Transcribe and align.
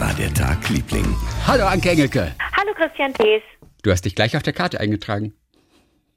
war 0.00 0.14
der 0.14 0.32
Tag, 0.32 0.68
Liebling? 0.68 1.04
Hallo 1.46 1.66
Anke 1.66 1.90
Engelke. 1.90 2.34
Hallo 2.56 2.72
Christian 2.74 3.12
Thees. 3.14 3.42
Du 3.82 3.90
hast 3.90 4.04
dich 4.04 4.14
gleich 4.14 4.36
auf 4.36 4.42
der 4.42 4.52
Karte 4.52 4.80
eingetragen. 4.80 5.32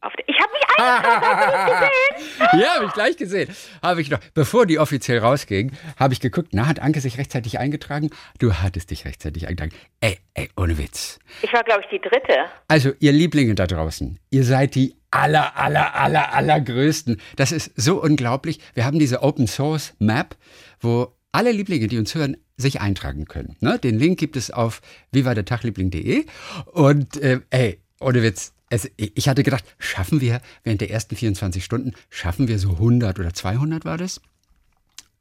Auf 0.01 0.13
der- 0.13 0.25
Ich 0.27 0.35
habe 0.39 0.51
mich 0.53 0.61
eingetragen, 0.79 1.53
hast 1.53 1.67
du 1.67 1.73
gesehen? 1.73 2.61
Ja, 2.61 2.75
habe 2.75 2.85
ich 2.85 2.93
gleich 2.93 3.17
gesehen. 3.17 3.55
Habe 3.81 4.01
ich 4.01 4.09
noch, 4.09 4.19
bevor 4.33 4.65
die 4.65 4.79
offiziell 4.79 5.19
rausging, 5.19 5.71
habe 5.97 6.13
ich 6.13 6.19
geguckt, 6.19 6.49
na, 6.51 6.67
hat 6.67 6.79
Anke 6.79 6.99
sich 7.01 7.17
rechtzeitig 7.17 7.59
eingetragen? 7.59 8.09
Du 8.39 8.53
hattest 8.55 8.91
dich 8.91 9.05
rechtzeitig 9.05 9.47
eingetragen. 9.47 9.73
Ey, 10.01 10.17
ey, 10.33 10.49
ohne 10.57 10.77
Witz. 10.77 11.19
Ich 11.41 11.53
war, 11.53 11.63
glaube 11.63 11.81
ich, 11.83 11.89
die 11.89 11.99
dritte. 12.01 12.45
Also, 12.67 12.91
ihr 12.99 13.11
Lieblinge 13.11 13.55
da 13.55 13.67
draußen, 13.67 14.19
ihr 14.29 14.43
seid 14.43 14.75
die 14.75 14.95
aller, 15.11 15.55
aller, 15.57 15.95
aller, 15.95 16.33
allergrößten. 16.33 17.21
Das 17.35 17.51
ist 17.51 17.71
so 17.75 18.01
unglaublich. 18.01 18.59
Wir 18.73 18.85
haben 18.85 18.99
diese 18.99 19.21
Open 19.23 19.47
Source 19.47 19.93
Map, 19.99 20.35
wo 20.81 21.13
alle 21.31 21.51
Lieblinge, 21.51 21.87
die 21.87 21.97
uns 21.97 22.13
hören, 22.13 22.37
sich 22.57 22.81
eintragen 22.81 23.25
können. 23.25 23.55
Ne? 23.59 23.79
Den 23.79 23.97
Link 23.97 24.19
gibt 24.19 24.35
es 24.35 24.51
auf 24.51 24.81
vivadertagliebling.de. 25.11 26.25
Und 26.71 27.17
äh, 27.17 27.41
ey, 27.49 27.79
ohne 27.99 28.21
Witz, 28.23 28.53
es, 28.69 28.89
ich 28.97 29.27
hatte 29.27 29.43
gedacht, 29.43 29.63
schaffen 29.77 30.21
wir 30.21 30.41
während 30.63 30.81
der 30.81 30.89
ersten 30.89 31.15
24 31.15 31.63
Stunden, 31.63 31.93
schaffen 32.09 32.47
wir 32.47 32.59
so 32.59 32.71
100 32.71 33.19
oder 33.19 33.33
200 33.33 33.85
war 33.85 33.97
das? 33.97 34.21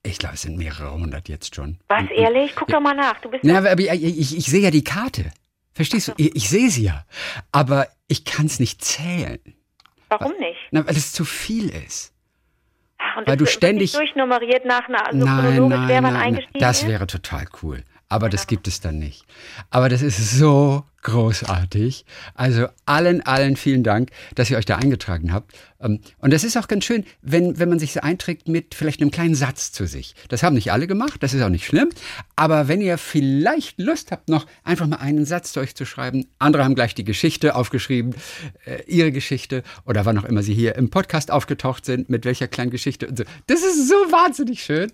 Ich 0.04 0.18
glaube, 0.18 0.34
es 0.34 0.42
sind 0.42 0.58
mehrere 0.58 0.92
hundert 0.92 1.28
jetzt 1.28 1.54
schon. 1.54 1.78
Was, 1.88 2.10
ehrlich? 2.10 2.52
Guck 2.56 2.68
doch 2.68 2.80
mal 2.80 2.94
nach. 2.94 3.20
Du 3.20 3.30
bist 3.30 3.44
Na, 3.44 3.58
aber 3.58 3.78
ich, 3.78 4.02
ich, 4.02 4.36
ich 4.36 4.46
sehe 4.46 4.60
ja 4.60 4.70
die 4.70 4.82
Karte. 4.82 5.30
Verstehst 5.74 6.08
du? 6.08 6.12
Ich, 6.16 6.34
ich 6.34 6.48
sehe 6.48 6.70
sie 6.70 6.84
ja. 6.84 7.04
Aber 7.52 7.86
ich 8.08 8.24
kann 8.24 8.46
es 8.46 8.58
nicht 8.58 8.84
zählen. 8.84 9.38
Warum 10.08 10.32
nicht? 10.40 10.58
Na, 10.72 10.84
weil 10.86 10.96
es 10.96 11.12
zu 11.12 11.24
viel 11.24 11.68
ist. 11.68 12.11
Und 13.16 13.26
Weil 13.28 13.36
du 13.36 13.46
ständig- 13.46 13.92
durchnummeriert 13.92 14.64
nach 14.64 14.88
einer 14.88 15.06
also 15.06 15.24
nein, 15.26 15.68
nein, 15.68 16.02
nein. 16.02 16.16
eingestiegen 16.16 16.58
Das 16.58 16.82
ist? 16.82 16.88
wäre 16.88 17.06
total 17.06 17.46
cool. 17.62 17.82
Aber 18.12 18.28
das 18.28 18.46
gibt 18.46 18.68
es 18.68 18.78
dann 18.78 18.98
nicht. 18.98 19.24
Aber 19.70 19.88
das 19.88 20.02
ist 20.02 20.32
so 20.32 20.84
großartig. 21.00 22.04
Also 22.34 22.66
allen, 22.84 23.22
allen 23.22 23.56
vielen 23.56 23.82
Dank, 23.82 24.10
dass 24.34 24.50
ihr 24.50 24.58
euch 24.58 24.66
da 24.66 24.76
eingetragen 24.76 25.32
habt. 25.32 25.54
Ähm, 25.80 26.00
Und 26.18 26.30
das 26.30 26.44
ist 26.44 26.58
auch 26.58 26.68
ganz 26.68 26.84
schön, 26.84 27.04
wenn, 27.22 27.58
wenn 27.58 27.70
man 27.70 27.78
sich 27.78 27.94
so 27.94 28.00
einträgt 28.00 28.48
mit 28.48 28.74
vielleicht 28.74 29.00
einem 29.00 29.10
kleinen 29.10 29.34
Satz 29.34 29.72
zu 29.72 29.86
sich. 29.86 30.14
Das 30.28 30.42
haben 30.42 30.52
nicht 30.52 30.72
alle 30.72 30.86
gemacht, 30.86 31.22
das 31.22 31.32
ist 31.32 31.40
auch 31.40 31.48
nicht 31.48 31.64
schlimm. 31.64 31.88
Aber 32.36 32.68
wenn 32.68 32.82
ihr 32.82 32.98
vielleicht 32.98 33.80
Lust 33.80 34.12
habt, 34.12 34.28
noch 34.28 34.46
einfach 34.62 34.86
mal 34.86 34.96
einen 34.96 35.24
Satz 35.24 35.54
zu 35.54 35.60
euch 35.60 35.74
zu 35.74 35.86
schreiben, 35.86 36.26
andere 36.38 36.64
haben 36.64 36.74
gleich 36.74 36.94
die 36.94 37.04
Geschichte 37.04 37.54
aufgeschrieben, 37.56 38.14
äh, 38.66 38.82
ihre 38.86 39.10
Geschichte 39.10 39.62
oder 39.86 40.04
wann 40.04 40.18
auch 40.18 40.24
immer 40.24 40.42
sie 40.42 40.54
hier 40.54 40.76
im 40.76 40.90
Podcast 40.90 41.30
aufgetaucht 41.30 41.86
sind, 41.86 42.10
mit 42.10 42.26
welcher 42.26 42.46
kleinen 42.46 42.70
Geschichte 42.70 43.08
und 43.08 43.16
so. 43.16 43.24
Das 43.46 43.62
ist 43.62 43.88
so 43.88 43.94
wahnsinnig 43.94 44.62
schön. 44.62 44.92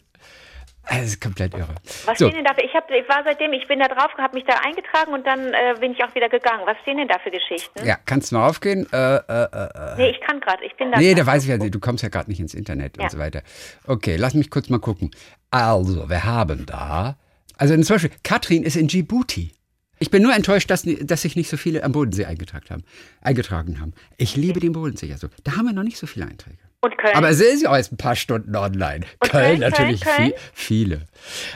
Es 0.91 1.05
ist 1.07 1.21
komplett 1.21 1.55
irre. 1.55 1.75
Was 2.07 2.19
So, 2.19 2.29
stehen 2.29 2.37
denn 2.37 2.45
da 2.45 2.55
für, 2.55 2.63
ich, 2.63 2.73
hab, 2.75 2.91
ich 2.91 3.07
war 3.09 3.23
seitdem, 3.25 3.53
ich 3.53 3.67
bin 3.69 3.79
da 3.79 3.89
drauf, 3.89 4.11
habe 4.17 4.35
mich 4.35 4.45
da 4.45 4.55
eingetragen 4.65 5.13
und 5.13 5.27
dann 5.27 5.53
äh, 5.53 5.75
bin 5.79 5.93
ich 5.93 6.03
auch 6.03 6.15
wieder 6.15 6.29
gegangen. 6.29 6.63
Was 6.65 6.77
stehen 6.83 6.97
denn 6.97 7.09
da 7.09 7.19
für 7.19 7.31
Geschichten? 7.31 7.85
ja, 7.85 7.97
kannst 8.07 8.33
du 8.33 8.37
mal 8.37 8.49
aufgehen? 8.49 8.87
Äh, 8.93 9.17
äh, 9.17 9.21
äh, 9.53 9.97
Nee, 9.99 10.11
ich 10.11 10.21
kann 10.21 10.41
gerade, 10.41 10.65
ich 10.65 10.75
bin 10.77 10.91
da. 10.91 10.99
nee, 10.99 11.15
da 11.15 11.27
weiß 11.27 11.43
ich 11.45 11.49
ja, 11.51 11.59
du 11.59 11.79
kommst 11.81 12.03
ja 12.03 12.09
gerade 12.09 12.31
nicht 12.31 12.41
ins 12.41 12.55
Internet 12.55 12.97
Ja. 12.97 13.05
und 13.05 13.11
so 13.11 13.19
weiter. 13.19 13.43
Okay, 13.87 14.17
lass 14.17 14.35
mich 14.35 14.51
kurz 14.51 14.69
mal 14.71 14.79
gucken. 14.81 15.11
Also, 15.51 16.09
wir 16.09 16.25
haben 16.25 16.65
da, 16.67 17.17
also 17.57 17.75
zum 17.83 17.95
Beispiel, 17.95 18.11
Katrin 18.23 18.63
ist 18.63 18.77
in 18.77 18.89
Djibouti. 18.89 19.53
Ich 19.99 20.11
bin 20.11 20.23
nur 20.23 20.33
enttäuscht, 20.35 20.71
dass, 20.71 20.85
dass 20.85 21.23
sich 21.23 21.35
nicht 21.37 21.49
so 21.51 21.57
viele 21.57 21.83
am 21.83 21.93
Bodensee 21.93 22.25
eingetragen 22.25 22.67
haben. 22.71 22.85
Eingetragen 23.21 23.81
haben. 23.81 23.95
Ich 24.17 24.37
liebe 24.37 24.61
den 24.61 24.73
Bodensee 24.73 25.07
ja 25.07 25.19
so. 25.19 25.29
Da 25.45 25.57
haben 25.57 25.67
wir 25.67 25.73
noch 25.73 25.83
nicht 25.83 25.99
so 25.99 26.07
viele 26.07 26.27
Einträge. 26.27 26.59
Und 26.81 26.97
Köln? 26.97 27.17
Aber 27.17 27.29
es 27.29 27.41
ist 27.41 27.63
ja 27.63 27.71
auch 27.71 27.77
erst 27.77 27.93
ein 27.93 27.97
paar 27.97 28.15
Stunden 28.15 28.55
online. 28.55 29.05
Und 29.21 29.31
Köln, 29.31 29.59
Köln, 29.59 29.61
natürlich 29.61 30.01
Köln, 30.01 30.17
Köln? 30.17 30.33
Viel, 30.53 30.87
viele. 30.87 31.01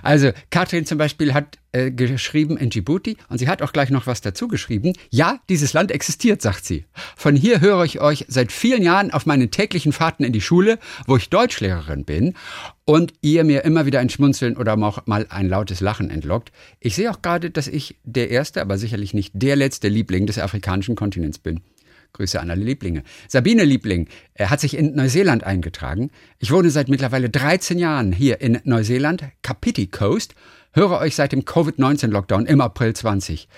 Also 0.03 0.33
Katrin 0.51 0.85
zum 0.85 0.99
Beispiel 0.99 1.33
hat 1.33 1.59
äh, 1.71 1.93
geschrieben 1.93 2.57
in 2.57 2.71
Djibouti 2.71 3.17
und 3.29 3.39
sie 3.39 3.47
hat 3.49 3.63
auch 3.63 3.73
gleich 3.73 3.91
noch 3.91 4.09
was 4.09 4.21
dazu 4.21 4.49
geschrieben. 4.49 4.95
Ja, 5.11 5.39
dieses 5.49 5.75
Land 5.75 5.93
existiert, 5.93 6.43
sagt 6.43 6.65
sie. 6.65 6.87
Von 7.17 7.37
hier 7.37 7.61
höre 7.61 7.85
ich 7.85 8.01
euch 8.01 8.25
seit 8.27 8.51
vielen 8.51 8.83
Jahren 8.83 9.13
auf 9.13 9.25
meinen 9.25 9.53
täglichen 9.53 9.93
Fahrten 9.93 10.25
in 10.25 10.33
die 10.33 10.41
Schule, 10.41 10.81
wo 11.07 11.17
ich 11.17 11.31
Deutschlehrerin 11.31 12.05
bin 12.05 12.35
und 12.85 13.15
ihr 13.21 13.45
mir 13.45 13.65
immer 13.65 13.87
wieder 13.87 14.01
ein 14.01 14.11
Schmunzeln 14.11 14.57
oder 14.57 14.75
auch 14.75 15.07
mal 15.07 15.27
ein 15.29 15.49
lautes 15.49 15.81
Lachen 15.81 16.11
entlockt. 16.11 16.51
Ich 16.81 16.97
sehe 16.97 17.09
auch 17.11 17.23
gerade, 17.23 17.51
dass 17.51 17.69
ich 17.69 17.97
der 18.03 18.31
erste, 18.31 18.61
aber 18.61 18.77
sicherlich 18.77 19.15
nicht 19.15 19.31
der 19.35 19.55
letzte 19.55 19.87
Liebling 19.87 20.27
des 20.27 20.41
afrikanischen 20.41 20.97
Kontinents 20.97 21.39
bin. 21.39 21.61
Grüße 22.13 22.41
an 22.41 22.51
alle 22.51 22.63
Lieblinge. 22.63 23.03
Sabine 23.29 23.65
Liebling 23.65 24.09
er 24.35 24.51
hat 24.51 24.61
sich 24.61 24.77
in 24.77 24.95
Neuseeland 24.95 25.45
eingetragen. 25.45 26.11
Ich 26.39 26.51
wohne 26.51 26.71
seit 26.71 26.89
mittlerweile 26.89 27.31
13 27.31 27.79
Jahren 27.79 28.13
hier 28.13 28.41
in 28.41 28.61
Neuseeland, 28.65 29.25
Kapiti 29.43 29.87
Coast, 29.87 30.35
höre 30.73 30.99
euch 30.99 31.15
seit 31.15 31.33
dem 31.33 31.45
Covid-19-Lockdown 31.45 32.47
im 32.47 32.61
April 32.61 32.95
20. 32.95 33.49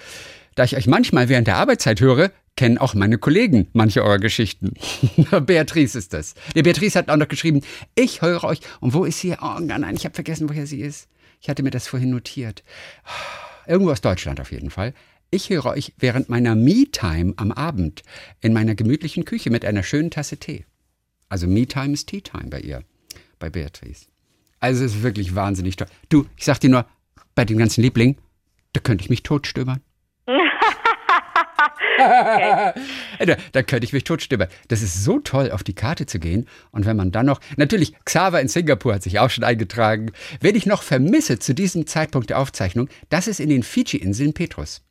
Da 0.54 0.65
ich 0.65 0.76
euch 0.76 0.87
manchmal 0.87 1.28
während 1.28 1.47
der 1.47 1.56
Arbeitszeit 1.56 2.00
höre, 2.00 2.31
kennen 2.56 2.78
auch 2.78 2.94
meine 2.94 3.19
Kollegen 3.19 3.69
manche 3.72 4.04
eurer 4.04 4.19
Geschichten. 4.19 4.75
Beatrice 5.47 5.98
ist 5.98 6.12
das. 6.12 6.34
Die 6.54 6.62
Beatrice 6.62 6.97
hat 6.97 7.09
auch 7.09 7.16
noch 7.16 7.28
geschrieben, 7.28 7.62
ich 7.94 8.22
höre 8.22 8.44
euch. 8.44 8.60
Und 8.81 8.94
wo 8.94 9.04
ist 9.04 9.19
sie? 9.21 9.34
Oh 9.41 9.59
nein, 9.60 9.97
ich 9.97 10.04
habe 10.04 10.15
vergessen, 10.15 10.48
woher 10.48 10.66
sie 10.66 10.81
ist. 10.81 11.09
Ich 11.41 11.48
hatte 11.48 11.62
mir 11.62 11.71
das 11.71 11.88
vorhin 11.88 12.10
notiert. 12.10 12.62
Irgendwo 13.66 13.91
aus 13.91 14.00
Deutschland 14.00 14.41
auf 14.41 14.53
jeden 14.53 14.71
Fall. 14.71 14.94
Ich 15.34 15.50
höre 15.50 15.67
euch 15.67 15.93
während 15.99 16.28
meiner 16.28 16.55
Me-Time 16.55 17.34
am 17.39 17.50
Abend 17.50 18.05
in 18.41 18.53
meiner 18.53 18.77
gemütlichen 18.77 19.25
Küche 19.25 19.50
mit 19.50 19.65
einer 19.65 19.83
schönen 19.83 20.12
Tasse 20.12 20.37
Tee. 20.37 20.65
Also 21.28 21.49
Me-Time 21.49 21.93
ist 21.93 22.06
Tea-Time 22.06 22.50
bei 22.50 22.61
ihr, 22.61 22.84
bei 23.41 23.50
Beatrice. 23.50 24.06
Also 24.61 24.84
es 24.84 24.95
ist 24.95 25.03
wirklich 25.03 25.34
wahnsinnig 25.34 25.75
toll. 25.75 25.89
Du, 26.09 26.27
ich 26.37 26.45
sag 26.45 26.61
dir 26.61 26.71
nur, 26.71 26.87
bei 27.34 27.45
den 27.45 27.59
ganzen 27.59 27.83
Lieblingen, 27.83 28.17
da 28.75 28.81
könnte 28.81 29.03
ich 29.03 29.11
mich 29.11 29.25
totstöbern. 29.25 29.81
da, 31.99 32.75
da 33.51 33.62
könnte 33.65 33.87
ich 33.87 33.93
mich 33.93 34.05
totstöbern. 34.05 34.47
Das 34.69 34.83
ist 34.83 35.03
so 35.03 35.19
toll, 35.19 35.51
auf 35.51 35.65
die 35.65 35.75
Karte 35.75 36.06
zu 36.06 36.21
gehen. 36.21 36.47
Und 36.71 36.87
wenn 36.87 36.97
man 36.97 37.11
dann 37.11 37.27
noch, 37.27 37.41
natürlich, 37.56 37.93
Xaver 38.05 38.41
in 38.41 38.47
Singapur 38.47 38.95
hat 38.95 39.03
sich 39.03 39.19
auch 39.19 39.31
schon 39.31 39.43
eingetragen. 39.43 40.12
Wen 40.41 40.55
ich 40.55 40.66
noch 40.66 40.84
vermisse 40.84 41.41
zu 41.41 41.56
diesem 41.56 41.89
Zeitpunkt 41.89 42.31
der 42.31 42.39
Aufzeichnung, 42.39 42.89
das 43.09 43.27
ist 43.27 43.41
in 43.41 43.49
den 43.49 43.65
Fidschi-Inseln 43.65 44.33
Petrus. 44.33 44.84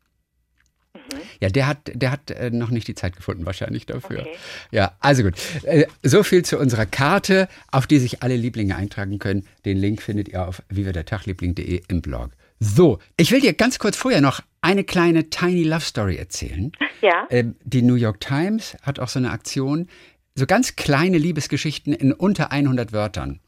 Ja, 1.39 1.49
der 1.49 1.67
hat, 1.67 1.91
der 1.93 2.11
hat 2.11 2.31
äh, 2.31 2.49
noch 2.49 2.69
nicht 2.69 2.87
die 2.87 2.95
Zeit 2.95 3.15
gefunden, 3.15 3.45
wahrscheinlich 3.45 3.85
dafür. 3.85 4.21
Okay. 4.21 4.35
Ja, 4.71 4.95
also 4.99 5.23
gut. 5.23 5.33
Äh, 5.63 5.85
so 6.03 6.23
viel 6.23 6.43
zu 6.43 6.57
unserer 6.57 6.85
Karte, 6.85 7.47
auf 7.71 7.87
die 7.87 7.99
sich 7.99 8.23
alle 8.23 8.35
Lieblinge 8.35 8.75
eintragen 8.75 9.19
können. 9.19 9.45
Den 9.65 9.77
Link 9.77 10.01
findet 10.01 10.29
ihr 10.29 10.47
auf 10.47 10.63
vivadertagliebling.de 10.69 11.83
im 11.87 12.01
Blog. 12.01 12.31
So, 12.59 12.99
ich 13.17 13.31
will 13.31 13.41
dir 13.41 13.53
ganz 13.53 13.77
kurz 13.77 13.97
vorher 13.97 14.21
noch 14.21 14.41
eine 14.61 14.83
kleine 14.83 15.29
Tiny 15.29 15.63
Love 15.63 15.81
Story 15.81 16.15
erzählen. 16.17 16.71
Ja. 17.01 17.27
Ähm, 17.29 17.57
die 17.65 17.81
New 17.81 17.95
York 17.95 18.21
Times 18.21 18.77
hat 18.81 18.97
auch 18.97 19.09
so 19.09 19.19
eine 19.19 19.31
Aktion, 19.31 19.89
so 20.35 20.45
ganz 20.45 20.77
kleine 20.77 21.17
Liebesgeschichten 21.17 21.91
in 21.91 22.13
unter 22.13 22.49
100 22.49 22.93
Wörtern. 22.93 23.41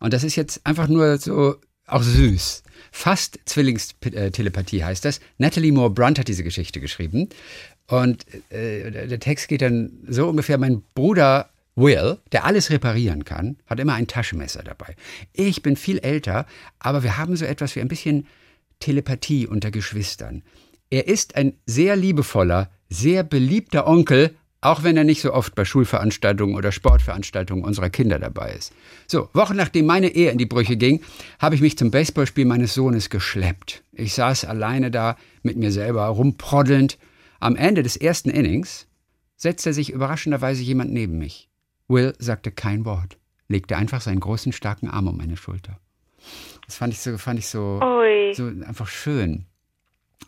Und 0.00 0.12
das 0.12 0.24
ist 0.24 0.34
jetzt 0.34 0.66
einfach 0.66 0.88
nur 0.88 1.18
so 1.18 1.54
auch 1.86 2.02
süß. 2.02 2.62
Fast 2.90 3.38
Zwillingstelepathie 3.44 4.84
heißt 4.84 5.04
das. 5.04 5.20
Natalie 5.38 5.72
Moore 5.72 5.90
Brunt 5.90 6.18
hat 6.18 6.28
diese 6.28 6.44
Geschichte 6.44 6.80
geschrieben. 6.80 7.28
Und 7.88 8.26
äh, 8.50 9.06
der 9.06 9.20
Text 9.20 9.48
geht 9.48 9.62
dann 9.62 9.90
so 10.08 10.28
ungefähr, 10.28 10.58
mein 10.58 10.82
Bruder 10.94 11.50
Will, 11.76 12.18
der 12.32 12.46
alles 12.46 12.70
reparieren 12.70 13.24
kann, 13.24 13.58
hat 13.66 13.78
immer 13.78 13.92
ein 13.92 14.06
Taschenmesser 14.06 14.62
dabei. 14.62 14.96
Ich 15.34 15.62
bin 15.62 15.76
viel 15.76 15.98
älter, 15.98 16.46
aber 16.78 17.02
wir 17.02 17.18
haben 17.18 17.36
so 17.36 17.44
etwas 17.44 17.76
wie 17.76 17.80
ein 17.80 17.88
bisschen 17.88 18.26
Telepathie 18.80 19.46
unter 19.46 19.70
Geschwistern. 19.70 20.42
Er 20.88 21.06
ist 21.06 21.36
ein 21.36 21.52
sehr 21.66 21.94
liebevoller, 21.96 22.70
sehr 22.88 23.24
beliebter 23.24 23.86
Onkel, 23.86 24.34
auch 24.66 24.82
wenn 24.82 24.96
er 24.96 25.04
nicht 25.04 25.20
so 25.20 25.32
oft 25.32 25.54
bei 25.54 25.64
Schulveranstaltungen 25.64 26.56
oder 26.56 26.72
Sportveranstaltungen 26.72 27.64
unserer 27.64 27.88
Kinder 27.88 28.18
dabei 28.18 28.52
ist. 28.52 28.72
So, 29.06 29.28
Wochen 29.32 29.56
nachdem 29.56 29.86
meine 29.86 30.08
Ehe 30.08 30.30
in 30.30 30.38
die 30.38 30.46
Brüche 30.46 30.76
ging, 30.76 31.02
habe 31.38 31.54
ich 31.54 31.60
mich 31.60 31.78
zum 31.78 31.92
Baseballspiel 31.92 32.46
meines 32.46 32.74
Sohnes 32.74 33.08
geschleppt. 33.08 33.84
Ich 33.92 34.14
saß 34.14 34.44
alleine 34.44 34.90
da 34.90 35.16
mit 35.42 35.56
mir 35.56 35.70
selber 35.70 36.06
rumproddelnd. 36.06 36.98
Am 37.38 37.54
Ende 37.54 37.84
des 37.84 37.96
ersten 37.96 38.28
Innings 38.28 38.88
setzte 39.36 39.72
sich 39.72 39.92
überraschenderweise 39.92 40.62
jemand 40.62 40.92
neben 40.92 41.18
mich. 41.18 41.48
Will 41.86 42.14
sagte 42.18 42.50
kein 42.50 42.84
Wort, 42.84 43.18
legte 43.46 43.76
einfach 43.76 44.00
seinen 44.00 44.20
großen, 44.20 44.52
starken 44.52 44.88
Arm 44.88 45.06
um 45.06 45.16
meine 45.16 45.36
Schulter. 45.36 45.78
Das 46.66 46.74
fand 46.74 46.92
ich 46.92 46.98
so, 46.98 47.16
fand 47.18 47.38
ich 47.38 47.46
so, 47.46 47.80
Ui. 47.80 48.34
so 48.34 48.46
einfach 48.66 48.88
schön. 48.88 49.46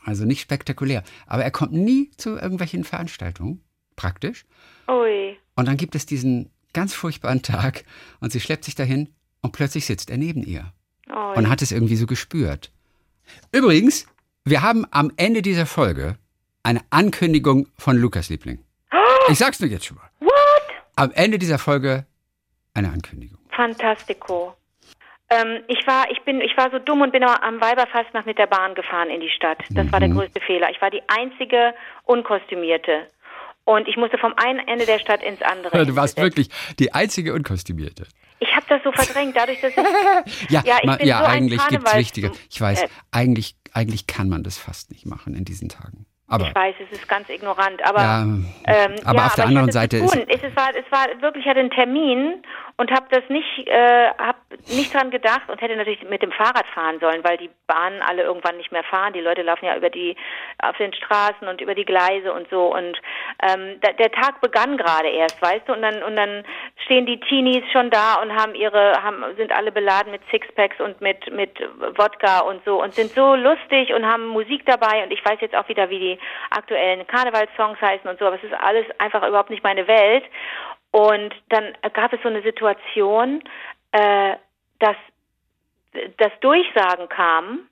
Also 0.05 0.25
nicht 0.25 0.41
spektakulär. 0.41 1.03
Aber 1.27 1.43
er 1.43 1.51
kommt 1.51 1.73
nie 1.73 2.13
zu 2.17 2.37
irgendwelchen 2.37 2.85
Veranstaltungen, 2.85 3.63
praktisch. 3.99 4.47
Ui. 4.89 5.37
Und 5.57 5.69
dann 5.69 5.77
gibt 5.77 5.95
es 5.95 6.07
diesen 6.07 6.51
ganz 6.73 6.95
furchtbaren 6.95 7.43
Tag 7.43 7.85
und 8.21 8.33
sie 8.33 8.41
schleppt 8.41 8.65
sich 8.65 8.75
dahin 8.75 9.13
und 9.43 9.53
plötzlich 9.53 9.85
sitzt 9.85 10.09
er 10.09 10.17
neben 10.17 10.43
ihr 10.43 10.73
Ui. 11.11 11.37
und 11.37 11.51
hat 11.51 11.61
es 11.61 11.73
irgendwie 11.73 11.97
so 11.97 12.07
gespürt. 12.07 12.73
Übrigens, 13.53 14.07
wir 14.45 14.63
haben 14.63 14.87
am 14.91 15.13
Ende 15.17 15.43
dieser 15.43 15.67
Folge 15.67 16.17
eine 16.63 16.81
Ankündigung 16.89 17.69
von 17.77 17.97
Lukas 17.97 18.31
Liebling. 18.31 18.65
Ich 19.31 19.37
sag's 19.37 19.61
nur 19.61 19.69
jetzt 19.69 19.85
schon 19.85 19.99
mal. 19.99 20.09
What? 20.21 20.33
Am 20.97 21.11
Ende 21.13 21.39
dieser 21.39 21.59
Folge 21.59 22.07
eine 22.73 22.89
Ankündigung. 22.89 23.39
Fantastico. 23.51 24.55
Ähm, 25.31 25.63
ich 25.69 25.87
war, 25.87 26.11
ich 26.11 26.23
bin, 26.23 26.41
ich 26.41 26.57
war 26.57 26.71
so 26.71 26.79
dumm 26.79 27.03
und 27.03 27.13
bin 27.13 27.23
am 27.23 27.61
Weiberfastnacht 27.61 28.25
mit 28.25 28.39
der 28.39 28.47
Bahn 28.47 28.75
gefahren 28.75 29.11
in 29.11 29.21
die 29.21 29.29
Stadt. 29.29 29.59
Das 29.71 29.87
mhm. 29.87 29.93
war 29.93 30.01
der 30.01 30.09
mhm. 30.09 30.15
größte 30.15 30.41
Fehler. 30.41 30.71
Ich 30.71 30.81
war 30.81 30.91
die 30.91 31.03
einzige 31.09 31.75
Unkostümierte. 32.05 33.09
Und 33.69 33.87
ich 33.87 33.99
musste 33.99 34.17
vom 34.17 34.33
einen 34.39 34.61
Ende 34.67 34.87
der 34.87 34.99
Stadt 34.99 35.23
ins 35.23 35.43
andere. 35.43 35.85
Du 35.85 35.95
warst 35.95 36.17
wirklich 36.17 36.49
die 36.79 36.95
einzige 36.95 37.35
Unkostümierte. 37.35 38.07
Ich 38.39 38.49
habe 38.57 38.65
das 38.67 38.83
so 38.83 38.91
verdrängt, 38.93 39.37
dadurch, 39.37 39.61
dass 39.61 39.73
ich. 39.73 39.77
ja, 40.49 40.63
ja, 40.65 40.79
ich 40.83 40.97
bin 40.97 41.07
ja 41.07 41.19
so 41.19 41.25
eigentlich 41.27 41.69
gibt 41.69 41.87
es 41.87 41.95
wichtige. 41.95 42.33
Ich 42.49 42.59
weiß, 42.59 42.85
äh, 42.85 42.89
eigentlich, 43.11 43.57
eigentlich 43.75 44.07
kann 44.07 44.31
man 44.31 44.43
das 44.43 44.57
fast 44.57 44.91
nicht 44.91 45.05
machen 45.05 45.35
in 45.35 45.45
diesen 45.45 45.69
Tagen. 45.69 46.07
Aber, 46.29 46.49
ich 46.49 46.55
weiß, 46.55 46.77
es 46.91 46.99
ist 46.99 47.09
ganz 47.09 47.29
ignorant, 47.29 47.85
aber 47.85 48.01
ja, 48.01 48.23
ähm, 48.23 48.47
aber 49.05 49.19
ja, 49.19 49.27
auf 49.27 49.35
der 49.35 49.47
anderen 49.47 49.71
Seite 49.71 49.99
ist 49.99 50.15
es 50.15 50.57
war 50.57 50.71
es 50.75 50.91
war 50.91 51.07
wirklich 51.21 51.45
ich 51.45 51.51
hatte 51.51 51.61
einen 51.61 51.71
Termin 51.71 52.43
und 52.79 52.93
habe 52.93 53.07
das 53.11 53.29
nicht 53.29 53.67
äh, 53.67 54.11
hab 54.19 54.37
nicht 54.69 54.95
dran 54.95 55.11
gedacht 55.11 55.49
und 55.49 55.61
hätte 55.61 55.77
natürlich 55.77 56.09
mit 56.09 56.23
dem 56.23 56.31
Fahrrad 56.31 56.67
fahren 56.73 57.01
sollen, 57.01 57.25
weil 57.25 57.37
die 57.37 57.51
Bahnen 57.67 58.01
alle 58.03 58.23
irgendwann 58.23 58.57
nicht 58.57 58.71
mehr 58.71 58.85
fahren. 58.85 59.13
Die 59.13 59.21
Leute 59.21 59.43
laufen 59.43 59.67
ja 59.67 59.77
über 59.77 59.91
die 59.91 60.17
auf 60.63 60.77
den 60.77 60.93
Straßen 60.95 61.49
und 61.49 61.61
über 61.61 61.75
die 61.75 61.85
Gleise 61.85 62.33
und 62.33 62.49
so 62.51 62.73
und 62.73 62.97
ähm, 63.43 63.81
da, 63.81 63.93
der 63.93 64.13
Tag 64.13 64.41
begann 64.41 64.77
gerade 64.77 65.09
erst, 65.09 65.43
weißt 65.43 65.69
du, 65.69 65.73
und 65.73 65.83
dann 65.83 66.05
und 66.05 66.15
dann 66.15 66.45
stehen 66.85 67.05
die 67.05 67.19
Teenies 67.19 67.65
schon 67.73 67.91
da 67.91 68.23
und 68.23 68.33
haben 68.33 68.55
ihre 68.55 69.03
haben 69.03 69.25
sind 69.37 69.51
alle 69.51 69.73
beladen 69.73 70.13
mit 70.13 70.23
Sixpacks 70.31 70.81
und 70.81 71.01
mit 71.01 71.33
mit 71.33 71.59
Wodka 71.97 72.41
und 72.41 72.65
so 72.65 72.81
und 72.81 72.95
sind 72.95 73.11
so 73.11 73.35
lustig 73.35 73.93
und 73.93 74.07
haben 74.07 74.29
Musik 74.29 74.65
dabei 74.67 75.03
und 75.03 75.13
ich 75.13 75.25
weiß 75.25 75.41
jetzt 75.41 75.57
auch 75.57 75.69
wieder, 75.69 75.91
wie 75.91 75.99
die 75.99 76.19
aktuellen 76.51 77.05
Karnevalssongs 77.09 77.81
heißen 77.81 78.09
und 78.09 78.21
so, 78.21 78.27
aber 78.27 78.37
es 78.37 78.45
ist 78.45 78.55
alles 78.55 78.87
einfach 78.99 79.27
überhaupt 79.27 79.51
nicht 79.51 79.65
meine 79.65 79.89
Welt. 79.89 80.23
Und 80.91 81.35
dann 81.51 81.77
gab 81.93 82.13
es 82.13 82.23
so 82.23 82.29
eine 82.29 82.43
Situation, 82.43 83.43
äh, 83.93 84.37
dass 84.79 84.97
das 86.17 86.33
Durchsagen 86.41 87.09
kam, 87.09 87.69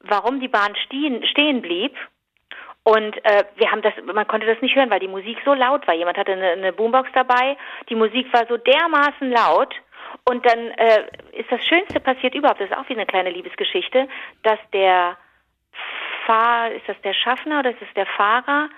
warum 0.00 0.40
die 0.40 0.48
Bahn 0.48 0.74
stehen, 0.76 1.24
stehen 1.26 1.62
blieb. 1.62 1.96
Und 2.82 3.16
äh, 3.24 3.44
wir 3.56 3.70
haben 3.70 3.82
das, 3.82 3.92
man 4.02 4.26
konnte 4.26 4.46
das 4.46 4.60
nicht 4.62 4.74
hören, 4.74 4.90
weil 4.90 5.00
die 5.00 5.08
Musik 5.08 5.38
so 5.44 5.52
laut 5.52 5.86
war. 5.86 5.94
Jemand 5.94 6.16
hatte 6.16 6.32
eine, 6.32 6.50
eine 6.50 6.72
Boombox 6.72 7.10
dabei, 7.12 7.56
die 7.88 7.94
Musik 7.94 8.32
war 8.32 8.46
so 8.46 8.56
dermaßen 8.56 9.30
laut. 9.30 9.74
Und 10.24 10.44
dann 10.46 10.70
äh, 10.72 11.04
ist 11.32 11.50
das 11.52 11.64
Schönste 11.64 12.00
passiert 12.00 12.34
überhaupt, 12.34 12.60
das 12.60 12.70
ist 12.70 12.76
auch 12.76 12.88
wie 12.88 12.94
eine 12.94 13.06
kleine 13.06 13.30
Liebesgeschichte, 13.30 14.08
dass 14.42 14.58
der 14.72 15.16
Fahr, 16.26 16.70
ist 16.72 16.88
das 16.88 17.00
der 17.02 17.14
Schaffner 17.14 17.60
oder 17.60 17.70
ist 17.70 17.80
das 17.80 17.94
der 17.94 18.06
Fahrer? 18.06 18.68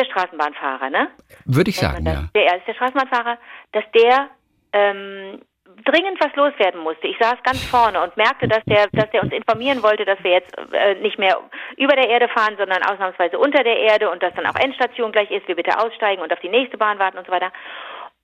Der 0.00 0.06
Straßenbahnfahrer, 0.06 0.88
ne? 0.88 1.08
Würde 1.44 1.68
ich 1.68 1.76
sagen, 1.76 2.04
das, 2.06 2.14
ja. 2.14 2.20
Der 2.34 2.58
der 2.66 2.74
Straßenbahnfahrer, 2.74 3.36
dass 3.72 3.84
der 3.92 4.30
ähm, 4.72 5.42
dringend 5.84 6.18
was 6.20 6.34
loswerden 6.36 6.80
musste. 6.80 7.06
Ich 7.06 7.18
saß 7.18 7.36
ganz 7.42 7.62
vorne 7.66 8.00
und 8.02 8.16
merkte, 8.16 8.48
dass 8.48 8.64
der, 8.64 8.88
dass 8.92 9.10
der 9.10 9.22
uns 9.22 9.32
informieren 9.32 9.82
wollte, 9.82 10.04
dass 10.04 10.22
wir 10.22 10.32
jetzt 10.32 10.56
äh, 10.72 10.94
nicht 10.96 11.18
mehr 11.18 11.38
über 11.76 11.94
der 11.96 12.08
Erde 12.08 12.28
fahren, 12.28 12.56
sondern 12.56 12.82
ausnahmsweise 12.82 13.38
unter 13.38 13.62
der 13.62 13.76
Erde 13.76 14.10
und 14.10 14.22
dass 14.22 14.34
dann 14.34 14.46
auch 14.46 14.56
Endstation 14.56 15.12
gleich 15.12 15.30
ist, 15.30 15.46
wir 15.48 15.56
bitte 15.56 15.78
aussteigen 15.78 16.22
und 16.22 16.32
auf 16.32 16.40
die 16.40 16.48
nächste 16.48 16.78
Bahn 16.78 16.98
warten 16.98 17.18
und 17.18 17.26
so 17.26 17.32
weiter. 17.32 17.52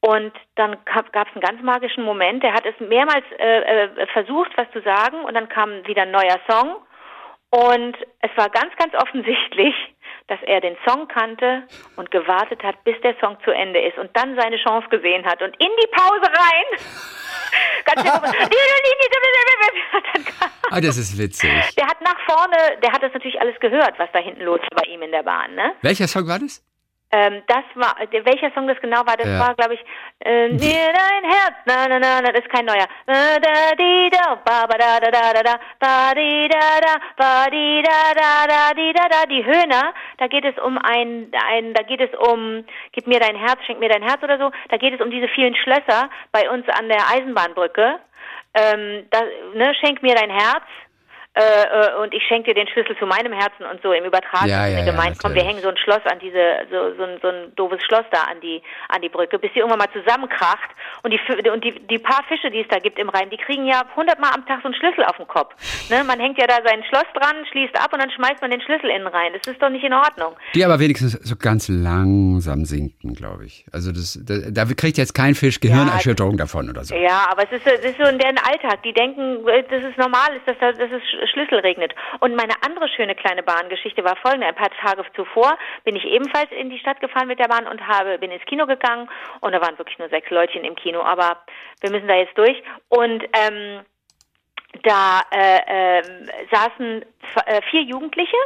Und 0.00 0.32
dann 0.54 0.76
gab 0.84 1.08
es 1.28 1.34
einen 1.34 1.40
ganz 1.40 1.62
magischen 1.62 2.04
Moment. 2.04 2.42
Der 2.42 2.54
hat 2.54 2.64
es 2.64 2.74
mehrmals 2.80 3.24
äh, 3.38 3.84
äh, 3.84 4.06
versucht, 4.12 4.52
was 4.56 4.70
zu 4.72 4.80
sagen, 4.82 5.24
und 5.24 5.34
dann 5.34 5.48
kam 5.48 5.86
wieder 5.86 6.02
ein 6.02 6.10
neuer 6.10 6.38
Song. 6.48 6.76
Und 7.50 7.96
es 8.20 8.30
war 8.36 8.50
ganz, 8.50 8.74
ganz 8.76 8.94
offensichtlich, 8.94 9.74
dass 10.28 10.40
er 10.42 10.60
den 10.60 10.76
Song 10.86 11.06
kannte 11.08 11.62
und 11.96 12.10
gewartet 12.10 12.62
hat, 12.62 12.82
bis 12.84 13.00
der 13.02 13.14
Song 13.20 13.36
zu 13.44 13.52
Ende 13.52 13.80
ist 13.80 13.96
und 13.98 14.10
dann 14.14 14.36
seine 14.36 14.56
Chance 14.56 14.88
gesehen 14.88 15.24
hat 15.24 15.40
und 15.40 15.54
in 15.60 15.70
die 15.82 15.88
Pause 15.92 16.22
rein. 16.22 16.64
ah, 20.70 20.80
das 20.80 20.96
ist 20.96 21.16
witzig. 21.18 21.50
Der 21.76 21.86
hat 21.86 22.00
nach 22.00 22.18
vorne, 22.26 22.56
der 22.82 22.92
hat 22.92 23.02
das 23.02 23.12
natürlich 23.12 23.40
alles 23.40 23.58
gehört, 23.60 23.98
was 23.98 24.08
da 24.12 24.18
hinten 24.18 24.42
los 24.42 24.60
war 24.60 24.82
bei 24.82 24.90
ihm 24.90 25.02
in 25.02 25.12
der 25.12 25.22
Bahn. 25.22 25.54
Ne? 25.54 25.74
Welcher 25.82 26.08
Song 26.08 26.26
war 26.26 26.38
das? 26.40 26.62
Ähm, 27.16 27.42
das 27.46 27.64
war, 27.76 27.96
welcher 28.10 28.52
Song 28.52 28.68
das 28.68 28.78
genau 28.82 28.98
war, 29.06 29.16
das 29.16 29.26
ja. 29.26 29.38
war, 29.38 29.54
glaube 29.54 29.72
ich, 29.72 29.80
äh, 30.20 30.50
Dir 30.50 30.92
dein 30.92 31.24
Herz, 31.24 31.56
na, 31.64 31.88
na, 31.88 31.98
na, 31.98 32.20
na, 32.20 32.30
das 32.30 32.44
ist 32.44 32.50
kein 32.50 32.66
neuer. 32.66 32.86
Da, 33.06 33.74
di, 33.74 34.10
da, 34.10 34.34
ba, 34.44 34.66
ba, 34.66 34.76
da, 34.76 35.00
da, 35.00 35.10
da, 35.10 35.32
da, 35.32 35.42
da, 35.42 35.54
ba, 35.80 36.12
di, 36.14 36.46
da, 36.46 36.78
da, 36.78 36.94
ba, 37.16 37.48
di, 37.50 37.82
da, 37.82 38.12
da, 38.12 38.46
da, 38.46 38.74
di, 38.74 38.92
da, 38.92 39.08
da, 39.08 39.24
die 39.24 39.44
Höhner, 39.46 39.94
da 40.18 40.26
geht 40.26 40.44
es 40.44 40.58
um 40.62 40.76
ein, 40.76 41.32
ein, 41.48 41.72
da 41.72 41.84
geht 41.84 42.02
es 42.02 42.10
um, 42.18 42.66
gib 42.92 43.06
mir 43.06 43.20
dein 43.20 43.36
Herz, 43.36 43.64
schenk 43.64 43.80
mir 43.80 43.88
dein 43.88 44.02
Herz 44.02 44.22
oder 44.22 44.36
so, 44.36 44.50
da 44.68 44.76
geht 44.76 44.92
es 44.92 45.00
um 45.00 45.10
diese 45.10 45.28
vielen 45.28 45.56
Schlösser 45.56 46.10
bei 46.32 46.50
uns 46.50 46.68
an 46.68 46.90
der 46.90 47.08
Eisenbahnbrücke, 47.08 47.98
ähm, 48.52 49.06
da, 49.10 49.22
ne, 49.54 49.74
schenk 49.80 50.02
mir 50.02 50.16
dein 50.16 50.30
Herz, 50.30 50.64
äh, 51.36 51.42
äh, 51.42 52.02
und 52.02 52.14
ich 52.14 52.22
schenke 52.26 52.54
dir 52.54 52.54
den 52.54 52.68
Schlüssel 52.68 52.96
zu 52.96 53.04
meinem 53.04 53.32
Herzen 53.32 53.66
und 53.70 53.82
so 53.82 53.92
im 53.92 54.04
Übertragenen 54.04 54.48
ja, 54.48 54.80
ja, 54.80 54.84
gemeint, 54.84 55.16
ja, 55.16 55.20
komm, 55.22 55.34
wir 55.34 55.44
hängen 55.44 55.60
so 55.60 55.68
ein 55.68 55.76
Schloss 55.76 56.00
an 56.10 56.18
diese, 56.18 56.64
so, 56.70 56.96
so, 56.96 57.02
ein, 57.04 57.18
so 57.20 57.28
ein 57.28 57.54
doofes 57.56 57.82
Schloss 57.84 58.06
da 58.10 58.22
an 58.22 58.40
die, 58.40 58.62
an 58.88 59.02
die 59.02 59.10
Brücke, 59.10 59.38
bis 59.38 59.52
sie 59.52 59.60
irgendwann 59.60 59.80
mal 59.80 59.92
zusammenkracht 59.92 60.70
und 61.02 61.12
die, 61.12 61.20
und 61.50 61.62
die, 61.62 61.72
die 61.86 61.98
paar 61.98 62.24
Fische, 62.24 62.50
die 62.50 62.60
es 62.60 62.68
da 62.68 62.78
gibt 62.78 62.98
im 62.98 63.10
Rhein, 63.10 63.28
die 63.28 63.36
kriegen 63.36 63.66
ja 63.66 63.82
hundertmal 63.94 64.32
am 64.34 64.46
Tag 64.46 64.60
so 64.62 64.68
einen 64.68 64.74
Schlüssel 64.74 65.04
auf 65.04 65.18
den 65.18 65.28
Kopf. 65.28 65.52
Ne? 65.90 66.04
Man 66.04 66.18
hängt 66.20 66.38
ja 66.38 66.46
da 66.46 66.56
sein 66.64 66.82
Schloss 66.88 67.04
dran, 67.12 67.36
schließt 67.50 67.76
ab 67.76 67.92
und 67.92 68.00
dann 68.00 68.10
schmeißt 68.10 68.40
man 68.40 68.50
den 68.50 68.62
Schlüssel 68.62 68.88
innen 68.88 69.06
rein. 69.06 69.32
Das 69.34 69.46
ist 69.52 69.60
doch 69.60 69.68
nicht 69.68 69.84
in 69.84 69.92
Ordnung. 69.92 70.36
Die 70.54 70.64
aber 70.64 70.80
wenigstens 70.80 71.12
so 71.12 71.36
ganz 71.36 71.68
langsam 71.68 72.64
sinken, 72.64 73.14
glaube 73.14 73.44
ich. 73.44 73.66
Also 73.72 73.92
das, 73.92 74.18
da, 74.24 74.50
da 74.50 74.64
kriegt 74.74 74.96
jetzt 74.96 75.14
kein 75.14 75.34
Fisch 75.34 75.60
Gehirnerschütterung 75.60 76.38
davon 76.38 76.70
oder 76.70 76.84
so. 76.84 76.94
Ja, 76.94 77.26
aber 77.30 77.44
es 77.44 77.52
ist, 77.52 77.66
es 77.66 77.84
ist 77.84 77.98
so 77.98 78.08
in 78.08 78.18
deren 78.18 78.38
Alltag. 78.38 78.82
Die 78.84 78.94
denken, 78.94 79.46
äh, 79.48 79.62
das 79.68 79.84
ist 79.84 79.98
normal, 79.98 80.28
ist, 80.36 80.48
dass, 80.48 80.58
dass 80.58 80.90
es 80.90 81.25
Schlüssel 81.28 81.58
regnet. 81.60 81.94
Und 82.20 82.36
meine 82.36 82.54
andere 82.64 82.88
schöne 82.88 83.14
kleine 83.14 83.42
Bahngeschichte 83.42 84.04
war 84.04 84.16
folgende. 84.16 84.46
Ein 84.46 84.54
paar 84.54 84.70
Tage 84.70 85.04
zuvor 85.14 85.58
bin 85.84 85.96
ich 85.96 86.04
ebenfalls 86.04 86.50
in 86.52 86.70
die 86.70 86.78
Stadt 86.78 87.00
gefahren 87.00 87.28
mit 87.28 87.38
der 87.38 87.48
Bahn 87.48 87.66
und 87.66 87.86
habe, 87.86 88.18
bin 88.18 88.30
ins 88.30 88.44
Kino 88.44 88.66
gegangen 88.66 89.08
und 89.40 89.52
da 89.52 89.60
waren 89.60 89.78
wirklich 89.78 89.98
nur 89.98 90.08
sechs 90.08 90.30
Leutchen 90.30 90.64
im 90.64 90.76
Kino, 90.76 91.02
aber 91.02 91.38
wir 91.80 91.90
müssen 91.90 92.08
da 92.08 92.14
jetzt 92.14 92.36
durch. 92.36 92.62
Und 92.88 93.24
ähm, 93.32 93.84
da 94.82 95.22
äh, 95.30 95.98
äh, 95.98 96.02
saßen 96.50 97.04
äh, 97.46 97.60
vier 97.70 97.82
Jugendliche, 97.82 98.36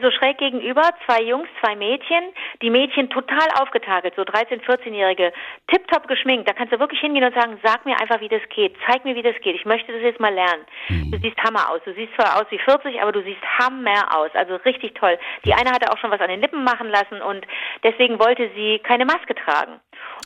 so 0.00 0.10
schräg 0.10 0.38
gegenüber, 0.38 0.82
zwei 1.06 1.22
Jungs, 1.22 1.48
zwei 1.60 1.76
Mädchen, 1.76 2.24
die 2.62 2.70
Mädchen 2.70 3.10
total 3.10 3.48
aufgetakelt, 3.60 4.14
so 4.16 4.22
13-, 4.22 4.62
14-Jährige, 4.62 5.32
tipptopp 5.68 6.08
geschminkt. 6.08 6.48
Da 6.48 6.52
kannst 6.52 6.72
du 6.72 6.78
wirklich 6.80 7.00
hingehen 7.00 7.24
und 7.24 7.34
sagen, 7.34 7.58
sag 7.62 7.84
mir 7.86 7.98
einfach, 8.00 8.20
wie 8.20 8.28
das 8.28 8.42
geht, 8.54 8.74
zeig 8.86 9.04
mir, 9.04 9.14
wie 9.14 9.22
das 9.22 9.36
geht. 9.42 9.56
Ich 9.56 9.64
möchte 9.64 9.92
das 9.92 10.02
jetzt 10.02 10.20
mal 10.20 10.32
lernen. 10.32 10.64
Mhm. 10.88 11.10
Du 11.12 11.18
siehst 11.18 11.38
Hammer 11.42 11.70
aus. 11.70 11.80
Du 11.84 11.94
siehst 11.94 12.14
zwar 12.14 12.40
aus 12.40 12.46
wie 12.50 12.58
40, 12.58 13.00
aber 13.00 13.12
du 13.12 13.22
siehst 13.22 13.42
Hammer 13.58 14.16
aus. 14.16 14.30
Also 14.34 14.56
richtig 14.56 14.94
toll. 14.94 15.18
Die 15.44 15.54
eine 15.54 15.70
hatte 15.70 15.92
auch 15.92 15.98
schon 15.98 16.10
was 16.10 16.20
an 16.20 16.28
den 16.28 16.40
Lippen 16.40 16.64
machen 16.64 16.88
lassen 16.88 17.22
und 17.22 17.46
deswegen 17.82 18.18
wollte 18.18 18.50
sie 18.54 18.78
keine 18.80 19.04
Maske 19.04 19.34
tragen. 19.34 19.80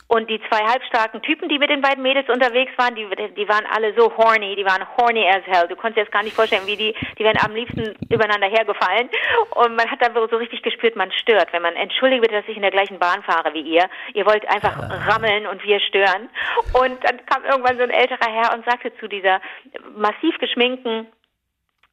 Und 0.07 0.29
die 0.29 0.41
zwei 0.49 0.59
halbstarken 0.65 1.21
Typen, 1.21 1.47
die 1.47 1.57
mit 1.57 1.69
den 1.69 1.81
beiden 1.81 2.03
Mädels 2.03 2.27
unterwegs 2.29 2.71
waren, 2.77 2.95
die, 2.95 3.07
die 3.37 3.47
waren 3.47 3.65
alle 3.73 3.93
so 3.97 4.11
horny, 4.17 4.55
die 4.55 4.65
waren 4.65 4.85
horny 4.97 5.25
as 5.27 5.43
hell. 5.45 5.67
Du 5.67 5.75
konntest 5.75 5.97
dir 5.97 6.01
jetzt 6.01 6.11
gar 6.11 6.23
nicht 6.23 6.35
vorstellen, 6.35 6.67
wie 6.67 6.75
die, 6.75 6.93
die 7.17 7.23
wären 7.23 7.37
am 7.37 7.55
liebsten 7.55 7.95
übereinander 8.09 8.47
hergefallen. 8.47 9.09
Und 9.51 9.75
man 9.75 9.89
hat 9.89 10.01
dann 10.01 10.13
so 10.13 10.37
richtig 10.37 10.61
gespürt, 10.63 10.95
man 10.95 11.11
stört. 11.11 11.51
Wenn 11.53 11.61
man, 11.61 11.75
entschuldige 11.75 12.21
bitte, 12.21 12.35
dass 12.35 12.47
ich 12.47 12.55
in 12.55 12.61
der 12.61 12.71
gleichen 12.71 12.99
Bahn 12.99 13.23
fahre 13.23 13.53
wie 13.53 13.61
ihr. 13.61 13.89
Ihr 14.13 14.25
wollt 14.25 14.47
einfach 14.49 14.77
rammeln 15.07 15.47
und 15.47 15.63
wir 15.63 15.79
stören. 15.79 16.29
Und 16.73 17.03
dann 17.03 17.25
kam 17.25 17.43
irgendwann 17.43 17.77
so 17.77 17.83
ein 17.83 17.89
älterer 17.89 18.31
Herr 18.31 18.53
und 18.53 18.65
sagte 18.65 18.95
zu 18.97 19.07
dieser 19.07 19.41
massiv 19.95 20.37
geschminkten 20.39 21.07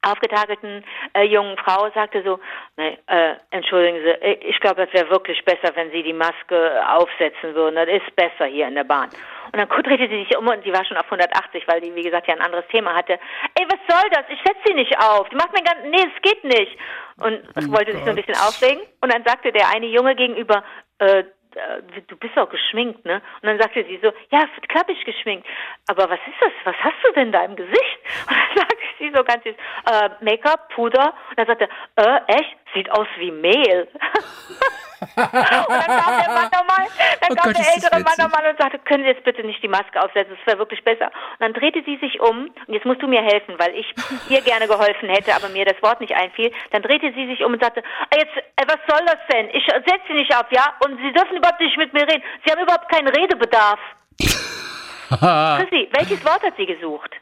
aufgetakelten 0.03 0.85
äh, 1.15 1.25
jungen 1.25 1.57
Frau 1.59 1.91
sagte 1.91 2.23
so, 2.23 2.39
nee, 2.77 2.99
äh, 3.07 3.35
entschuldigen 3.51 3.99
Sie, 3.99 4.11
äh, 4.11 4.39
ich 4.49 4.59
glaube, 4.61 4.83
es 4.83 4.93
wäre 4.93 5.11
wirklich 5.11 5.45
besser, 5.45 5.75
wenn 5.75 5.91
Sie 5.91 6.03
die 6.03 6.13
Maske 6.13 6.83
aufsetzen 6.89 7.55
würden. 7.55 7.75
Das 7.75 7.89
ist 7.89 8.15
besser 8.15 8.47
hier 8.47 8.69
in 8.69 8.75
der 8.75 8.85
Bahn. 8.85 9.11
Und 9.53 9.57
dann 9.59 9.69
drehte 9.69 10.09
sie 10.09 10.25
sich 10.25 10.37
um 10.37 10.47
und 10.47 10.63
sie 10.65 10.73
war 10.73 10.85
schon 10.85 10.97
auf 10.97 11.07
180, 11.07 11.67
weil 11.67 11.81
die, 11.81 11.95
wie 11.95 12.03
gesagt, 12.03 12.29
ja 12.29 12.35
ein 12.35 12.43
anderes 12.43 12.67
Thema 12.69 12.95
hatte. 12.95 13.19
Ey, 13.55 13.67
was 13.69 13.81
soll 13.89 14.11
das? 14.11 14.25
Ich 14.29 14.39
setze 14.41 14.61
sie 14.67 14.75
nicht 14.75 14.99
auf. 14.99 15.29
Die 15.29 15.37
macht 15.37 15.53
mir 15.53 15.63
ganz, 15.63 15.81
nee, 15.85 16.11
es 16.15 16.23
geht 16.23 16.45
nicht. 16.45 16.79
Und 17.19 17.43
oh 17.57 17.73
wollte 17.73 17.93
Gott. 17.93 17.95
sich 17.95 18.05
so 18.05 18.11
ein 18.11 18.17
bisschen 18.17 18.37
aufregen. 18.37 18.83
Und 19.01 19.13
dann 19.13 19.25
sagte 19.25 19.53
der 19.53 19.69
eine 19.75 19.87
Junge 19.87 20.15
gegenüber, 20.15 20.63
äh, 20.99 21.25
äh, 21.55 21.83
du 22.07 22.17
bist 22.17 22.37
auch 22.39 22.49
geschminkt, 22.49 23.05
ne? 23.05 23.23
Und 23.43 23.49
dann 23.49 23.59
sagte 23.59 23.85
sie 23.85 23.99
so, 24.03 24.13
ja, 24.31 24.47
klar 24.69 24.85
bin 24.85 24.97
ich 24.97 25.05
geschminkt. 25.05 25.47
Aber 25.89 26.09
was 26.11 26.21
ist 26.27 26.41
das? 26.41 26.53
Was 26.65 26.77
hast 26.77 26.97
du 27.05 27.13
denn 27.13 27.33
da 27.33 27.45
im 27.45 27.57
Gesicht? 27.57 27.99
Und 28.29 28.37
dann 28.37 28.57
sagte 28.57 28.77
sie 28.99 29.13
so 29.15 29.25
ganz 29.25 29.45
süß, 29.45 29.55
äh, 29.91 30.11
Make-up, 30.21 30.69
Puder. 30.75 31.15
Und 31.31 31.39
dann 31.39 31.47
sagte 31.47 31.69
er, 31.97 32.27
äh, 32.29 32.33
echt? 32.39 32.57
Sieht 32.75 32.91
aus 32.91 33.09
wie 33.19 33.31
Mehl. 33.31 33.89
und 35.01 35.17
dann 35.17 35.87
kam 35.87 36.19
der 36.19 36.29
Mann 36.35 36.51
nochmal, 36.51 36.87
dann 37.21 37.31
oh 37.31 37.35
kam 37.35 37.53
Gott, 37.53 37.59
der 37.59 37.75
ältere 37.75 38.01
Mann 38.01 38.19
nochmal 38.19 38.51
und 38.51 38.59
sagte, 38.59 38.79
können 38.81 39.05
Sie 39.05 39.11
jetzt 39.11 39.25
bitte 39.25 39.45
nicht 39.45 39.63
die 39.63 39.69
Maske 39.69 40.01
aufsetzen, 40.03 40.37
das 40.37 40.47
wäre 40.47 40.59
wirklich 40.59 40.83
besser. 40.83 41.07
Und 41.07 41.41
dann 41.41 41.53
drehte 41.53 41.83
sie 41.85 41.97
sich 41.99 42.21
um, 42.21 42.51
und 42.67 42.75
jetzt 42.75 42.85
musst 42.85 43.03
du 43.03 43.07
mir 43.07 43.23
helfen, 43.23 43.55
weil 43.59 43.75
ich 43.75 43.87
ihr 44.29 44.41
gerne 44.43 44.67
geholfen 44.67 45.09
hätte, 45.09 45.35
aber 45.35 45.49
mir 45.49 45.65
das 45.65 45.81
Wort 45.83 46.01
nicht 46.01 46.15
einfiel. 46.15 46.53
Dann 46.71 46.83
drehte 46.83 47.13
sie 47.15 47.27
sich 47.27 47.45
um 47.45 47.53
und 47.53 47.63
sagte, 47.63 47.83
ah, 48.11 48.17
jetzt, 48.17 48.37
äh, 48.57 48.67
was 48.67 48.79
soll 48.89 49.05
das 49.07 49.19
denn? 49.33 49.49
Ich 49.51 49.65
setze 49.67 50.07
sie 50.09 50.15
nicht 50.15 50.35
auf, 50.35 50.51
ja? 50.51 50.75
Und 50.85 50.99
Sie 50.99 51.13
dürfen 51.13 51.37
überhaupt 51.37 51.61
nicht 51.61 51.77
mit 51.77 51.93
mir 51.93 52.03
reden. 52.03 52.23
Sie 52.45 52.53
haben 52.53 52.63
überhaupt 52.63 52.91
keinen 52.91 53.09
Redebedarf. 53.09 53.79
Chrissy, 55.09 55.89
welches 55.93 56.25
Wort 56.25 56.43
hat 56.43 56.55
sie 56.57 56.67
gesucht? 56.67 57.15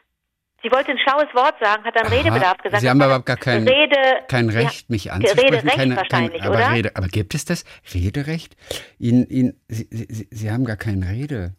Sie 0.67 0.75
wollte 0.75 0.91
ein 0.91 0.99
schlaues 0.99 1.33
Wort 1.33 1.55
sagen, 1.61 1.85
hat 1.85 1.95
dann 1.95 2.07
Aha, 2.07 2.13
Redebedarf 2.15 2.57
gesagt. 2.57 2.81
Sie 2.81 2.89
haben 2.89 3.01
aber 3.01 3.21
gar 3.23 3.37
kein, 3.37 3.65
Rede, 3.65 4.19
kein 4.27 4.49
Recht, 4.49 4.89
mich 4.89 5.13
anzusprechen. 5.13 5.53
Rederecht 5.53 5.77
keine, 5.77 5.95
wahrscheinlich, 5.95 6.41
kein, 6.41 6.51
aber, 6.51 6.57
oder? 6.57 6.71
Rede, 6.73 6.91
aber 6.95 7.07
gibt 7.07 7.33
es 7.35 7.45
das? 7.45 7.63
Rederecht? 7.93 8.57
Ihnen, 8.99 9.25
Ihnen, 9.29 9.61
Sie, 9.69 9.87
Sie, 9.89 10.27
Sie 10.29 10.51
haben 10.51 10.65
gar 10.65 10.75
kein 10.75 11.03
Rede. 11.03 11.53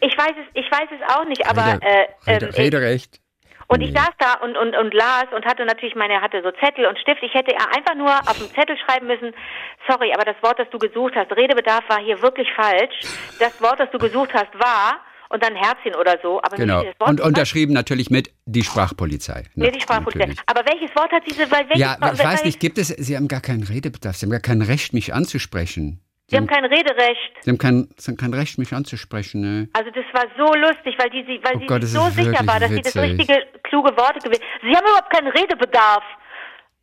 Ich 0.00 0.18
weiß 0.18 0.32
es, 0.36 0.46
ich 0.52 0.70
weiß 0.70 0.88
es 0.92 1.16
auch 1.16 1.24
nicht, 1.24 1.48
aber 1.48 1.80
Rede, 1.80 1.86
äh, 1.86 2.30
Rede, 2.30 2.46
ähm, 2.46 2.52
Rederecht. 2.52 3.20
Und 3.68 3.80
ich 3.80 3.92
Nee. 3.92 3.98
saß 3.98 4.10
da 4.18 4.34
und, 4.44 4.54
und, 4.58 4.76
und 4.76 4.92
las 4.92 5.24
und 5.34 5.46
hatte 5.46 5.64
natürlich 5.64 5.94
meine, 5.94 6.20
hatte 6.20 6.42
so 6.42 6.50
Zettel 6.62 6.84
und 6.84 6.98
Stift. 6.98 7.22
Ich 7.22 7.32
hätte 7.32 7.56
einfach 7.74 7.94
nur 7.96 8.10
auf 8.10 8.36
dem 8.36 8.48
Zettel 8.54 8.76
schreiben 8.76 9.06
müssen, 9.06 9.32
sorry, 9.88 10.12
aber 10.12 10.24
das 10.24 10.36
Wort, 10.42 10.58
das 10.58 10.68
du 10.70 10.78
gesucht 10.78 11.14
hast, 11.16 11.32
Redebedarf 11.34 11.88
war 11.88 12.00
hier 12.00 12.20
wirklich 12.20 12.52
falsch. 12.52 13.00
Das 13.40 13.60
Wort, 13.62 13.80
das 13.80 13.90
du 13.92 13.98
gesucht 13.98 14.34
hast, 14.34 14.52
war 14.54 15.00
und 15.30 15.42
dann 15.42 15.54
Herzchen 15.54 15.94
oder 15.94 16.16
so. 16.22 16.40
Aber 16.42 16.56
Genau. 16.56 16.82
Und 17.00 17.20
unterschrieben 17.20 17.72
natürlich 17.72 18.10
mit 18.10 18.30
die 18.46 18.62
Sprachpolizei. 18.62 19.44
Nee, 19.54 19.70
die 19.70 19.80
Sprachpolizei. 19.80 20.26
Natürlich. 20.26 20.40
Aber 20.46 20.60
welches 20.66 20.94
Wort 20.96 21.10
hat 21.12 21.22
diese, 21.28 21.50
weil 21.50 21.66
Ja, 21.74 21.96
Wort- 22.00 22.14
ich 22.14 22.24
weiß 22.24 22.44
nicht, 22.44 22.60
gibt 22.60 22.78
es, 22.78 22.88
Sie 22.88 23.16
haben 23.16 23.28
gar 23.28 23.40
keinen 23.40 23.62
Redebedarf, 23.64 24.16
Sie 24.16 24.26
haben 24.26 24.30
gar 24.30 24.40
kein 24.40 24.62
Recht, 24.62 24.92
mich 24.92 25.12
anzusprechen. 25.14 26.00
Sie 26.28 26.36
haben 26.36 26.48
kein 26.48 26.64
Rederecht. 26.64 27.36
Sie 27.42 27.50
haben 27.50 27.58
kein, 27.58 27.88
Sie 27.96 28.10
haben 28.10 28.16
kein 28.16 28.34
Recht, 28.34 28.58
mich 28.58 28.72
anzusprechen. 28.72 29.40
Ne? 29.42 29.68
Also 29.74 29.90
das 29.90 30.04
war 30.12 30.24
so 30.36 30.52
lustig, 30.54 30.96
weil 30.98 31.08
die, 31.10 31.22
sie, 31.24 31.38
weil 31.44 31.54
Oh 31.56 31.60
sie 31.60 31.66
Gott, 31.66 31.84
so 31.84 32.08
sicher 32.10 32.44
war, 32.46 32.58
dass 32.58 32.70
sie 32.70 32.80
das 32.82 32.96
witzig. 32.96 33.12
richtige, 33.20 33.46
kluge 33.62 33.96
Worte 33.96 34.18
gewählt 34.18 34.42
Sie 34.62 34.74
haben 34.74 34.84
überhaupt 34.84 35.10
keinen 35.14 35.28
Redebedarf. 35.28 36.02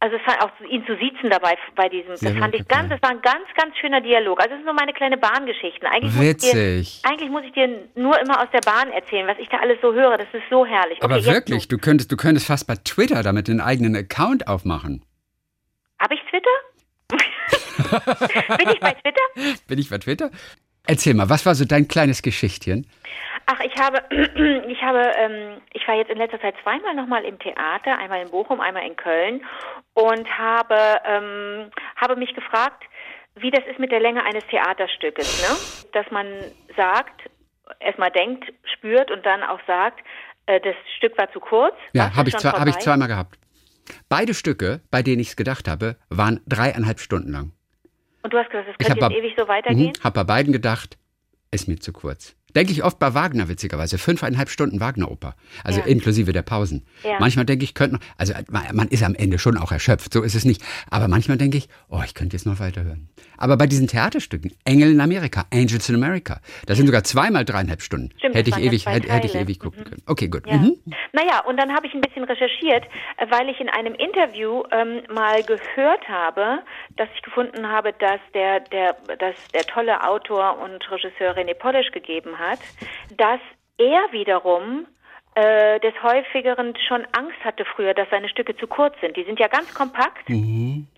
Also 0.04 0.18
es 0.18 0.22
fand 0.24 0.42
auch 0.42 0.52
ihn 0.70 0.86
zu 0.86 0.98
siezen 0.98 1.30
dabei 1.30 1.56
bei 1.78 1.88
diesem. 1.88 2.18
Sehr 2.18 2.32
das 2.32 2.40
fand 2.40 2.54
ich 2.56 2.68
ganz, 2.68 2.90
das 2.90 3.02
war 3.02 3.12
ein 3.12 3.22
ganz, 3.22 3.46
ganz 3.56 3.74
schöner 3.78 4.02
Dialog. 4.02 4.38
Also 4.42 4.52
es 4.52 4.58
sind 4.58 4.66
nur 4.66 4.74
meine 4.74 4.92
kleine 4.92 5.16
Bahngeschichten. 5.18 5.88
Eigentlich 5.88 6.14
muss 6.14 6.22
ich 6.26 6.30
Witzig. 6.30 7.02
dir, 7.02 7.10
eigentlich 7.10 7.30
muss 7.30 7.44
ich 7.46 7.54
dir 7.54 7.70
nur 7.96 8.20
immer 8.20 8.42
aus 8.42 8.50
der 8.52 8.60
Bahn 8.60 8.92
erzählen, 8.92 9.26
was 9.28 9.38
ich 9.40 9.48
da 9.48 9.60
alles 9.60 9.78
so 9.82 9.94
höre. 9.94 10.18
Das 10.18 10.28
ist 10.34 10.44
so 10.50 10.66
herrlich. 10.66 11.02
Aber 11.02 11.16
Okay, 11.16 11.24
jetzt 11.24 11.34
wirklich, 11.34 11.70
du. 11.70 11.78
du 11.78 11.82
könntest, 11.82 12.12
du 12.12 12.18
könntest 12.18 12.48
fast 12.48 12.68
bei 12.68 12.76
Twitter 12.84 13.24
damit 13.24 13.50
einen 13.50 13.62
eigenen 13.62 13.96
Account 13.96 14.46
aufmachen. 14.50 15.06
Hab 16.00 16.12
ich 16.12 16.20
Twitter? 16.30 16.50
Bin 18.58 18.70
ich 18.74 18.80
bei 18.82 18.92
Twitter? 18.92 19.58
Bin 19.68 19.80
ich 19.80 19.90
bei 19.90 19.98
Twitter? 20.00 20.32
Erzähl 20.86 21.14
mal, 21.14 21.30
was 21.30 21.46
war 21.46 21.56
so 21.56 21.64
dein 21.64 21.88
kleines 21.88 22.22
Geschichtchen? 22.22 22.88
Ach, 23.46 23.60
ich 23.60 23.76
habe, 23.78 24.02
ich 24.68 24.82
habe, 24.82 25.12
ähm, 25.18 25.62
ich 25.74 25.88
war 25.88 25.96
jetzt 25.96 26.10
in 26.10 26.18
letzter 26.18 26.40
Zeit 26.40 26.56
zweimal 26.64 26.96
nochmal 26.96 27.24
im 27.26 27.38
Theater, 27.40 27.98
einmal 27.98 28.22
in 28.22 28.32
Bochum, 28.32 28.62
einmal 28.62 28.86
in 28.86 28.96
Köln 28.96 29.42
und 29.94 30.28
habe, 30.38 30.76
ähm, 31.06 31.72
habe 31.98 32.16
mich 32.16 32.34
gefragt, 32.34 32.84
wie 33.36 33.52
das 33.52 33.66
ist 33.70 33.80
mit 33.80 33.92
der 33.92 34.00
Länge 34.00 34.24
eines 34.26 34.46
Theaterstückes, 34.48 35.42
ne? 35.42 35.90
Dass 35.94 36.10
man 36.12 36.28
sagt, 36.78 37.22
erstmal 37.80 38.12
denkt, 38.12 38.52
spürt 38.76 39.10
und 39.12 39.26
dann 39.26 39.44
auch 39.44 39.60
sagt, 39.66 40.00
äh, 40.46 40.60
das 40.62 40.76
Stück 40.98 41.18
war 41.18 41.32
zu 41.32 41.40
kurz. 41.40 41.76
Ja, 41.94 42.16
habe 42.16 42.30
ich, 42.30 42.38
zwei, 42.38 42.50
hab 42.52 42.68
ich 42.68 42.78
zweimal 42.80 43.08
gehabt. 43.08 43.38
Beide 44.08 44.34
Stücke, 44.34 44.82
bei 44.92 45.02
denen 45.02 45.20
ich 45.20 45.30
es 45.30 45.36
gedacht 45.36 45.68
habe, 45.68 45.98
waren 46.10 46.42
dreieinhalb 46.48 47.00
Stunden 47.00 47.32
lang. 47.32 47.52
Und 48.22 48.32
du 48.32 48.38
hast 48.38 48.50
gesagt, 48.50 48.70
das 48.70 48.76
Ich 48.80 48.86
könnte 48.86 49.00
jetzt 49.02 49.10
bei- 49.10 49.16
ewig 49.18 49.34
so 49.38 49.48
weitergehen? 49.48 49.94
Mhm, 49.98 50.04
hab 50.04 50.14
bei 50.14 50.24
beiden 50.24 50.54
gedacht, 50.54 50.98
ist 51.52 51.68
mir 51.68 51.78
zu 51.78 51.92
kurz. 51.92 52.36
Denke 52.56 52.72
ich 52.72 52.84
oft 52.84 53.00
bei 53.00 53.14
Wagner, 53.14 53.50
witzigerweise. 53.50 53.98
Fünfeinhalb 53.98 54.50
Stunden 54.50 54.80
Wagner-Oper. 54.80 55.36
Also 55.64 55.80
Ja. 55.80 55.86
inklusive 55.86 56.34
der 56.34 56.42
Pausen. 56.44 56.86
Ja. 57.04 57.18
Manchmal 57.20 57.46
denke 57.46 57.64
ich, 57.64 57.74
könnte 57.74 57.96
noch, 57.96 58.02
also 58.18 58.34
man 58.50 58.88
ist 58.90 59.04
am 59.04 59.16
Ende 59.16 59.40
schon 59.40 59.58
auch 59.58 59.72
erschöpft, 59.72 60.14
so 60.14 60.22
ist 60.22 60.36
es 60.36 60.46
nicht. 60.46 60.62
Aber 60.90 61.08
manchmal 61.08 61.38
denke 61.38 61.58
ich, 61.58 61.68
oh, 61.90 62.02
ich 62.06 62.14
könnte 62.14 62.36
jetzt 62.36 62.46
noch 62.46 62.60
weiterhören. 62.60 63.10
Aber 63.38 63.58
bei 63.58 63.66
diesen 63.68 63.88
Theaterstücken, 63.88 64.54
Engel 64.66 64.92
in 64.92 65.02
Amerika, 65.02 65.46
Angels 65.52 65.90
in 65.90 65.96
America, 65.96 66.40
da 66.68 66.76
sind 66.76 66.86
sogar 66.86 67.04
zweimal 67.04 67.44
dreieinhalb 67.46 67.82
Stunden. 67.82 68.10
Stimmt, 68.18 68.36
hätte 68.36 68.52
das 68.52 68.60
ich 68.60 68.66
ewig, 68.66 68.86
hätte, 68.86 69.12
hätte 69.12 69.28
ich 69.28 69.36
ewig 69.36 69.60
gucken 69.60 69.80
Mhm. 69.82 69.84
können. 69.86 70.02
Okay, 70.06 70.28
gut. 70.28 70.46
Ja. 70.48 70.58
Mhm. 70.58 70.78
Naja, 71.12 71.44
und 71.48 71.58
dann 71.58 71.74
habe 71.74 71.88
ich 71.88 71.94
ein 71.94 72.02
bisschen 72.02 72.24
recherchiert, 72.24 72.84
äh, 73.18 73.26
weil 73.30 73.50
ich 73.50 73.60
in 73.60 73.70
einem 73.70 73.96
Interview 73.96 74.64
ähm, 74.72 75.02
mal 75.14 75.44
gehört 75.44 76.08
habe, 76.08 76.60
dass 76.98 77.10
ich 77.16 77.22
gefunden 77.24 77.68
habe, 77.68 77.94
dass 78.00 78.20
der, 78.34 78.60
der, 78.62 78.96
dass 79.18 79.36
der 79.54 79.64
tolle 79.64 80.08
Autor 80.08 80.60
und 80.60 80.80
Regisseur 80.92 81.36
René 81.36 81.54
Polish 81.56 81.92
gegeben 81.92 82.38
hat, 82.38 82.43
dass 83.18 83.40
er 83.78 84.12
wiederum 84.12 84.86
äh, 85.36 85.80
des 85.80 85.94
häufigeren 86.04 86.76
schon 86.88 87.08
Angst 87.18 87.44
hatte 87.44 87.66
früher, 87.66 87.96
dass 87.96 88.08
seine 88.12 88.30
Stücke 88.30 88.56
zu 88.56 88.68
kurz 88.68 88.94
sind. 89.02 89.18
Die 89.18 89.24
sind 89.24 89.40
ja 89.40 89.48
ganz 89.48 89.74
kompakt. 89.74 90.30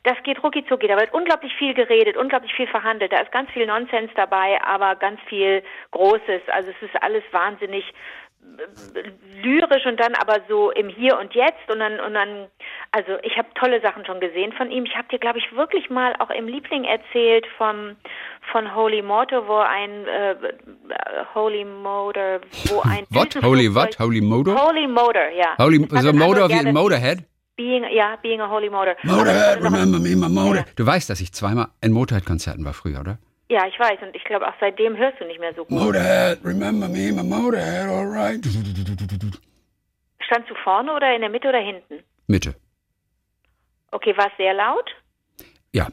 Das 0.03 0.21
geht 0.23 0.43
rucki 0.43 0.65
zucki. 0.65 0.87
Da 0.87 0.97
wird 0.97 1.13
unglaublich 1.13 1.53
viel 1.55 1.73
geredet, 1.73 2.17
unglaublich 2.17 2.53
viel 2.53 2.67
verhandelt. 2.67 3.13
Da 3.13 3.19
ist 3.21 3.31
ganz 3.31 3.49
viel 3.51 3.65
Nonsens 3.65 4.11
dabei, 4.15 4.61
aber 4.61 4.95
ganz 4.95 5.21
viel 5.29 5.63
Großes. 5.91 6.41
Also 6.47 6.71
es 6.71 6.89
ist 6.89 7.01
alles 7.01 7.23
wahnsinnig 7.31 7.85
äh, 8.95 9.41
lyrisch 9.41 9.85
und 9.85 10.01
dann 10.01 10.15
aber 10.15 10.41
so 10.49 10.69
im 10.71 10.89
Hier 10.89 11.17
und 11.17 11.33
Jetzt 11.33 11.71
und 11.71 11.79
dann 11.79 12.01
und 12.01 12.13
dann 12.13 12.47
also 12.91 13.17
ich 13.23 13.37
habe 13.37 13.47
tolle 13.55 13.79
Sachen 13.79 14.05
schon 14.05 14.19
gesehen 14.19 14.51
von 14.51 14.69
ihm. 14.69 14.83
Ich 14.85 14.97
habe 14.97 15.07
dir 15.07 15.19
glaube 15.19 15.39
ich 15.39 15.55
wirklich 15.55 15.89
mal 15.89 16.13
auch 16.19 16.29
im 16.29 16.47
Liebling 16.47 16.83
erzählt 16.83 17.47
vom 17.57 17.95
von 18.51 18.73
Holy 18.75 19.01
Motor, 19.01 19.47
wo 19.47 19.57
ein 19.57 20.07
äh, 20.07 20.35
Holy 21.33 21.65
Motor, 21.65 22.39
wo 22.69 22.81
ein 22.81 23.05
What? 23.09 23.35
Holy 23.43 23.73
what? 23.73 23.97
Holy 23.99 24.21
Motor? 24.21 24.55
Holy 24.57 24.87
Motor, 24.87 25.29
ja. 25.29 25.55
Holy, 25.57 25.79
Das 25.87 25.97
hat 25.97 26.03
so 26.03 26.09
ein 26.09 26.17
Motor 26.17 26.49
wie 26.49 26.53
ja, 26.53 26.59
in 26.59 26.65
das- 26.65 26.73
Motorhead? 26.73 27.19
Being, 27.57 27.85
ja, 27.93 28.17
being 28.21 28.41
a 28.41 28.49
holy 28.49 28.69
motor. 28.69 28.95
Motorhead, 29.03 29.57
Aber- 29.57 29.65
remember 29.67 29.97
me, 29.97 30.13
my 30.15 30.27
Motorhead. 30.27 30.65
Du 30.75 30.85
weißt, 30.85 31.09
dass 31.09 31.21
ich 31.21 31.31
zweimal 31.31 31.67
in 31.81 31.93
Motorhead-Konzerten 31.93 32.65
war 32.65 32.73
früher, 32.73 32.99
oder? 32.99 33.17
Ja, 33.47 33.65
ich 33.67 33.79
weiß. 33.79 33.99
Und 34.01 34.13
ich 34.15 34.23
glaube, 34.25 34.45
auch 34.47 34.53
seitdem 34.59 34.97
hörst 34.97 35.21
du 35.21 35.25
nicht 35.25 35.39
mehr 35.39 35.53
so 35.53 35.63
gut. 35.63 35.71
Motorhead, 35.79 36.39
remember 36.43 36.89
me, 36.89 37.13
my 37.13 37.23
Motorhead, 37.23 37.87
alright. 37.87 38.43
Standst 40.19 40.49
du 40.49 40.55
vorne 40.65 40.93
oder 40.93 41.15
in 41.15 41.21
der 41.21 41.29
Mitte 41.29 41.47
oder 41.47 41.59
hinten? 41.59 42.03
Mitte. 42.27 42.55
Okay, 43.91 44.17
war 44.17 44.27
es 44.27 44.33
sehr 44.37 44.53
laut? 44.53 44.89
Ja, 45.71 45.87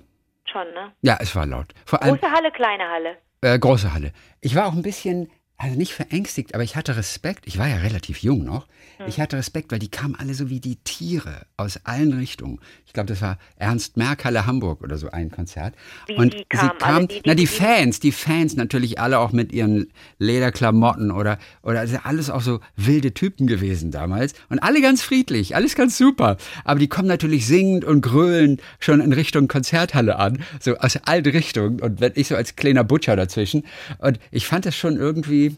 Schon, 0.52 0.66
ne? 0.74 0.92
ja, 1.02 1.16
es 1.20 1.34
war 1.34 1.46
laut. 1.46 1.72
Vor 1.86 2.02
allem 2.02 2.16
Große 2.18 2.30
Halle, 2.32 2.50
kleine 2.52 2.88
Halle. 2.88 3.16
äh, 3.40 3.58
große 3.58 3.92
Halle. 3.94 4.12
Ich 4.40 4.54
war 4.54 4.66
auch 4.66 4.72
ein 4.72 4.82
bisschen, 4.82 5.30
also 5.62 5.76
nicht 5.78 5.92
verängstigt, 5.92 6.54
aber 6.54 6.64
ich 6.64 6.76
hatte 6.76 6.96
Respekt. 6.96 7.46
Ich 7.46 7.58
war 7.58 7.68
ja 7.68 7.76
relativ 7.76 8.18
jung 8.22 8.44
noch. 8.44 8.66
Hm. 8.98 9.06
Ich 9.06 9.20
hatte 9.20 9.36
Respekt, 9.36 9.70
weil 9.72 9.78
die 9.78 9.88
kamen 9.90 10.14
alle 10.16 10.34
so 10.34 10.50
wie 10.50 10.60
die 10.60 10.76
Tiere 10.76 11.46
aus 11.56 11.80
allen 11.84 12.12
Richtungen. 12.14 12.58
Ich 12.86 12.92
glaube, 12.92 13.06
das 13.08 13.22
war 13.22 13.38
Ernst 13.56 13.96
Merkhalle 13.96 14.44
Hamburg 14.46 14.82
oder 14.82 14.98
so 14.98 15.10
ein 15.10 15.30
Konzert. 15.30 15.74
Wie 16.06 16.14
Und 16.16 16.34
die 16.34 16.38
sie 16.38 16.44
kamen? 16.58 16.78
Kamen, 16.78 17.08
die- 17.08 17.14
die- 17.14 17.22
na 17.24 17.34
die 17.34 17.46
Fans, 17.46 18.00
die 18.00 18.12
Fans 18.12 18.56
natürlich 18.56 18.98
alle 19.00 19.18
auch 19.18 19.32
mit 19.32 19.52
ihren 19.52 19.86
Lederklamotten 20.18 21.10
oder 21.10 21.38
oder 21.62 21.80
also 21.80 21.98
alles 22.02 22.30
auch 22.30 22.40
so 22.42 22.60
wilde 22.76 23.12
Typen 23.14 23.46
gewesen 23.46 23.90
damals 23.90 24.34
und 24.48 24.58
alle 24.60 24.80
ganz 24.80 25.02
friedlich, 25.02 25.54
alles 25.54 25.74
ganz 25.74 25.98
super. 25.98 26.36
Aber 26.64 26.80
die 26.80 26.88
kommen 26.88 27.08
natürlich 27.08 27.46
singend 27.46 27.84
und 27.84 28.00
gröhlend 28.00 28.60
schon 28.80 29.00
in 29.00 29.12
Richtung 29.12 29.48
Konzerthalle 29.48 30.16
an, 30.18 30.42
so 30.60 30.76
aus 30.78 30.96
allen 31.04 31.24
Richtungen 31.26 31.80
und 31.80 32.00
wenn 32.00 32.12
ich 32.14 32.28
so 32.28 32.36
als 32.36 32.56
kleiner 32.56 32.84
Butcher 32.84 33.14
dazwischen 33.16 33.64
und 33.98 34.18
ich 34.30 34.46
fand 34.46 34.64
das 34.66 34.74
schon 34.76 34.96
irgendwie 34.96 35.51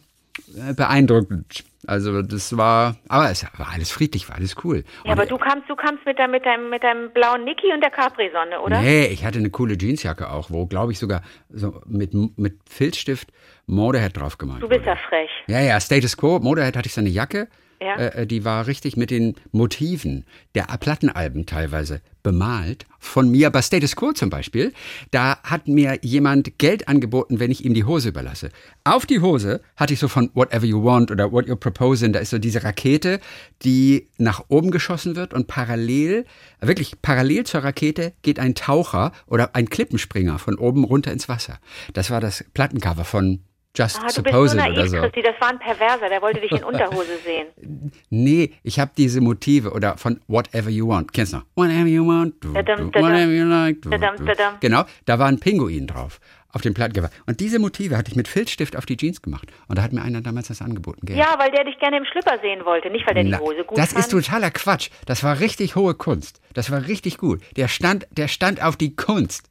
beeindruckend. 0.77 1.65
Also 1.87 2.23
das 2.23 2.57
war, 2.57 2.97
aber 3.09 3.31
es 3.31 3.45
war 3.59 3.73
alles 3.73 3.91
friedlich, 3.91 4.29
war 4.29 4.37
alles 4.37 4.57
cool. 4.65 4.85
Ja, 5.05 5.13
Und 5.13 5.19
aber 5.19 5.27
du 5.27 5.37
kamst, 5.37 5.69
du 5.69 5.77
kamst 5.77 6.05
mit, 6.07 6.19
deinem, 6.19 6.31
mit, 6.31 6.45
deinem, 6.47 6.71
mit 6.71 6.83
deinem 6.83 7.11
blauen 7.13 7.45
Niki 7.45 7.73
und 7.75 7.83
der 7.83 7.91
Capri-Sonne, 7.91 8.61
oder? 8.63 8.81
Nee, 8.81 9.07
ich 9.07 9.25
hatte 9.25 9.39
eine 9.39 9.51
coole 9.51 9.77
Jeansjacke 9.77 10.31
auch, 10.31 10.51
wo, 10.51 10.65
glaube 10.67 10.93
ich, 10.93 10.99
sogar 10.99 11.21
so 11.51 11.83
mit, 11.87 12.15
mit 12.39 12.59
Filzstift 12.69 13.29
Motorhead 13.67 14.17
drauf 14.17 14.39
gemalt 14.39 14.63
Du 14.63 14.69
bist 14.69 14.81
wurde. 14.81 14.91
ja 14.91 14.97
frech. 15.09 15.31
Ja, 15.47 15.61
ja, 15.61 15.79
Status 15.79 16.17
Quo, 16.17 16.39
Motorhead 16.39 16.75
hatte 16.77 16.87
ich 16.87 16.95
so 16.95 17.01
eine 17.03 17.11
Jacke, 17.11 17.49
Ja. 17.81 17.97
äh, 17.97 18.27
die 18.27 18.45
war 18.45 18.67
richtig 18.67 18.97
mit 18.97 19.11
den 19.11 19.35
Motiven 19.53 20.25
der 20.55 20.65
Plattenalben 20.79 21.47
teilweise 21.47 22.01
bemalt. 22.23 22.87
Von 22.99 23.31
mir, 23.31 23.51
bei 23.51 23.61
Status 23.63 23.95
Quo 23.95 24.13
zum 24.13 24.31
Beispiel, 24.31 24.73
da 25.11 25.39
hat 25.43 25.69
mir 25.69 25.99
jemand 26.03 26.59
Geld 26.59 26.89
angeboten, 26.89 27.39
wenn 27.39 27.51
ich 27.51 27.65
ihm 27.65 27.75
die 27.75 27.85
Hose 27.85 28.09
überlasse. 28.09 28.51
Auf 28.83 29.07
die 29.07 29.21
Hose 29.21 29.61
hatte 29.77 29.93
ich 29.93 30.01
so 30.01 30.09
von 30.09 30.31
Whatever 30.35 30.65
You 30.65 30.83
Want 30.83 31.11
oder 31.11 31.31
What 31.31 31.47
You're 31.47 31.57
Proposing, 31.57 32.13
da 32.13 32.21
ist 32.21 32.31
so 32.31 32.39
diese 32.39 32.65
Rakete, 32.65 33.21
die 33.63 34.09
nach 34.17 34.45
oben 34.49 34.71
geschossen 34.71 35.17
wird 35.17 35.35
und 35.35 35.47
parallel, 35.47 36.25
wirklich 36.61 37.01
parallel 37.03 37.45
zur 37.45 37.63
Rakete 37.63 38.15
geht 38.23 38.39
ein 38.39 38.55
Taucher 38.55 39.13
oder 39.27 39.55
ein 39.55 39.69
Klippenspringer 39.69 40.39
von 40.39 40.59
oben 40.59 40.85
runter 40.85 41.13
ins 41.13 41.29
Wasser. 41.29 41.59
Das 41.93 42.11
war 42.11 42.21
das 42.21 42.45
Plattencover 42.55 43.05
von 43.05 43.41
Just 43.77 43.97
Ah, 43.97 44.01
du 44.01 44.05
bist 44.07 44.15
so 44.17 44.23
Suppose 44.23 44.57
naiv, 44.57 44.73
oder 44.73 44.87
so. 44.89 44.97
Christi. 44.99 45.23
Das 45.23 45.35
war 45.41 45.49
ein 45.51 45.59
Perverser, 45.59 46.09
der 46.09 46.23
wollte 46.23 46.41
dich 46.41 46.53
in 46.53 46.63
Unterhose 46.65 47.19
sehen. 47.25 47.47
Nee, 48.11 48.53
ich 48.63 48.79
habe 48.79 48.93
diese 48.97 49.21
Motive 49.21 49.73
oder 49.73 49.97
von 49.97 50.21
Whatever 50.29 50.71
You 50.71 50.89
Want. 50.89 51.13
Kennst 51.13 51.33
du 51.33 51.39
noch? 51.39 51.45
Whatever 51.57 51.87
You 51.87 52.07
Want. 52.07 52.35
Du, 52.43 52.53
dadam. 52.53 52.87
whatever 52.95 53.31
You 53.33 53.45
Like. 53.45 53.83
Dadam. 53.83 54.59
Genau, 54.61 54.85
da 55.05 55.19
war 55.19 55.27
ein 55.27 55.41
Pinguin 55.41 55.87
drauf 55.89 56.21
auf 56.53 56.63
dem 56.63 56.73
Plattencover. 56.75 57.11
Und 57.27 57.41
diese 57.41 57.59
Motive 57.59 57.97
hatte 57.97 58.11
ich 58.11 58.17
mit 58.17 58.29
Filzstift 58.29 58.77
auf 58.77 58.87
die 58.87 58.97
Jeans 58.97 59.21
gemacht. 59.21 59.49
Und 59.69 59.77
da 59.79 59.83
hat 59.83 59.93
mir 59.93 60.03
einer 60.03 60.21
damals 60.21 60.49
das 60.49 60.63
angeboten. 60.63 61.05
Geld. 61.05 61.19
Ja, 61.19 61.35
weil 61.39 61.51
der 61.51 61.65
dich 61.65 61.77
gerne 61.81 61.97
im 61.99 62.05
Schlipper 62.05 62.39
sehen 62.41 62.65
wollte, 62.65 62.91
nicht 62.91 63.07
weil 63.09 63.15
der 63.15 63.25
Na, 63.25 63.39
die 63.39 63.43
Hose 63.43 63.65
gut 63.65 63.77
das 63.77 63.93
fand. 63.93 64.05
ist 64.05 64.11
totaler 64.13 64.51
Quatsch. 64.53 64.91
Das 65.07 65.25
war 65.25 65.41
richtig 65.41 65.75
hohe 65.75 65.95
Kunst. 65.95 66.41
Das 66.55 66.71
war 66.71 66.87
richtig 66.87 67.19
gut. 67.19 67.43
Der 67.57 67.67
stand, 67.69 68.07
der 68.13 68.29
stand 68.29 68.63
auf 68.63 68.77
die 68.77 68.95
Kunst. 68.95 69.49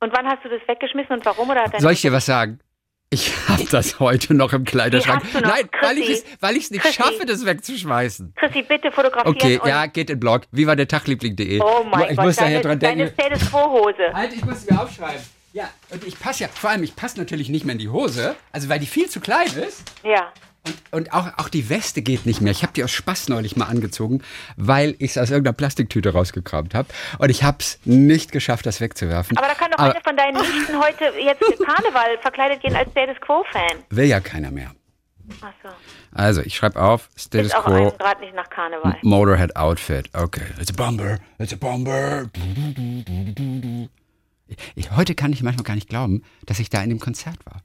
Und 0.00 0.12
wann 0.14 0.26
hast 0.26 0.44
du 0.44 0.50
das 0.50 0.60
weggeschmissen 0.68 1.16
und 1.16 1.24
warum? 1.24 1.48
Oder 1.48 1.62
hat 1.64 1.80
Soll 1.80 1.92
ich 1.92 2.02
dir 2.02 2.12
was 2.12 2.26
sagen? 2.26 2.58
Ich 3.12 3.30
habe 3.46 3.64
das 3.70 4.00
heute 4.00 4.32
noch 4.32 4.54
im 4.54 4.64
Kleiderschrank. 4.64 5.22
Noch? 5.34 5.42
Nein, 5.42 5.68
weil 5.82 5.98
ich 5.98 6.06
Chrissy? 6.06 6.24
es 6.40 6.70
nicht 6.70 6.82
Chrissy? 6.82 6.94
schaffe, 6.94 7.26
das 7.26 7.44
wegzuschmeißen. 7.44 8.32
Chrissy, 8.36 8.62
bitte 8.62 8.90
fotografieren. 8.90 9.36
Okay, 9.36 9.60
ja, 9.66 9.84
geht 9.84 10.08
in 10.08 10.16
den 10.16 10.20
Blog. 10.20 10.44
Wie 10.50 10.66
war 10.66 10.76
der 10.76 10.88
Tagliebling.de? 10.88 11.60
Oh 11.60 11.84
mein 11.84 12.10
ich 12.10 12.16
Gott, 12.16 12.24
muss 12.24 12.36
da 12.36 12.44
deine, 12.44 12.62
dran 12.62 12.78
deine 12.78 13.10
denken. 13.10 13.20
Status 13.20 13.50
Quo-Hose. 13.50 14.14
Halt, 14.14 14.32
ich 14.32 14.42
muss 14.46 14.62
sie 14.62 14.72
mir 14.72 14.80
aufschreiben. 14.80 15.20
Ja, 15.52 15.68
und 15.90 16.06
ich 16.06 16.18
passe 16.18 16.44
ja, 16.44 16.48
vor 16.48 16.70
allem, 16.70 16.82
ich 16.84 16.96
passe 16.96 17.18
natürlich 17.18 17.50
nicht 17.50 17.66
mehr 17.66 17.74
in 17.74 17.80
die 17.80 17.90
Hose, 17.90 18.34
also 18.50 18.70
weil 18.70 18.78
die 18.78 18.86
viel 18.86 19.10
zu 19.10 19.20
klein 19.20 19.48
ist. 19.48 19.82
Ja. 20.02 20.32
Und, 20.64 20.76
und 20.92 21.12
auch, 21.12 21.26
auch 21.38 21.48
die 21.48 21.68
Weste 21.68 22.02
geht 22.02 22.24
nicht 22.24 22.40
mehr. 22.40 22.52
Ich 22.52 22.62
habe 22.62 22.72
die 22.72 22.84
aus 22.84 22.92
Spaß 22.92 23.28
neulich 23.28 23.56
mal 23.56 23.64
angezogen, 23.66 24.22
weil 24.56 24.94
ich 24.98 25.12
es 25.12 25.18
aus 25.18 25.30
irgendeiner 25.30 25.54
Plastiktüte 25.54 26.12
rausgekramt 26.12 26.74
habe. 26.74 26.88
Und 27.18 27.30
ich 27.30 27.42
habe 27.42 27.58
es 27.60 27.80
nicht 27.84 28.30
geschafft, 28.30 28.64
das 28.66 28.80
wegzuwerfen. 28.80 29.36
Aber 29.36 29.48
da 29.48 29.54
kann 29.54 29.72
doch 29.72 29.78
Aber 29.78 29.92
eine 29.92 30.00
von 30.02 30.16
deinen 30.16 30.36
Nichten 30.36 30.78
heute 30.78 31.04
jetzt 31.20 31.40
Karneval 31.40 32.18
verkleidet 32.20 32.62
gehen 32.62 32.76
als 32.76 32.90
Status 32.92 33.16
Quo-Fan. 33.20 33.78
will 33.90 34.04
ja 34.06 34.20
keiner 34.20 34.52
mehr. 34.52 34.70
Ach 35.40 35.52
so. 35.62 35.68
Also, 36.14 36.42
ich 36.42 36.54
schreibe 36.56 36.80
auf, 36.80 37.08
Status 37.16 37.48
Ist 37.48 37.56
auch 37.56 37.64
Quo, 37.64 37.90
gerade 37.98 38.20
nicht 38.20 38.34
nach 38.34 38.50
Karneval. 38.50 38.98
Motorhead 39.02 39.56
Outfit. 39.56 40.10
Okay, 40.12 40.44
it's 40.60 40.70
a 40.70 40.74
bomber, 40.74 41.18
it's 41.38 41.52
a 41.52 41.56
bomber. 41.56 42.26
Ich, 44.74 44.90
heute 44.90 45.14
kann 45.14 45.32
ich 45.32 45.42
manchmal 45.42 45.64
gar 45.64 45.74
nicht 45.74 45.88
glauben, 45.88 46.22
dass 46.44 46.58
ich 46.58 46.68
da 46.70 46.82
in 46.82 46.90
dem 46.90 47.00
Konzert 47.00 47.38
war. 47.46 47.62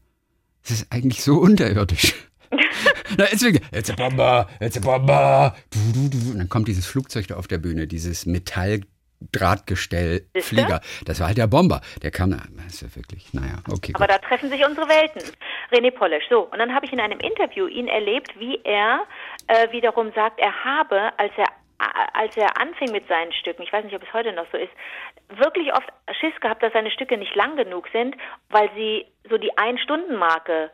Es 0.63 0.71
ist 0.71 0.91
eigentlich 0.91 1.23
so 1.23 1.37
unterirdisch. 1.39 2.13
Na, 3.17 3.25
deswegen, 3.31 3.59
it's 3.71 3.89
a 3.89 3.95
bomber, 3.95 4.47
it's 4.59 4.77
a 4.77 4.81
bomber. 4.81 5.55
Und 5.73 6.37
dann 6.39 6.49
kommt 6.49 6.67
dieses 6.67 6.85
Flugzeug 6.85 7.27
da 7.27 7.35
auf 7.37 7.47
der 7.47 7.57
Bühne, 7.57 7.87
dieses 7.87 8.25
Metalldrahtgestell 8.25 10.25
Siehste? 10.33 10.55
Flieger. 10.55 10.81
Das 11.05 11.19
war 11.19 11.27
halt 11.27 11.37
der 11.37 11.47
Bomber. 11.47 11.81
Der 12.03 12.11
kam 12.11 12.31
da, 12.31 12.37
das 12.65 12.81
ist 12.81 12.95
wirklich, 12.95 13.33
naja, 13.33 13.57
okay. 13.71 13.93
Aber 13.95 14.07
gut. 14.07 14.15
da 14.15 14.19
treffen 14.19 14.49
sich 14.49 14.65
unsere 14.65 14.87
Welten. 14.87 15.21
René 15.71 15.91
Polisch. 15.91 16.25
So, 16.29 16.41
und 16.41 16.59
dann 16.59 16.73
habe 16.73 16.85
ich 16.85 16.93
in 16.93 16.99
einem 16.99 17.19
Interview 17.19 17.67
ihn 17.67 17.87
erlebt, 17.87 18.39
wie 18.39 18.59
er 18.63 19.01
äh, 19.47 19.71
wiederum 19.71 20.11
sagt, 20.13 20.39
er 20.39 20.53
habe, 20.63 21.11
als 21.17 21.31
er 21.37 21.45
a- 21.79 22.07
als 22.13 22.35
er 22.37 22.59
anfing 22.59 22.91
mit 22.91 23.07
seinen 23.07 23.31
Stücken, 23.33 23.61
ich 23.63 23.71
weiß 23.71 23.83
nicht, 23.85 23.95
ob 23.95 24.03
es 24.03 24.11
heute 24.13 24.33
noch 24.33 24.45
so 24.51 24.57
ist, 24.57 24.71
wirklich 25.29 25.71
oft 25.73 25.87
Schiss 26.19 26.33
gehabt, 26.41 26.63
dass 26.63 26.73
seine 26.73 26.91
Stücke 26.91 27.17
nicht 27.17 27.35
lang 27.35 27.55
genug 27.55 27.87
sind, 27.93 28.15
weil 28.49 28.69
sie 28.75 29.05
so 29.29 29.37
die 29.37 29.55
Ein-Stunden-Marke 29.57 30.71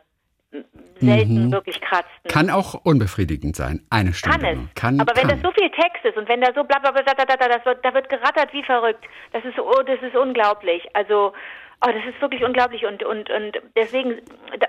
selten 1.00 1.52
wirklich 1.52 1.80
kratzten. 1.80 2.10
Mhm. 2.24 2.28
Kann 2.28 2.50
auch 2.50 2.74
unbefriedigend 2.84 3.56
sein. 3.56 3.80
Eine 3.90 4.12
Stunde. 4.12 4.38
Kann 4.38 4.68
es. 4.68 4.74
Kann, 4.74 5.00
Aber 5.00 5.16
wenn 5.16 5.28
kann. 5.28 5.40
das 5.40 5.42
so 5.42 5.52
viel 5.52 5.70
Text 5.70 6.04
ist 6.04 6.16
und 6.16 6.28
wenn 6.28 6.40
da 6.40 6.52
so 6.54 6.64
bla 6.64 6.78
bla 6.78 6.90
bla, 6.90 7.02
da, 7.02 7.14
da, 7.14 7.36
da, 7.36 7.48
das 7.48 7.64
wird, 7.64 7.84
da 7.84 7.94
wird 7.94 8.08
gerattert 8.08 8.52
wie 8.52 8.62
verrückt. 8.62 9.04
Das 9.32 9.44
ist, 9.44 9.58
oh, 9.58 9.82
das 9.86 10.00
ist 10.02 10.16
unglaublich. 10.16 10.82
Also, 10.94 11.32
oh, 11.80 11.90
das 11.90 12.04
ist 12.06 12.20
wirklich 12.20 12.44
unglaublich 12.44 12.84
und 12.84 13.02
und 13.02 13.30
und 13.30 13.58
deswegen, 13.76 14.20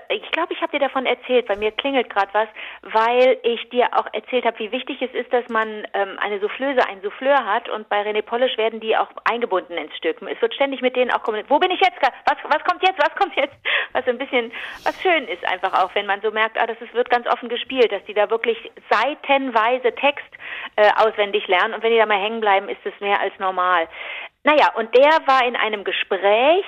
ich 0.08 0.30
glaube, 0.32 0.52
ich 0.52 0.60
habe 0.60 0.72
dir 0.72 0.80
davon 0.80 1.06
erzählt. 1.06 1.46
Bei 1.46 1.56
mir 1.56 1.72
klingelt 1.72 2.10
gerade 2.10 2.32
was, 2.32 2.48
weil 2.82 3.38
ich 3.42 3.68
dir 3.70 3.88
auch 3.92 4.06
erzählt 4.12 4.44
habe, 4.44 4.58
wie 4.58 4.72
wichtig 4.72 5.00
es 5.02 5.12
ist, 5.12 5.32
dass 5.32 5.48
man 5.48 5.86
ähm, 5.94 6.18
eine 6.20 6.40
Soufflöse, 6.40 6.86
einen 6.86 7.02
Souffleur 7.02 7.44
hat 7.44 7.68
und 7.68 7.88
bei 7.88 8.02
René 8.02 8.22
Polish 8.22 8.56
werden 8.56 8.80
die 8.80 8.96
auch 8.96 9.08
eingebunden 9.24 9.76
ins 9.76 9.96
Stück. 9.96 10.20
Es 10.22 10.40
wird 10.40 10.54
ständig 10.54 10.82
mit 10.82 10.96
denen 10.96 11.10
auch 11.10 11.22
kommuniziert. 11.22 11.50
Wo 11.50 11.58
bin 11.58 11.70
ich 11.70 11.80
jetzt? 11.80 11.98
Was 12.00 12.36
was 12.44 12.64
kommt 12.64 12.82
jetzt? 12.82 12.98
Was 12.98 13.14
kommt 13.16 13.36
jetzt? 13.36 13.56
Was 13.92 14.06
ein 14.06 14.18
bisschen, 14.18 14.52
was 14.84 15.00
schön 15.00 15.26
ist 15.26 15.42
einfach 15.46 15.72
auch, 15.82 15.94
wenn 15.94 16.04
man 16.06 16.20
so 16.20 16.30
merkt, 16.30 16.60
ah, 16.60 16.66
das 16.66 16.78
ist, 16.82 16.92
wird 16.92 17.08
ganz 17.08 17.26
offen 17.26 17.48
gespielt, 17.48 17.90
dass 17.92 18.04
die 18.04 18.12
da 18.12 18.28
wirklich 18.28 18.70
seitenweise 18.90 19.94
Text 19.94 20.26
äh, 20.76 20.90
auswendig 20.96 21.46
lernen 21.48 21.72
und 21.72 21.82
wenn 21.82 21.92
die 21.92 21.98
da 21.98 22.04
mal 22.04 22.20
hängen 22.20 22.40
bleiben, 22.40 22.68
ist 22.68 22.84
es 22.84 22.92
mehr 23.00 23.20
als 23.20 23.32
normal. 23.38 23.88
Naja, 24.46 24.70
und 24.76 24.94
der 24.94 25.10
war 25.26 25.44
in 25.44 25.56
einem 25.56 25.82
Gespräch 25.82 26.64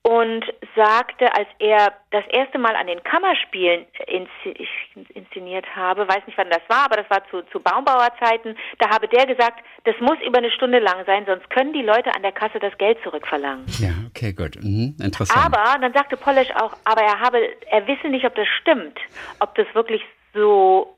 und 0.00 0.44
sagte, 0.74 1.32
als 1.36 1.46
er 1.58 1.92
das 2.10 2.24
erste 2.30 2.58
Mal 2.58 2.74
an 2.74 2.86
den 2.86 3.02
Kammerspielen 3.04 3.84
inszi- 4.08 4.66
inszeniert 5.14 5.66
habe, 5.76 6.08
weiß 6.08 6.26
nicht 6.26 6.38
wann 6.38 6.48
das 6.48 6.62
war, 6.68 6.86
aber 6.86 6.96
das 6.96 7.10
war 7.10 7.22
zu, 7.28 7.42
zu 7.52 7.60
Baumbauerzeiten, 7.60 8.56
da 8.78 8.88
habe 8.88 9.08
der 9.08 9.26
gesagt, 9.26 9.62
das 9.84 9.94
muss 10.00 10.18
über 10.26 10.38
eine 10.38 10.50
Stunde 10.50 10.78
lang 10.78 11.04
sein, 11.04 11.26
sonst 11.26 11.48
können 11.50 11.74
die 11.74 11.82
Leute 11.82 12.14
an 12.16 12.22
der 12.22 12.32
Kasse 12.32 12.58
das 12.58 12.76
Geld 12.78 12.98
zurückverlangen. 13.04 13.66
Ja, 13.78 13.90
okay, 14.08 14.32
gut. 14.32 14.56
Mhm, 14.62 14.96
interessant. 15.00 15.38
Aber 15.38 15.78
dann 15.78 15.92
sagte 15.92 16.16
Polish 16.16 16.50
auch, 16.52 16.72
aber 16.84 17.02
er 17.02 17.20
habe, 17.20 17.38
er 17.70 17.86
wisse 17.86 18.08
nicht, 18.08 18.24
ob 18.24 18.34
das 18.34 18.48
stimmt, 18.62 18.98
ob 19.38 19.54
das 19.54 19.66
wirklich 19.74 20.02
so 20.32 20.96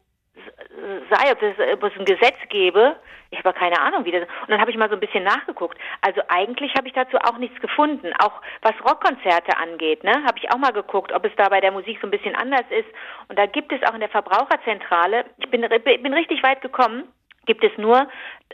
sei, 1.11 1.33
ob, 1.33 1.40
das, 1.40 1.55
ob 1.73 1.83
es 1.85 1.92
ein 1.99 2.05
Gesetz 2.05 2.37
gäbe. 2.49 2.97
Ich 3.31 3.38
habe 3.38 3.53
keine 3.53 3.81
Ahnung, 3.81 4.05
wie 4.05 4.12
das. 4.12 4.23
Und 4.23 4.51
dann 4.51 4.61
habe 4.61 4.70
ich 4.70 4.77
mal 4.77 4.88
so 4.88 4.94
ein 4.94 5.01
bisschen 5.01 5.25
nachgeguckt. 5.25 5.79
Also 6.01 6.20
eigentlich 6.29 6.75
habe 6.77 6.87
ich 6.87 6.94
dazu 6.94 7.16
auch 7.18 7.38
nichts 7.38 7.61
gefunden. 7.61 8.12
Auch 8.18 8.40
was 8.62 8.75
Rockkonzerte 8.85 9.57
angeht, 9.57 10.05
ne, 10.05 10.25
habe 10.25 10.38
ich 10.38 10.51
auch 10.53 10.59
mal 10.59 10.73
geguckt, 10.73 11.12
ob 11.12 11.25
es 11.25 11.33
da 11.37 11.49
bei 11.49 11.61
der 11.61 11.73
Musik 11.73 11.99
so 12.01 12.07
ein 12.07 12.11
bisschen 12.11 12.35
anders 12.37 12.64
ist. 12.70 12.88
Und 13.29 13.38
da 13.38 13.47
gibt 13.47 13.73
es 13.73 13.83
auch 13.88 13.94
in 13.94 14.01
der 14.01 14.09
Verbraucherzentrale, 14.09 15.25
ich 15.38 15.51
bin, 15.51 15.62
bin 15.62 16.14
richtig 16.14 16.42
weit 16.42 16.61
gekommen, 16.61 17.05
gibt 17.47 17.64
es 17.64 17.77
nur, 17.77 18.09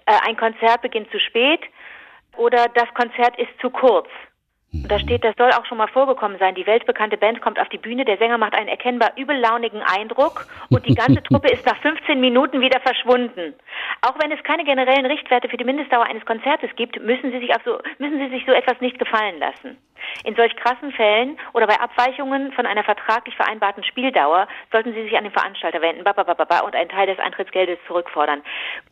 äh, 0.07 0.19
ein 0.27 0.37
Konzert 0.37 0.83
beginnt 0.83 1.11
zu 1.11 1.21
spät 1.21 1.61
oder 2.37 2.67
das 2.75 2.93
Konzert 2.95 3.39
ist 3.39 3.51
zu 3.61 3.71
kurz. 3.71 4.09
Da 4.73 5.01
steht, 5.01 5.25
das 5.25 5.35
soll 5.37 5.51
auch 5.51 5.67
schon 5.67 5.79
mal 5.79 5.89
vorgekommen 5.89 6.39
sein. 6.39 6.55
Die 6.55 6.67
weltbekannte 6.67 7.17
Band 7.17 7.43
kommt 7.43 7.59
auf 7.59 7.69
die 7.71 7.79
Bühne, 7.79 8.05
der 8.05 8.19
Sänger 8.19 8.39
macht 8.39 8.55
einen 8.55 8.69
erkennbar 8.69 9.13
übellaunigen 9.17 9.83
Eindruck 9.83 10.47
und 10.69 10.87
die 10.87 10.95
ganze 10.95 11.23
Truppe 11.25 11.49
ist 11.49 11.67
nach 11.67 11.77
15 11.79 12.21
Minuten 12.21 12.61
wieder 12.61 12.79
verschwunden. 12.81 13.55
Auch 14.03 14.15
wenn 14.23 14.31
es 14.31 14.43
keine 14.45 14.65
generellen 14.65 15.07
Richtwerte 15.07 15.49
für 15.49 15.57
die 15.57 15.65
Mindestdauer 15.65 16.05
eines 16.05 16.25
Konzertes 16.25 16.71
gibt, 16.77 17.03
müssen 17.03 17.33
Sie 17.33 17.41
sich 17.41 17.51
so, 17.65 17.79
müssen 17.99 18.19
Sie 18.19 18.29
sich 18.31 18.47
so 18.47 18.53
etwas 18.53 18.81
nicht 18.81 18.99
gefallen 18.99 19.41
lassen. 19.41 19.77
In 20.25 20.35
solch 20.35 20.55
krassen 20.57 20.93
Fällen 20.93 21.39
oder 21.53 21.67
bei 21.67 21.79
Abweichungen 21.81 22.53
von 22.53 22.67
einer 22.67 22.85
vertraglich 22.85 23.37
vereinbarten 23.37 23.85
Spieldauer 23.85 24.47
sollten 24.73 24.93
Sie 24.93 25.03
sich 25.03 25.17
an 25.17 25.25
den 25.25 25.33
Veranstalter 25.33 25.81
wenden 25.81 26.01
und 26.01 26.75
einen 26.75 26.91
Teil 26.91 27.07
des 27.07 27.19
Eintrittsgeldes 27.19 27.79
zurückfordern. 27.87 28.43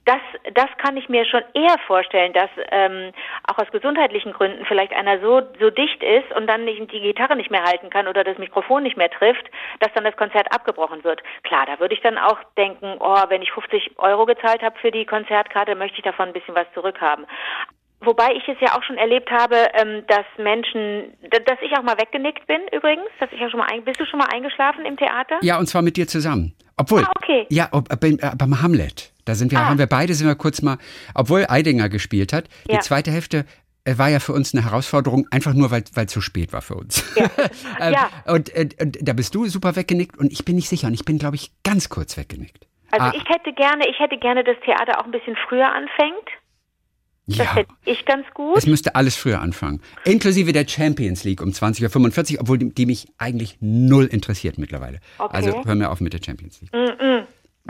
Das, 0.04 0.20
das 0.54 0.68
kann 0.78 0.96
ich 0.96 1.08
mir 1.08 1.24
schon 1.24 1.42
eher 1.54 1.76
vorstellen, 1.86 2.32
dass 2.32 2.50
ähm, 2.70 3.12
auch 3.46 3.58
aus 3.58 3.70
gesundheitlichen 3.70 4.32
Gründen 4.32 4.64
vielleicht 4.66 4.92
einer 4.92 5.20
so, 5.20 5.42
so 5.60 5.70
dicht 5.70 6.02
ist 6.02 6.32
und 6.36 6.46
dann 6.46 6.64
nicht, 6.64 6.90
die 6.92 7.00
Gitarre 7.00 7.36
nicht 7.36 7.50
mehr 7.50 7.64
halten 7.64 7.90
kann 7.90 8.08
oder 8.08 8.24
das 8.24 8.38
Mikrofon 8.38 8.82
nicht 8.82 8.96
mehr 8.96 9.10
trifft, 9.10 9.50
dass 9.80 9.92
dann 9.94 10.04
das 10.04 10.16
Konzert 10.16 10.52
abgebrochen 10.52 11.04
wird. 11.04 11.22
Klar, 11.42 11.66
da 11.66 11.78
würde 11.80 11.94
ich 11.94 12.00
dann 12.00 12.18
auch 12.18 12.38
denken, 12.56 12.96
oh, 13.00 13.22
wenn 13.28 13.42
ich 13.42 13.52
50 13.52 13.98
Euro 13.98 14.26
gezahlt 14.26 14.62
habe 14.62 14.78
für 14.78 14.90
die 14.90 15.06
Konzertkarte, 15.06 15.74
möchte 15.74 15.98
ich 15.98 16.04
davon 16.04 16.28
ein 16.28 16.32
bisschen 16.32 16.54
was 16.54 16.66
zurückhaben. 16.74 17.26
Wobei 18.00 18.32
ich 18.36 18.46
es 18.48 18.56
ja 18.60 18.76
auch 18.76 18.82
schon 18.84 18.96
erlebt 18.96 19.28
habe, 19.30 19.56
ähm, 19.74 20.04
dass 20.06 20.24
Menschen, 20.38 21.12
dass 21.30 21.58
ich 21.62 21.72
auch 21.76 21.82
mal 21.82 21.98
weggenickt 21.98 22.46
bin 22.46 22.60
übrigens, 22.72 23.08
dass 23.18 23.28
ich 23.32 23.40
auch 23.44 23.50
schon 23.50 23.58
mal 23.58 23.66
ein, 23.72 23.84
bist 23.84 23.98
du 24.00 24.06
schon 24.06 24.18
mal 24.20 24.28
eingeschlafen 24.32 24.84
im 24.86 24.96
Theater? 24.96 25.38
Ja, 25.42 25.58
und 25.58 25.66
zwar 25.66 25.82
mit 25.82 25.96
dir 25.96 26.06
zusammen. 26.06 26.54
Obwohl, 26.76 27.02
Ah, 27.02 27.10
okay. 27.16 27.46
ja, 27.50 27.68
ob, 27.72 27.88
beim, 28.00 28.18
äh, 28.22 28.30
beim 28.38 28.62
Hamlet, 28.62 29.12
da 29.24 29.34
sind 29.34 29.50
wir, 29.50 29.58
Ah. 29.58 29.66
haben 29.66 29.78
wir 29.80 29.88
beide, 29.88 30.14
sind 30.14 30.28
wir 30.28 30.36
kurz 30.36 30.62
mal, 30.62 30.78
obwohl 31.14 31.44
Eidinger 31.48 31.88
gespielt 31.88 32.32
hat, 32.32 32.44
die 32.68 32.74
Ja. 32.74 32.80
zweite 32.80 33.10
Hälfte 33.10 33.44
äh, 33.84 33.98
war 33.98 34.08
ja 34.10 34.20
für 34.20 34.32
uns 34.32 34.54
eine 34.54 34.64
Herausforderung, 34.64 35.26
einfach 35.32 35.54
nur, 35.54 35.70
weil 35.72 35.82
es 35.82 36.06
zu 36.12 36.20
spät 36.20 36.52
war 36.52 36.62
für 36.62 36.74
uns. 36.74 37.02
Ähm, 37.80 37.94
Ja. 37.94 38.08
und, 38.32 38.54
äh, 38.54 38.68
und 38.80 38.98
da 39.00 39.12
bist 39.12 39.34
du 39.34 39.46
super 39.46 39.74
weggenickt 39.76 40.16
und 40.18 40.30
ich 40.32 40.44
bin 40.44 40.54
nicht 40.56 40.68
sicher 40.68 40.86
und 40.88 40.94
ich 40.94 41.04
bin, 41.04 41.18
glaube 41.18 41.34
ich, 41.36 41.50
ganz 41.64 41.88
kurz 41.88 42.16
weggenickt. 42.16 42.66
Also 42.92 43.06
Ah, 43.06 43.12
ich 43.14 43.24
hätte 43.28 43.52
gerne, 43.52 43.88
ich 43.88 43.98
hätte 43.98 44.18
gerne, 44.18 44.44
dass 44.44 44.56
Theater 44.64 45.00
auch 45.00 45.04
ein 45.04 45.10
bisschen 45.10 45.36
früher 45.48 45.66
anfängt. 45.72 46.28
Das 47.28 47.36
ja. 47.36 47.56
hätte 47.56 47.72
ich 47.84 48.06
ganz 48.06 48.26
gut. 48.32 48.56
Es 48.56 48.66
müsste 48.66 48.94
alles 48.94 49.14
früher 49.14 49.40
anfangen. 49.40 49.80
Inklusive 50.04 50.52
der 50.52 50.66
Champions 50.66 51.24
League 51.24 51.42
um 51.42 51.50
20.45 51.50 52.34
Uhr, 52.34 52.40
obwohl 52.40 52.58
die, 52.58 52.74
die 52.74 52.86
mich 52.86 53.08
eigentlich 53.18 53.58
null 53.60 54.06
interessiert 54.06 54.56
mittlerweile. 54.56 55.00
Okay. 55.18 55.36
Also 55.36 55.64
hör 55.64 55.74
mir 55.74 55.90
auf 55.90 56.00
mit 56.00 56.14
der 56.14 56.20
Champions 56.24 56.62
League. 56.62 56.72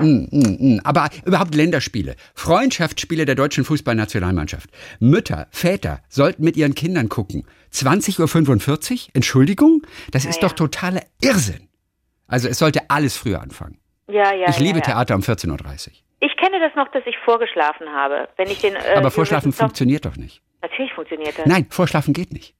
Mm, 0.00 0.28
mm, 0.30 0.74
mm. 0.76 0.80
Aber 0.84 1.08
überhaupt 1.24 1.56
Länderspiele, 1.56 2.14
Freundschaftsspiele 2.34 3.24
der 3.24 3.34
deutschen 3.34 3.64
Fußballnationalmannschaft. 3.64 4.70
Mütter, 5.00 5.48
Väter 5.50 6.02
sollten 6.08 6.44
mit 6.44 6.56
ihren 6.56 6.76
Kindern 6.76 7.08
gucken. 7.08 7.44
20.45 7.72 8.92
Uhr? 8.92 9.08
Entschuldigung? 9.14 9.82
Das 10.12 10.24
ist 10.24 10.40
ja. 10.40 10.48
doch 10.48 10.52
totaler 10.54 11.02
Irrsinn. 11.20 11.68
Also 12.28 12.46
es 12.46 12.58
sollte 12.58 12.88
alles 12.90 13.16
früher 13.16 13.42
anfangen. 13.42 13.78
ja, 14.08 14.32
ja. 14.34 14.50
ich 14.50 14.60
liebe 14.60 14.78
ja, 14.78 14.84
ja. 14.84 14.92
Theater 14.92 15.16
um 15.16 15.22
14.30 15.22 15.88
Uhr. 15.88 15.92
Ich 16.20 16.36
kenne 16.36 16.58
das 16.60 16.74
noch, 16.74 16.88
dass 16.88 17.02
ich 17.06 17.16
vorgeschlafen 17.18 17.92
habe. 17.92 18.28
Wenn 18.36 18.48
ich 18.50 18.60
den, 18.60 18.74
äh, 18.74 18.94
Aber 18.96 19.10
Vorschlafen 19.10 19.52
funktioniert 19.52 20.04
doch 20.04 20.16
nicht. 20.16 20.42
Natürlich 20.62 20.92
funktioniert 20.92 21.38
das. 21.38 21.46
Nein, 21.46 21.66
Vorschlafen 21.70 22.12
geht 22.12 22.32
nicht. 22.32 22.54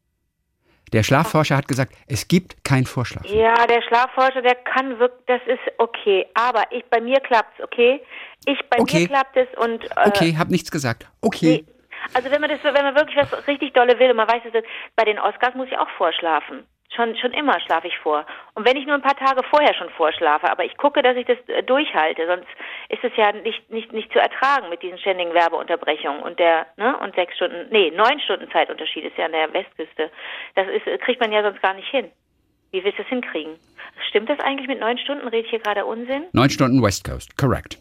Der 0.92 1.02
Schlafforscher 1.02 1.56
hat 1.56 1.68
gesagt, 1.68 1.92
es 2.06 2.28
gibt 2.28 2.64
kein 2.64 2.86
Vorschlafen. 2.86 3.36
Ja, 3.36 3.66
der 3.66 3.82
Schlafforscher, 3.82 4.40
der 4.40 4.54
kann 4.54 4.98
wirklich, 4.98 5.20
das 5.26 5.40
ist 5.46 5.60
okay. 5.76 6.26
Aber 6.34 6.62
ich, 6.70 6.84
bei 6.86 7.00
mir 7.00 7.20
klappt's, 7.20 7.60
okay? 7.62 8.00
Ich, 8.46 8.58
bei 8.70 8.78
Okay. 8.78 9.00
mir 9.00 9.08
klappt 9.08 9.36
es 9.36 9.48
und, 9.58 9.84
äh, 9.84 10.06
Okay, 10.06 10.36
hab 10.38 10.48
nichts 10.48 10.70
gesagt. 10.70 11.06
Okay. 11.20 11.64
Nee. 11.66 11.74
Also 12.14 12.30
wenn 12.30 12.40
man 12.40 12.48
das, 12.48 12.62
wenn 12.62 12.72
man 12.72 12.94
wirklich 12.94 13.16
was 13.16 13.46
richtig 13.46 13.74
dolle 13.74 13.98
will 13.98 14.10
und 14.10 14.16
man 14.16 14.28
weiß, 14.28 14.42
dass 14.44 14.52
das, 14.52 14.62
bei 14.96 15.04
den 15.04 15.18
Oscars 15.18 15.54
muss 15.56 15.66
ich 15.68 15.76
auch 15.76 15.90
vorschlafen. 15.98 16.64
Schon, 16.94 17.14
schon 17.16 17.32
immer 17.32 17.60
schlafe 17.60 17.86
ich 17.86 17.98
vor. 17.98 18.24
Und 18.54 18.66
wenn 18.66 18.76
ich 18.76 18.86
nur 18.86 18.94
ein 18.94 19.02
paar 19.02 19.16
Tage 19.16 19.42
vorher 19.50 19.74
schon 19.74 19.90
vorschlafe, 19.90 20.50
aber 20.50 20.64
ich 20.64 20.76
gucke, 20.78 21.02
dass 21.02 21.16
ich 21.16 21.26
das 21.26 21.36
äh, 21.48 21.62
durchhalte, 21.62 22.26
sonst 22.26 22.48
ist 22.88 23.04
es 23.04 23.12
ja 23.16 23.32
nicht, 23.32 23.70
nicht, 23.70 23.92
nicht 23.92 24.10
zu 24.10 24.18
ertragen 24.18 24.70
mit 24.70 24.82
diesen 24.82 24.98
ständigen 24.98 25.34
Werbeunterbrechungen 25.34 26.22
und 26.22 26.38
der, 26.38 26.66
ne, 26.76 26.96
und 26.98 27.14
sechs 27.14 27.36
Stunden, 27.36 27.68
nee, 27.70 27.90
neun 27.90 28.18
Stunden 28.20 28.50
Zeitunterschied 28.50 29.04
ist 29.04 29.18
ja 29.18 29.26
an 29.26 29.32
der 29.32 29.52
Westküste. 29.52 30.10
Das 30.54 30.66
ist, 30.68 30.84
kriegt 31.02 31.20
man 31.20 31.30
ja 31.30 31.42
sonst 31.42 31.60
gar 31.60 31.74
nicht 31.74 31.88
hin. 31.88 32.10
Wie 32.70 32.82
willst 32.82 32.98
du 32.98 33.02
das 33.02 33.10
hinkriegen? 33.10 33.56
Stimmt 34.08 34.30
das 34.30 34.40
eigentlich 34.40 34.68
mit 34.68 34.80
neun 34.80 34.98
Stunden? 34.98 35.28
Rede 35.28 35.44
ich 35.44 35.50
hier 35.50 35.60
gerade 35.60 35.84
Unsinn? 35.84 36.26
Neun 36.32 36.50
Stunden 36.50 36.82
West 36.82 37.04
Coast, 37.04 37.36
correct. 37.36 37.78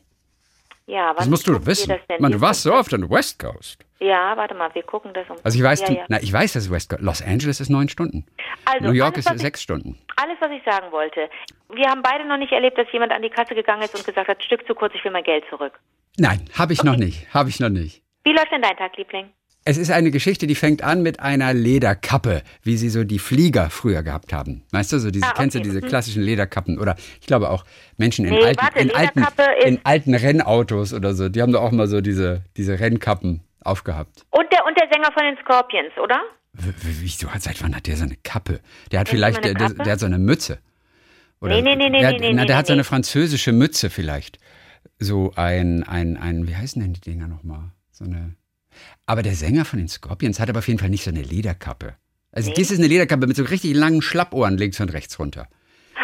Ja, 0.87 1.13
Das 1.13 1.27
musst 1.27 1.45
du 1.47 1.65
wissen. 1.65 1.89
Das 2.07 2.19
Man, 2.19 2.31
du 2.31 2.39
warst 2.39 2.63
so 2.63 2.73
oft 2.73 2.93
an 2.93 3.01
der 3.01 3.09
West 3.09 3.39
Coast. 3.39 3.77
Ja, 3.99 4.37
warte 4.37 4.55
mal, 4.55 4.73
wir 4.73 4.83
gucken 4.83 5.13
das 5.13 5.29
um. 5.29 5.35
Also 5.43 5.57
ich 5.57 5.63
weiß, 5.63 5.81
ja, 5.81 5.91
ja. 5.91 6.05
na, 6.07 6.21
ich 6.21 6.31
weiß, 6.31 6.53
dass 6.53 6.71
West 6.71 6.89
Coast, 6.89 7.01
Los 7.01 7.21
Angeles 7.21 7.59
ist 7.59 7.69
neun 7.69 7.89
Stunden. 7.89 8.25
Also, 8.63 8.85
New 8.85 8.93
York 8.93 9.15
alles, 9.15 9.25
ist 9.25 9.35
ich- 9.35 9.41
sechs 9.41 9.61
Stunden. 9.61 9.97
Alles, 10.15 10.37
was 10.39 10.49
ich 10.51 10.63
sagen 10.63 10.91
wollte. 10.91 11.29
Wir 11.73 11.89
haben 11.89 12.01
beide 12.01 12.25
noch 12.25 12.37
nicht 12.37 12.53
erlebt, 12.53 12.77
dass 12.77 12.87
jemand 12.93 13.11
an 13.11 13.21
die 13.21 13.29
Kasse 13.29 13.53
gegangen 13.53 13.81
ist 13.81 13.95
und 13.95 14.05
gesagt 14.05 14.29
hat, 14.29 14.41
Stück 14.43 14.65
zu 14.65 14.73
kurz, 14.75 14.93
ich 14.95 15.03
will 15.03 15.11
mein 15.11 15.23
Geld 15.23 15.43
zurück. 15.49 15.73
Nein, 16.17 16.45
habe 16.57 16.71
ich 16.73 16.83
noch 16.83 16.95
nicht. 16.95 17.31
Habe 17.33 17.49
ich 17.49 17.59
noch 17.59 17.69
nicht. 17.69 18.01
Wie 18.23 18.31
läuft 18.33 18.51
denn 18.51 18.61
dein 18.61 18.77
Tag, 18.77 18.95
Liebling? 18.97 19.29
Es 19.67 19.77
ist 19.77 19.91
eine 19.91 20.11
Geschichte, 20.11 20.47
die 20.47 20.55
fängt 20.55 20.81
an 20.81 21.03
mit 21.03 21.19
einer 21.19 21.53
Lederkappe, 21.53 22.41
wie 22.63 22.77
sie 22.77 22.89
so 22.89 23.03
die 23.03 23.19
Flieger 23.19 23.69
früher 23.69 24.01
gehabt 24.01 24.31
haben. 24.31 24.63
Weißt 24.71 24.93
du, 24.93 24.99
so 24.99 25.11
diese, 25.11 25.25
Ah, 25.25 25.29
okay. 25.31 25.41
kennst 25.41 25.55
du 25.57 25.59
diese 25.59 25.81
klassischen 25.81 26.21
Lederkappen? 26.23 26.79
Oder 26.79 26.95
ich 27.19 27.27
glaube 27.27 27.49
auch 27.49 27.65
Menschen 27.97 28.23
in, 28.25 28.33
Nee, 28.33 28.43
alten, 28.45 28.61
warte, 28.61 28.79
in, 28.79 28.95
alten, 28.95 29.19
ist- 29.19 29.65
in 29.65 29.79
alten 29.83 30.13
Rennautos 30.15 30.93
oder 30.93 31.13
so. 31.13 31.27
Die 31.27 31.41
haben 31.41 31.51
da 31.51 31.59
auch 31.59 31.71
mal 31.71 31.87
so 31.87 31.99
diese, 31.99 32.43
diese 32.55 32.79
Rennkappen 32.79 33.41
aufgehabt. 33.59 34.25
Und 34.31 34.45
der, 34.53 34.65
und 34.65 34.77
der 34.79 34.87
Sänger 34.89 35.11
von 35.11 35.23
den 35.23 35.35
Scorpions, 35.43 35.91
oder? 36.01 36.21
Wieso, 36.53 37.27
seit 37.37 37.61
wann 37.61 37.75
hat 37.75 37.87
der 37.87 37.97
so 37.97 38.05
eine 38.05 38.15
Kappe? 38.23 38.61
Der 38.91 39.01
hat 39.01 39.07
Hat 39.07 39.13
der 39.13 39.17
vielleicht, 39.17 39.35
so 39.35 39.41
der, 39.41 39.55
eine 39.65 39.75
der, 39.75 39.83
der 39.83 39.93
hat 39.93 39.99
so 39.99 40.05
eine 40.05 40.17
Mütze. 40.17 40.59
Nee, 41.41 41.61
nee, 41.61 41.75
nee, 41.75 41.89
nee, 41.89 41.99
der, 41.99 42.11
nee, 42.13 42.19
nee, 42.19 42.33
na, 42.33 42.45
der 42.45 42.55
nee, 42.55 42.59
hat 42.59 42.67
so 42.67 42.73
eine 42.73 42.81
nee. 42.83 42.87
französische 42.87 43.51
Mütze 43.51 43.89
vielleicht. 43.89 44.39
So 44.97 45.33
ein, 45.35 45.83
ein, 45.83 46.15
ein, 46.17 46.47
wie 46.47 46.55
heißen 46.55 46.81
denn 46.81 46.93
die 46.93 47.01
Dinger 47.01 47.27
nochmal? 47.27 47.71
So 47.91 48.05
eine. 48.05 48.33
Aber 49.05 49.23
der 49.23 49.35
Sänger 49.35 49.65
von 49.65 49.79
den 49.79 49.87
Scorpions 49.87 50.39
hat 50.39 50.49
aber 50.49 50.59
auf 50.59 50.67
jeden 50.67 50.79
Fall 50.79 50.89
nicht 50.89 51.03
so 51.03 51.09
eine 51.11 51.21
Lederkappe. 51.21 51.95
Also 52.31 52.49
Nee. 52.49 52.55
das 52.57 52.71
ist 52.71 52.79
eine 52.79 52.87
Lederkappe 52.87 53.25
mit 53.27 53.35
so 53.37 53.43
richtig 53.43 53.73
langen 53.75 54.01
Schlappohren 54.01 54.57
links 54.57 54.79
und 54.79 54.93
rechts 54.93 55.17
runter. 55.19 55.47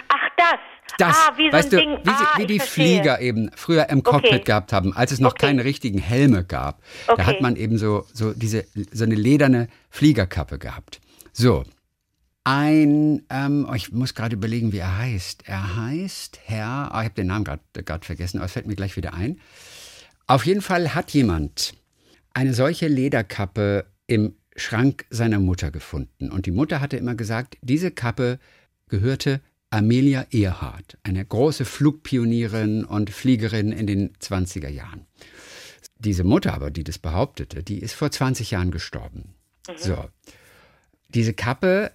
Ach, 0.09 0.29
das. 0.37 0.59
Das, 0.99 1.15
ah, 1.17 1.33
wie 1.37 1.47
so 1.49 1.57
weißt 1.57 1.65
ein 1.65 1.69
du, 1.71 1.77
Ding. 1.77 1.97
wie, 2.05 2.09
ah, 2.09 2.33
wie 2.37 2.45
die 2.45 2.59
verstehe. 2.59 2.85
Flieger 2.99 3.19
eben 3.19 3.49
früher 3.55 3.89
im 3.89 4.03
Cockpit 4.03 4.31
Okay. 4.31 4.43
gehabt 4.43 4.73
haben, 4.73 4.93
als 4.95 5.11
es 5.11 5.19
noch 5.19 5.31
Okay. 5.31 5.47
keine 5.47 5.63
richtigen 5.63 5.97
Helme 5.97 6.43
gab. 6.43 6.81
Da 7.07 7.13
Okay. 7.13 7.23
hat 7.23 7.41
man 7.41 7.55
eben 7.55 7.77
so, 7.79 8.05
so 8.13 8.33
diese, 8.33 8.65
so 8.91 9.03
eine 9.03 9.15
lederne 9.15 9.69
Fliegerkappe 9.89 10.59
gehabt. 10.59 11.01
So. 11.31 11.63
Ein, 12.43 13.23
ähm, 13.29 13.65
oh, 13.69 13.73
ich 13.73 13.91
muss 13.93 14.13
gerade 14.15 14.35
überlegen, 14.35 14.71
wie 14.73 14.79
er 14.79 14.97
heißt. 14.97 15.43
Er 15.47 15.77
heißt 15.77 16.41
Herr, 16.45 16.67
ah, 16.91 16.99
ich 17.01 17.05
habe 17.05 17.15
den 17.15 17.27
Namen 17.27 17.45
gerade 17.45 18.05
vergessen, 18.05 18.37
aber 18.37 18.45
es 18.47 18.51
fällt 18.51 18.67
mir 18.67 18.75
gleich 18.75 18.97
wieder 18.97 19.13
ein. 19.13 19.39
Auf 20.27 20.45
jeden 20.45 20.61
Fall 20.61 20.93
hat 20.93 21.11
jemand 21.11 21.73
eine 22.33 22.53
solche 22.53 22.87
Lederkappe 22.87 23.85
im 24.07 24.35
Schrank 24.55 25.05
seiner 25.09 25.39
Mutter 25.39 25.71
gefunden. 25.71 26.31
Und 26.31 26.45
die 26.45 26.51
Mutter 26.51 26.81
hatte 26.81 26.97
immer 26.97 27.15
gesagt, 27.15 27.57
diese 27.61 27.91
Kappe 27.91 28.39
gehörte 28.87 29.41
Amelia 29.69 30.27
Earhart, 30.31 30.97
eine 31.01 31.25
große 31.25 31.65
Flugpionierin 31.65 32.83
und 32.83 33.09
Fliegerin 33.09 33.71
in 33.71 33.87
den 33.87 34.13
20er 34.17 34.69
Jahren. 34.69 35.07
Diese 35.97 36.23
Mutter 36.23 36.53
aber, 36.53 36.69
die 36.69 36.83
das 36.83 36.99
behauptete, 36.99 37.63
die 37.63 37.79
ist 37.79 37.93
vor 37.93 38.11
20 38.11 38.51
Jahren 38.51 38.69
gestorben. 38.69 39.33
So. 39.77 40.05
Diese 41.09 41.33
Kappe 41.33 41.91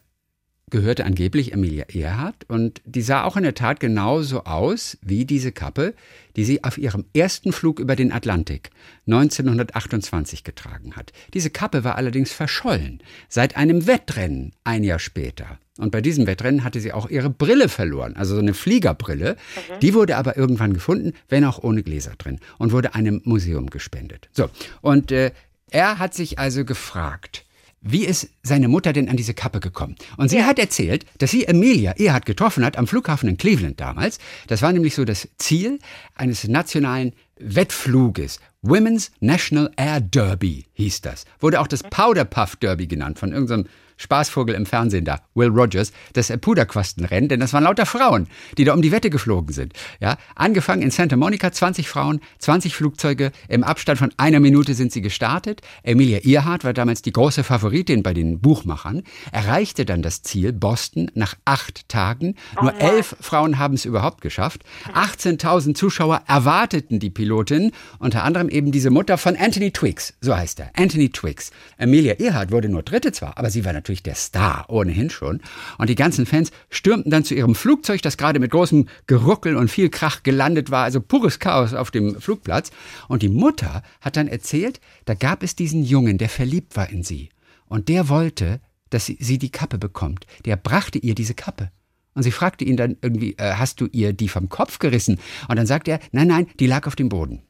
gehörte 0.71 1.05
angeblich 1.05 1.55
Amelia 1.55 1.87
Earhart 1.93 2.45
und 2.49 2.81
die 2.85 3.03
sah 3.03 3.25
auch 3.25 3.37
in 3.37 3.43
der 3.43 3.55
Tat 3.55 3.81
genauso 3.81 4.45
aus 4.45 4.99
wie 5.03 5.25
diese 5.25 5.53
Kappe, 5.53 5.95
die 6.37 6.45
sie 6.45 6.65
auf 6.65 6.79
ihrem 6.79 7.05
ersten 7.15 7.53
Flug 7.53 7.81
über 7.81 7.97
den 7.97 8.13
Atlantik 8.13 8.71
1928 9.07 10.45
getragen 10.45 10.97
hat. 10.97 11.13
Diese 11.35 11.51
Kappe 11.51 11.85
war 11.85 11.97
allerdings 11.97 12.33
verschollen 12.33 13.03
seit 13.29 13.57
einem 13.57 13.87
Wettrennen 13.87 14.53
ein 14.65 14.85
Jahr 14.85 14.99
später. 14.99 15.59
Und 15.79 15.93
bei 15.93 16.01
diesem 16.01 16.27
Wettrennen 16.27 16.65
hatte 16.65 16.81
sie 16.81 16.93
auch 16.93 17.09
ihre 17.09 17.31
Brille 17.31 17.69
verloren, 17.69 18.17
also 18.17 18.35
so 18.35 18.41
eine 18.41 18.55
Fliegerbrille. 18.55 19.37
Die 19.81 19.95
wurde 19.95 20.17
aber 20.17 20.37
irgendwann 20.37 20.75
gefunden, 20.75 21.13
wenn 21.29 21.45
auch 21.45 21.63
ohne 21.63 21.83
Gläser 21.85 22.13
drin, 22.19 22.41
und 22.59 22.73
wurde 22.73 22.95
einem 22.95 23.21
Museum 23.25 23.71
gespendet. 23.71 24.29
So, 24.33 24.51
und 24.81 25.13
äh, 25.13 25.31
er 25.71 25.99
hat 25.99 26.15
sich 26.15 26.39
also 26.39 26.65
gefragt, 26.65 27.45
wie 27.81 28.05
ist 28.05 28.29
seine 28.43 28.69
Mutter 28.69 28.93
denn 28.93 29.09
an 29.09 29.17
diese 29.17 29.35
Kappe 29.35 29.61
gekommen? 29.61 29.97
Und 30.17 30.29
sie 30.29 30.43
hat 30.43 30.59
erzählt, 30.59 31.07
dass 31.19 31.31
sie 31.31 31.49
Amelia 31.49 31.95
Earhart 31.97 32.27
getroffen 32.27 32.65
hat 32.65 32.77
am 32.77 32.87
Flughafen 32.87 33.29
in 33.29 33.37
Cleveland 33.37 33.81
damals. 33.81 34.19
Das 34.49 34.63
war 34.63 34.73
nämlich 34.73 34.95
so 34.95 35.05
das 35.05 35.29
Ziel 35.39 35.79
eines 36.15 36.49
nationalen 36.49 37.13
Wettfluges. 37.39 38.41
Women's 38.63 39.13
National 39.21 39.71
Air 39.77 40.01
Derby 40.01 40.67
hieß 40.75 41.03
das. 41.03 41.25
Wurde 41.39 41.61
auch 41.61 41.69
das 41.69 41.85
Powder 41.85 42.25
Puff 42.25 42.57
Derby 42.57 42.89
genannt 42.89 43.19
von 43.19 43.33
irgendeinem 43.33 43.67
Spaßvogel 43.99 44.55
im 44.55 44.65
Fernsehen 44.65 45.05
da, 45.05 45.21
Will 45.35 45.49
Rogers, 45.49 45.93
das 46.15 46.33
Puderquastenrennen, 46.41 47.29
denn 47.29 47.41
das 47.41 47.53
waren 47.53 47.65
lauter 47.65 47.85
Frauen, 47.85 48.29
die 48.57 48.65
da 48.65 48.73
um 48.73 48.81
die 48.81 48.93
Wette 48.93 49.11
geflogen 49.11 49.53
sind. 49.53 49.75
Ja, 50.01 50.17
angefangen 50.35 50.83
in 50.83 50.91
Santa 50.91 51.17
Monica, 51.17 51.53
20 51.53 51.89
Frauen, 51.89 52.21
20 52.39 52.75
Flugzeuge, 52.75 53.33
im 53.49 53.65
Abstand 53.65 53.99
von 53.99 54.11
einer 54.17 54.41
Minute 54.41 54.75
sind 54.75 54.93
sie 54.93 55.03
gestartet. 55.03 55.61
Emilia 55.83 56.21
Earhart 56.25 56.65
war 56.65 56.73
damals 56.73 57.03
die 57.03 57.13
große 57.13 57.45
Favoritin 57.45 58.03
bei 58.03 58.15
den 58.15 58.41
Buchmachern, 58.41 59.03
erreichte 59.33 59.85
dann 59.85 60.03
das 60.03 60.23
Ziel 60.23 60.53
Boston 60.53 61.11
nach 61.15 61.35
acht 61.45 61.89
Tagen. 61.89 62.37
Nur 62.61 62.75
elf 62.81 63.17
Frauen 63.21 63.59
haben 63.59 63.75
es 63.75 63.85
überhaupt 63.85 64.21
geschafft. 64.21 64.63
18.000 64.95 65.75
Zuschauer 65.75 66.23
erwarteten 66.27 67.01
die 67.01 67.11
Pilotin, 67.11 67.73
unter 67.99 68.25
anderem 68.25 68.49
eben 68.49 68.71
diese 68.71 68.91
Mutter 68.91 69.19
von 69.19 69.37
Anthony 69.37 69.73
Twiggs, 69.73 70.15
so 70.21 70.37
heißt 70.37 70.61
er, 70.61 70.71
Anthony 70.77 71.11
Twiggs. 71.11 71.51
Amelia 71.79 72.15
Earhart 72.15 72.53
wurde 72.53 72.69
nur 72.69 72.83
Dritte 72.83 73.13
zwar, 73.13 73.37
aber 73.37 73.51
sie 73.51 73.65
war 73.65 73.73
natürlich 73.73 73.88
der 73.97 74.15
Star, 74.15 74.67
ohnehin 74.69 75.11
schon. 75.11 75.41
Und 75.79 75.89
die 75.89 75.95
ganzen 75.95 76.27
Fans 76.27 76.51
stürmten 76.71 77.11
dann 77.11 77.25
zu 77.25 77.35
ihrem 77.35 77.55
Flugzeug, 77.55 78.03
das 78.03 78.17
gerade 78.17 78.41
mit 78.41 78.51
großem 78.51 78.89
Geruckel 79.07 79.57
und 79.57 79.71
viel 79.71 79.89
Krach 79.89 80.23
gelandet 80.23 80.71
war, 80.71 80.85
also 80.85 81.01
pures 81.01 81.39
Chaos 81.39 81.75
auf 81.75 81.91
dem 81.91 82.21
Flugplatz. 82.21 82.71
Und 83.09 83.23
die 83.23 83.29
Mutter 83.29 83.83
hat 84.01 84.17
dann 84.17 84.29
erzählt, 84.29 84.81
da 85.05 85.15
gab 85.15 85.43
es 85.43 85.57
diesen 85.57 85.85
Jungen, 85.85 86.19
der 86.19 86.29
verliebt 86.29 86.77
war 86.77 86.89
in 86.91 87.03
sie. 87.03 87.31
Und 87.67 87.89
der 87.89 88.09
wollte, 88.09 88.61
dass 88.91 89.07
sie, 89.07 89.39
die 89.39 89.51
Kappe 89.51 89.79
bekommt. 89.79 90.27
Der 90.45 90.57
brachte 90.57 90.99
ihr 90.99 91.15
diese 91.15 91.35
Kappe. 91.35 91.71
Und 92.15 92.23
sie 92.23 92.33
fragte 92.33 92.65
ihn 92.65 92.77
dann 92.77 92.97
irgendwie, 93.03 93.35
äh, 93.39 93.55
hast 93.55 93.81
du 93.81 93.87
ihr 93.87 94.13
die 94.13 94.29
vom 94.29 94.49
Kopf 94.49 94.79
gerissen? 94.79 95.21
Und 95.49 95.57
dann 95.57 95.67
sagte 95.67 95.93
er, 95.93 96.01
nein, 96.11 96.29
nein, 96.29 96.47
die 96.59 96.67
lag 96.67 96.87
auf 96.87 96.97
dem 96.97 97.09
Boden. 97.09 97.43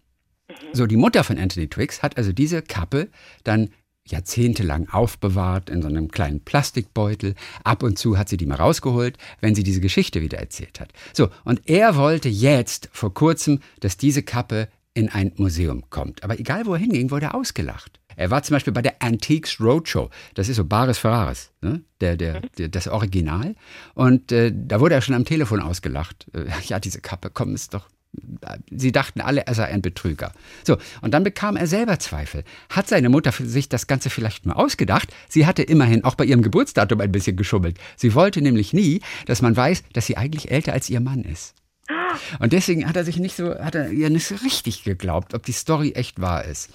So, 0.73 0.87
die 0.87 0.97
Mutter 0.97 1.25
von 1.25 1.39
Anthony 1.39 1.69
Twiggs 1.69 2.03
hat 2.03 2.17
also 2.17 2.33
diese 2.33 2.63
Kappe 2.63 3.09
dann 3.45 3.71
jahrzehntelang 4.11 4.89
aufbewahrt 4.89 5.71
in 5.71 5.83
so 5.83 5.89
einem 5.89 6.09
kleinen 6.09 6.41
Plastikbeutel. 6.41 7.35
Ab 7.65 7.83
und 7.83 7.99
zu 7.99 8.19
hat 8.19 8.29
sie 8.29 8.37
die 8.37 8.47
mal 8.47 8.57
rausgeholt, 8.57 9.19
wenn 9.41 9.55
sie 9.55 9.63
diese 9.63 9.81
Geschichte 9.81 10.21
wieder 10.21 10.39
erzählt 10.39 10.81
hat. 10.81 10.93
So, 11.13 11.29
und 11.45 11.63
er 11.69 11.97
wollte 11.97 12.29
jetzt 12.29 12.89
vor 12.93 13.15
kurzem, 13.15 13.61
dass 13.81 13.97
diese 13.97 14.23
Kappe 14.23 14.69
in 14.95 15.09
ein 15.09 15.33
Museum 15.37 15.89
kommt. 15.91 16.25
Aber 16.25 16.41
egal 16.41 16.67
wo 16.67 16.75
er 16.75 16.81
hinging, 16.81 17.11
wurde 17.11 17.27
er 17.27 17.35
ausgelacht. 17.35 18.01
Er 18.17 18.33
war 18.33 18.43
zum 18.43 18.55
Beispiel 18.55 18.73
bei 18.73 18.83
der 18.83 19.01
Antiques 19.01 19.61
Roadshow. 19.61 20.11
Das 20.35 20.49
ist 20.49 20.57
so 20.57 20.65
Bares 20.65 20.99
Ferraris, 20.99 21.53
ne? 21.61 21.83
der, 22.01 22.17
der, 22.17 22.41
der, 22.59 22.69
das 22.69 22.89
Original. 22.89 23.55
Und 23.95 24.33
äh, 24.33 24.53
da 24.53 24.81
wurde 24.81 24.97
er 24.97 25.03
schon 25.03 25.15
am 25.15 25.25
Telefon 25.25 25.61
ausgelacht. 25.61 26.27
Äh, 26.35 26.47
ja, 26.67 26.81
diese 26.81 27.01
Kappe, 27.01 27.31
komm, 27.33 27.55
ist 27.55 27.75
doch 27.75 27.89
Sie 28.71 28.93
dachten 28.93 29.21
alle, 29.21 29.47
er 29.47 29.55
sei 29.55 29.67
ein 29.67 29.83
Betrüger. 29.83 30.33
So, 30.65 30.79
und 31.03 31.13
dann 31.13 31.25
bekam 31.25 31.57
er 31.57 31.67
selber 31.67 31.99
Zweifel. 31.99 32.43
Hat 32.71 32.89
seine 32.89 33.09
Mutter 33.09 33.33
sich 33.33 33.69
das 33.69 33.87
Ganze 33.87 34.11
vielleicht 34.11 34.47
nur 34.47 34.57
ausgedacht? 34.57 35.13
Sie 35.29 35.47
hatte 35.47 35.63
immerhin 35.63 36.05
auch 36.05 36.15
bei 36.15 36.25
ihrem 36.25 36.43
Geburtsdatum 36.43 37.01
ein 37.01 37.13
bisschen 37.13 37.37
geschummelt. 37.37 37.79
Sie 37.97 38.15
wollte 38.15 38.41
nämlich 38.41 38.73
nie, 38.73 39.01
dass 39.27 39.43
man 39.43 39.57
weiß, 39.57 39.83
dass 39.93 40.07
sie 40.07 40.17
eigentlich 40.17 40.51
älter 40.51 40.73
als 40.73 40.89
ihr 40.89 41.01
Mann 41.01 41.23
ist. 41.23 41.55
Und 42.39 42.53
deswegen 42.53 42.89
hat 42.89 42.97
er 42.97 43.05
sich 43.05 43.19
nicht 43.19 43.37
so, 43.37 43.55
hat 43.59 43.75
er 43.75 43.91
ihr 43.91 44.11
nicht 44.11 44.27
so 44.27 44.35
richtig 44.37 44.85
geglaubt, 44.85 45.35
ob 45.35 45.45
die 45.45 45.53
Story 45.53 45.93
echt 45.93 46.21
wahr 46.21 46.45
ist. 46.45 46.71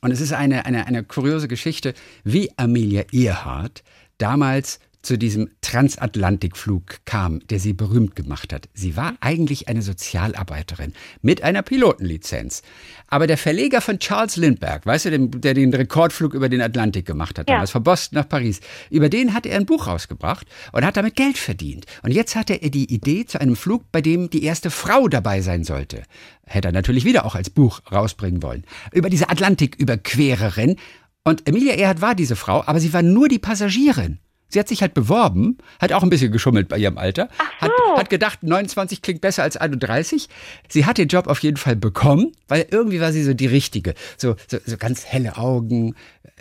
Und 0.00 0.10
es 0.10 0.20
ist 0.20 0.32
eine, 0.32 0.66
eine, 0.66 0.86
eine 0.86 1.04
kuriose 1.04 1.48
Geschichte, 1.48 1.94
wie 2.22 2.50
Amelia 2.56 3.04
Earhart 3.12 3.82
damals 4.18 4.78
zu 5.06 5.16
diesem 5.16 5.48
Transatlantikflug 5.60 7.04
kam, 7.04 7.40
der 7.48 7.60
sie 7.60 7.72
berühmt 7.72 8.16
gemacht 8.16 8.52
hat. 8.52 8.68
Sie 8.74 8.96
war 8.96 9.14
eigentlich 9.20 9.68
eine 9.68 9.82
Sozialarbeiterin 9.82 10.92
mit 11.22 11.42
einer 11.42 11.62
Pilotenlizenz. 11.62 12.62
Aber 13.06 13.26
der 13.26 13.38
Verleger 13.38 13.80
von 13.80 13.98
Charles 13.98 14.36
Lindbergh, 14.36 14.84
weißt 14.84 15.06
du, 15.06 15.10
dem, 15.10 15.40
der 15.40 15.54
den 15.54 15.72
Rekordflug 15.72 16.34
über 16.34 16.48
den 16.48 16.60
Atlantik 16.60 17.06
gemacht 17.06 17.38
hat, 17.38 17.48
Ja. 17.48 17.54
damals 17.56 17.70
von 17.70 17.82
Boston 17.84 18.18
nach 18.18 18.28
Paris, 18.28 18.60
über 18.90 19.08
den 19.08 19.32
hat 19.32 19.46
er 19.46 19.56
ein 19.56 19.66
Buch 19.66 19.86
rausgebracht 19.86 20.46
und 20.72 20.84
hat 20.84 20.96
damit 20.96 21.14
Geld 21.16 21.38
verdient. 21.38 21.86
Und 22.02 22.12
jetzt 22.12 22.34
hatte 22.36 22.54
er 22.54 22.70
die 22.70 22.92
Idee 22.92 23.24
zu 23.24 23.40
einem 23.40 23.56
Flug, 23.56 23.84
bei 23.92 24.00
dem 24.00 24.28
die 24.28 24.42
erste 24.42 24.70
Frau 24.70 25.08
dabei 25.08 25.40
sein 25.40 25.64
sollte. 25.64 26.02
Hätte 26.44 26.68
er 26.68 26.72
natürlich 26.72 27.04
wieder 27.04 27.24
auch 27.24 27.34
als 27.36 27.48
Buch 27.50 27.80
rausbringen 27.92 28.42
wollen. 28.42 28.64
Über 28.92 29.08
diese 29.08 29.30
Atlantiküberquererin. 29.30 30.76
Und 31.24 31.48
Emilia 31.48 31.74
Earhart 31.74 32.00
war 32.00 32.14
diese 32.14 32.36
Frau, 32.36 32.62
aber 32.66 32.78
sie 32.80 32.92
war 32.92 33.02
nur 33.02 33.28
die 33.28 33.38
Passagierin. 33.40 34.18
Sie 34.56 34.60
hat 34.60 34.68
sich 34.68 34.80
halt 34.80 34.94
beworben, 34.94 35.58
hat 35.82 35.92
auch 35.92 36.02
ein 36.02 36.08
bisschen 36.08 36.32
geschummelt 36.32 36.68
bei 36.68 36.78
ihrem 36.78 36.96
Alter, 36.96 37.28
hat, 37.60 37.70
hat 37.94 38.08
gedacht, 38.08 38.42
29 38.42 39.02
klingt 39.02 39.20
besser 39.20 39.42
als 39.42 39.58
31. 39.58 40.30
Sie 40.70 40.86
hat 40.86 40.96
den 40.96 41.08
Job 41.08 41.26
auf 41.26 41.40
jeden 41.40 41.58
Fall 41.58 41.76
bekommen, 41.76 42.32
weil 42.48 42.64
irgendwie 42.70 42.98
war 42.98 43.12
sie 43.12 43.22
so 43.22 43.34
die 43.34 43.44
Richtige. 43.44 43.92
So, 44.16 44.34
so, 44.48 44.56
so 44.64 44.78
ganz 44.78 45.04
helle 45.04 45.36
Augen, 45.36 45.94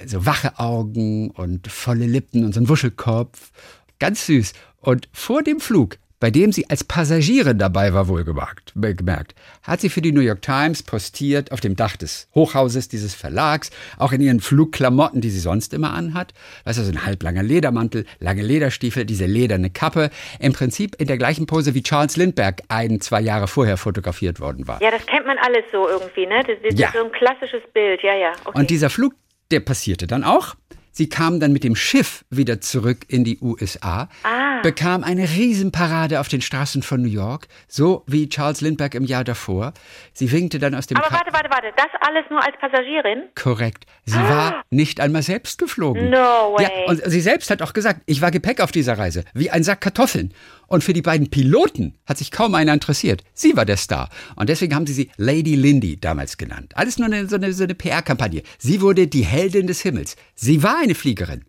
so 0.06 0.26
wache 0.26 0.58
Augen 0.60 1.30
und 1.32 1.68
volle 1.70 2.06
Lippen 2.06 2.46
und 2.46 2.54
so 2.54 2.62
ein 2.62 2.70
Wuschelkopf. 2.70 3.52
Ganz 4.00 4.28
süß. 4.28 4.54
Und 4.80 5.10
vor 5.12 5.44
dem 5.44 5.60
Flug 5.60 5.98
bei 6.26 6.32
dem 6.32 6.52
sie 6.52 6.68
als 6.72 6.84
Passagierin 6.84 7.60
dabei 7.60 7.94
war, 7.94 8.08
wohlgemerkt, 8.08 8.74
gemerkt, 8.74 9.36
hat 9.62 9.80
sie 9.80 9.92
für 9.92 10.02
die 10.02 10.12
New 10.12 10.22
York 10.22 10.42
Times 10.42 10.82
postiert 10.82 11.52
auf 11.52 11.62
dem 11.62 11.76
Dach 11.76 11.98
des 11.98 12.28
Hochhauses 12.34 12.90
dieses 12.90 13.14
Verlags, 13.14 13.70
auch 14.00 14.12
in 14.12 14.22
ihren 14.22 14.40
Flugklamotten, 14.40 15.22
die 15.22 15.30
sie 15.30 15.40
sonst 15.40 15.72
immer 15.72 15.94
anhat. 15.94 16.34
Weißt 16.64 16.80
du, 16.80 16.84
so 16.84 16.92
ein 16.92 17.06
halblanger 17.06 17.44
Ledermantel, 17.44 18.08
lange 18.18 18.42
Lederstiefel, 18.42 19.06
diese 19.06 19.28
lederne 19.28 19.70
Kappe. 19.70 20.10
Im 20.40 20.54
Prinzip 20.54 20.96
in 21.00 21.06
der 21.06 21.20
gleichen 21.20 21.46
Pose 21.46 21.76
wie 21.76 21.84
Charles 21.84 22.18
Lindbergh 22.18 22.64
ein, 22.70 23.02
zwei 23.02 23.22
Jahre 23.22 23.48
vorher 23.48 23.78
fotografiert 23.78 24.40
worden 24.40 24.68
war. 24.68 24.82
Ja, 24.82 24.90
das 24.90 25.06
kennt 25.06 25.28
man 25.28 25.38
alles 25.38 25.66
so 25.72 25.88
irgendwie, 25.88 26.26
ne? 26.26 26.42
Das, 26.48 26.58
das 26.68 26.80
ja. 26.80 26.88
ist 26.88 26.96
so 26.96 27.06
ein 27.06 27.12
klassisches 27.12 27.62
Bild, 27.72 28.02
ja, 28.02 28.16
ja. 28.16 28.32
Okay. 28.46 28.58
Und 28.58 28.72
dieser 28.72 28.90
Flug, 28.90 29.14
der 29.52 29.60
passierte 29.60 30.08
dann 30.08 30.24
auch. 30.24 30.56
Sie 30.98 31.10
kam 31.10 31.42
dann 31.42 31.52
mit 31.52 31.66
dem 31.66 31.76
Schiff 31.76 32.24
wieder 32.30 32.62
zurück 32.62 33.00
in 33.10 33.26
die 33.26 33.38
USA, 33.42 34.08
ah. 34.24 34.62
bekam 34.64 35.04
eine 35.04 35.24
Riesenparade 35.24 36.22
auf 36.22 36.30
den 36.30 36.40
Straßen 36.40 36.84
von 36.84 37.02
New 37.02 37.10
York, 37.10 37.50
so 37.68 38.06
wie 38.08 38.30
Charles 38.30 38.62
Lindbergh 38.62 38.96
im 38.96 39.04
Jahr 39.04 39.26
davor. 39.26 39.74
Sie 40.14 40.32
winkte 40.32 40.58
dann 40.58 40.74
aus 40.74 40.88
dem 40.88 40.96
Aber 40.96 41.12
warte, 41.12 41.34
warte, 41.34 41.50
warte, 41.50 41.74
das 41.76 41.88
alles 42.00 42.24
nur 42.30 42.42
als 42.42 42.56
Passagierin? 42.62 43.24
Korrekt. 43.36 43.86
Sie 44.06 44.18
ah. 44.18 44.30
war 44.30 44.64
nicht 44.70 45.02
einmal 45.02 45.22
selbst 45.22 45.60
geflogen. 45.60 46.10
No 46.10 46.56
way. 46.56 46.64
Ja, 46.64 46.70
und 46.90 47.02
sie 47.06 47.20
selbst 47.20 47.50
hat 47.50 47.62
auch 47.62 47.74
gesagt, 47.74 48.00
ich 48.06 48.22
war 48.22 48.32
Gepäck 48.32 48.62
auf 48.62 48.72
dieser 48.72 48.98
Reise, 48.98 49.26
wie 49.34 49.52
ein 49.52 49.66
Sack 49.66 49.82
Kartoffeln. 49.82 50.34
Und 50.68 50.84
für 50.84 50.94
die 50.94 51.02
beiden 51.02 51.30
Piloten 51.30 51.96
hat 52.06 52.18
sich 52.18 52.32
kaum 52.32 52.56
einer 52.56 52.74
interessiert. 52.74 53.24
Sie 53.34 53.56
war 53.56 53.66
der 53.66 53.78
Star. 53.78 54.10
Und 54.36 54.50
deswegen 54.50 54.76
haben 54.76 54.88
sie 54.88 54.94
sie 54.94 55.12
Lady 55.18 55.56
Lindy 55.56 56.00
damals 56.00 56.38
genannt. 56.38 56.74
Alles 56.76 56.98
nur 56.98 57.08
eine, 57.08 57.28
so 57.28 57.36
eine, 57.36 57.54
so 57.54 57.64
eine 57.64 57.76
PR-Kampagne. 57.76 58.44
Sie 58.58 58.82
wurde 58.82 59.08
die 59.08 59.26
Heldin 59.26 59.68
des 59.68 59.82
Himmels. 59.82 60.16
Sie 60.36 60.64
war 60.64 60.78
eine 60.80 60.96
Fliegerin. 60.96 61.46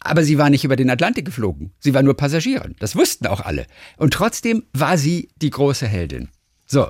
Aber 0.00 0.24
sie 0.24 0.38
war 0.38 0.50
nicht 0.50 0.64
über 0.64 0.76
den 0.76 0.90
Atlantik 0.90 1.24
geflogen. 1.24 1.72
Sie 1.78 1.94
war 1.94 2.02
nur 2.02 2.16
Passagierin. 2.16 2.74
Das 2.78 2.96
wussten 2.96 3.26
auch 3.26 3.40
alle. 3.40 3.66
Und 3.96 4.12
trotzdem 4.12 4.64
war 4.72 4.98
sie 4.98 5.28
die 5.36 5.50
große 5.50 5.86
Heldin. 5.86 6.28
So. 6.66 6.88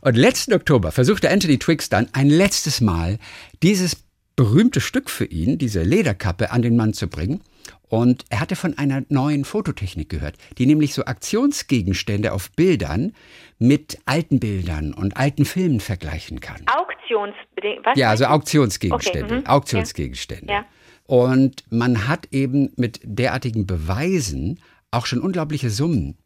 Und 0.00 0.16
letzten 0.16 0.54
Oktober 0.54 0.92
versuchte 0.92 1.30
Anthony 1.30 1.58
Twiggs 1.58 1.88
dann 1.88 2.08
ein 2.12 2.28
letztes 2.28 2.80
Mal 2.80 3.18
dieses 3.62 3.96
berühmte 4.36 4.80
Stück 4.80 5.10
für 5.10 5.24
ihn, 5.24 5.58
diese 5.58 5.82
Lederkappe, 5.82 6.52
an 6.52 6.62
den 6.62 6.76
Mann 6.76 6.92
zu 6.92 7.08
bringen. 7.08 7.42
Und 7.88 8.24
er 8.28 8.40
hatte 8.40 8.56
von 8.56 8.76
einer 8.76 9.02
neuen 9.08 9.44
Fototechnik 9.44 10.08
gehört, 10.08 10.36
die 10.58 10.66
nämlich 10.66 10.94
so 10.94 11.04
Aktionsgegenstände 11.04 12.32
auf 12.32 12.50
Bildern 12.52 13.12
mit 13.58 13.98
alten 14.04 14.40
Bildern 14.40 14.92
und 14.92 15.16
alten 15.16 15.44
Filmen 15.44 15.80
vergleichen 15.80 16.40
kann. 16.40 16.62
Auktionsbedingungen? 16.66 17.96
Ja, 17.96 18.10
also 18.10 18.26
Auktionsgegenstände. 18.26 19.24
Okay, 19.24 19.40
mhm. 19.40 19.46
Auktionsgegenstände. 19.46 20.52
Ja. 20.52 20.64
Und 21.06 21.64
man 21.70 22.06
hat 22.06 22.28
eben 22.32 22.70
mit 22.76 23.00
derartigen 23.02 23.66
Beweisen 23.66 24.60
auch 24.90 25.06
schon 25.06 25.20
unglaubliche 25.20 25.70
Summen 25.70 26.18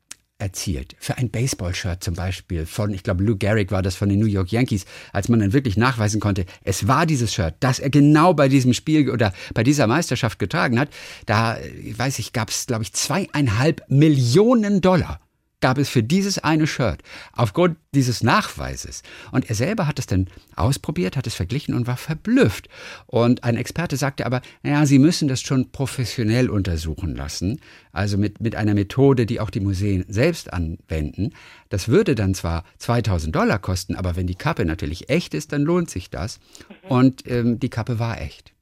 erzielt. 0.42 0.96
Für 0.98 1.16
ein 1.16 1.30
Baseballshirt 1.30 2.02
zum 2.02 2.14
Beispiel 2.14 2.66
von, 2.66 2.92
ich 2.92 3.04
glaube, 3.04 3.22
Lou 3.22 3.36
Gehrig 3.36 3.70
war 3.70 3.80
das 3.80 3.94
von 3.94 4.08
den 4.08 4.18
New 4.18 4.26
York 4.26 4.50
Yankees, 4.50 4.84
als 5.12 5.28
man 5.28 5.38
dann 5.38 5.52
wirklich 5.52 5.76
nachweisen 5.76 6.20
konnte, 6.20 6.44
es 6.64 6.88
war 6.88 7.06
dieses 7.06 7.32
Shirt, 7.32 7.54
das 7.60 7.78
er 7.78 7.90
genau 7.90 8.34
bei 8.34 8.48
diesem 8.48 8.74
Spiel 8.74 9.08
oder 9.08 9.32
bei 9.54 9.62
dieser 9.62 9.86
Meisterschaft 9.86 10.38
getragen 10.38 10.78
hat. 10.80 10.88
Da, 11.26 11.56
weiß 11.96 12.18
ich, 12.18 12.32
gab 12.32 12.50
es, 12.50 12.66
glaube 12.66 12.82
ich, 12.82 12.92
zweieinhalb 12.92 13.82
Millionen 13.88 14.80
Dollar 14.80 15.20
gab 15.62 15.78
es 15.78 15.88
für 15.88 16.02
dieses 16.02 16.38
eine 16.38 16.66
Shirt 16.66 17.02
aufgrund 17.32 17.78
dieses 17.94 18.22
Nachweises. 18.22 19.02
Und 19.30 19.48
er 19.48 19.54
selber 19.54 19.86
hat 19.86 19.98
es 19.98 20.06
dann 20.06 20.28
ausprobiert, 20.56 21.16
hat 21.16 21.26
es 21.26 21.34
verglichen 21.34 21.74
und 21.74 21.86
war 21.86 21.96
verblüfft. 21.96 22.68
Und 23.06 23.44
ein 23.44 23.56
Experte 23.56 23.96
sagte 23.96 24.26
aber, 24.26 24.42
naja, 24.62 24.84
Sie 24.84 24.98
müssen 24.98 25.28
das 25.28 25.40
schon 25.40 25.70
professionell 25.70 26.50
untersuchen 26.50 27.14
lassen, 27.14 27.60
also 27.92 28.18
mit, 28.18 28.40
mit 28.40 28.56
einer 28.56 28.74
Methode, 28.74 29.24
die 29.24 29.40
auch 29.40 29.50
die 29.50 29.60
Museen 29.60 30.04
selbst 30.08 30.52
anwenden. 30.52 31.30
Das 31.70 31.88
würde 31.88 32.14
dann 32.14 32.34
zwar 32.34 32.64
2000 32.78 33.34
Dollar 33.34 33.58
kosten, 33.58 33.96
aber 33.96 34.16
wenn 34.16 34.26
die 34.26 34.34
Kappe 34.34 34.64
natürlich 34.64 35.08
echt 35.08 35.32
ist, 35.32 35.52
dann 35.52 35.62
lohnt 35.62 35.88
sich 35.88 36.10
das. 36.10 36.40
Und 36.88 37.26
ähm, 37.26 37.60
die 37.60 37.70
Kappe 37.70 37.98
war 37.98 38.20
echt. 38.20 38.52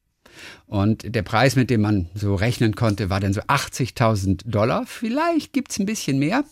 Und 0.67 1.15
der 1.15 1.23
Preis, 1.23 1.57
mit 1.57 1.71
dem 1.71 1.81
man 1.81 2.09
so 2.15 2.35
rechnen 2.35 2.75
konnte, 2.75 3.11
war 3.11 3.21
dann 3.21 3.33
so 3.33 3.41
80.000 3.43 4.49
Dollar. 4.49 4.87
Vielleicht 4.87 5.53
gibt 5.53 5.71
es 5.71 5.79
ein 5.79 5.87
bisschen 5.87 6.19
mehr. 6.19 6.45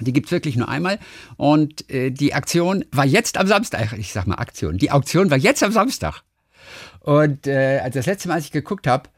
Die 0.00 0.12
gibt's 0.12 0.30
wirklich 0.30 0.56
nur 0.56 0.68
einmal. 0.68 0.98
Und 1.36 1.90
äh, 1.90 2.10
die 2.10 2.34
Aktion 2.34 2.84
war 2.92 3.06
jetzt 3.06 3.38
am 3.38 3.46
Samstag. 3.46 3.92
Ich 3.98 4.12
sag 4.12 4.26
mal 4.26 4.36
Aktion. 4.36 4.78
Die 4.78 4.90
Auktion 4.90 5.30
war 5.30 5.38
jetzt 5.38 5.62
am 5.62 5.72
Samstag. 5.72 6.22
Und 7.00 7.46
äh, 7.46 7.80
als 7.82 7.94
das 7.94 8.06
letzte 8.06 8.28
Mal, 8.28 8.34
als 8.34 8.44
ich 8.44 8.52
geguckt 8.52 8.86
habe, 8.86 9.08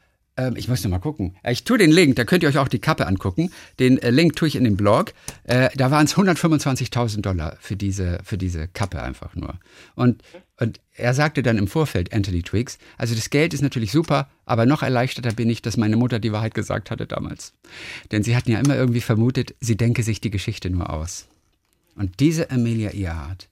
ähm, 0.40 0.56
ich 0.56 0.68
muss 0.68 0.82
noch 0.82 0.90
mal 0.90 0.98
gucken. 0.98 1.36
Äh, 1.42 1.52
ich 1.52 1.64
tue 1.64 1.78
den 1.78 1.90
Link, 1.90 2.16
da 2.16 2.24
könnt 2.24 2.42
ihr 2.42 2.48
euch 2.48 2.58
auch 2.58 2.68
die 2.68 2.78
Kappe 2.78 3.06
angucken. 3.06 3.50
Den 3.78 3.98
äh, 3.98 4.10
Link 4.10 4.36
tue 4.36 4.48
ich 4.48 4.56
in 4.56 4.64
den 4.64 4.76
Blog. 4.76 5.12
Äh, 5.44 5.68
da 5.76 5.90
waren 5.90 6.06
es 6.06 6.16
125.000 6.16 7.20
Dollar 7.20 7.56
für 7.60 7.76
diese, 7.76 8.18
für 8.24 8.38
diese 8.38 8.68
Kappe 8.68 9.02
einfach 9.02 9.34
nur. 9.34 9.58
Und, 9.94 10.22
und 10.58 10.80
er 10.94 11.14
sagte 11.14 11.42
dann 11.42 11.58
im 11.58 11.68
Vorfeld, 11.68 12.12
Anthony 12.12 12.42
Twiggs, 12.42 12.78
also 12.96 13.14
das 13.14 13.30
Geld 13.30 13.54
ist 13.54 13.62
natürlich 13.62 13.92
super, 13.92 14.28
aber 14.46 14.66
noch 14.66 14.82
erleichterter 14.82 15.32
bin 15.32 15.50
ich, 15.50 15.62
dass 15.62 15.76
meine 15.76 15.96
Mutter 15.96 16.18
die 16.18 16.32
Wahrheit 16.32 16.54
gesagt 16.54 16.90
hatte 16.90 17.06
damals. 17.06 17.52
Denn 18.10 18.22
sie 18.22 18.36
hatten 18.36 18.50
ja 18.50 18.58
immer 18.58 18.76
irgendwie 18.76 19.00
vermutet, 19.00 19.54
sie 19.60 19.76
denke 19.76 20.02
sich 20.02 20.20
die 20.20 20.30
Geschichte 20.30 20.70
nur 20.70 20.90
aus. 20.90 21.26
Und 21.96 22.20
diese 22.20 22.50
Amelia 22.50 22.92
Earhart, 22.92 23.48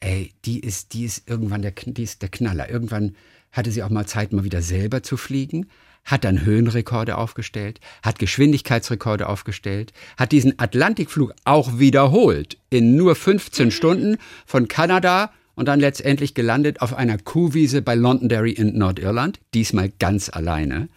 ey, 0.00 0.32
die 0.44 0.60
ist, 0.60 0.94
die 0.94 1.04
ist 1.04 1.28
irgendwann 1.28 1.62
der, 1.62 1.72
die 1.72 2.02
ist 2.02 2.22
der 2.22 2.28
Knaller. 2.28 2.70
Irgendwann 2.70 3.16
hatte 3.50 3.72
sie 3.72 3.82
auch 3.82 3.90
mal 3.90 4.06
Zeit, 4.06 4.32
mal 4.32 4.44
wieder 4.44 4.62
selber 4.62 5.02
zu 5.02 5.16
fliegen 5.16 5.66
hat 6.08 6.24
dann 6.24 6.44
Höhenrekorde 6.44 7.16
aufgestellt, 7.16 7.78
hat 8.02 8.18
Geschwindigkeitsrekorde 8.18 9.28
aufgestellt, 9.28 9.92
hat 10.16 10.32
diesen 10.32 10.58
Atlantikflug 10.58 11.34
auch 11.44 11.78
wiederholt 11.78 12.58
in 12.70 12.96
nur 12.96 13.14
15 13.14 13.70
Stunden 13.70 14.16
von 14.46 14.66
Kanada 14.66 15.30
und 15.54 15.66
dann 15.66 15.80
letztendlich 15.80 16.34
gelandet 16.34 16.80
auf 16.80 16.94
einer 16.94 17.18
Kuhwiese 17.18 17.82
bei 17.82 17.94
Londonderry 17.94 18.52
in 18.52 18.76
Nordirland, 18.76 19.38
diesmal 19.54 19.92
ganz 19.98 20.28
alleine. 20.28 20.88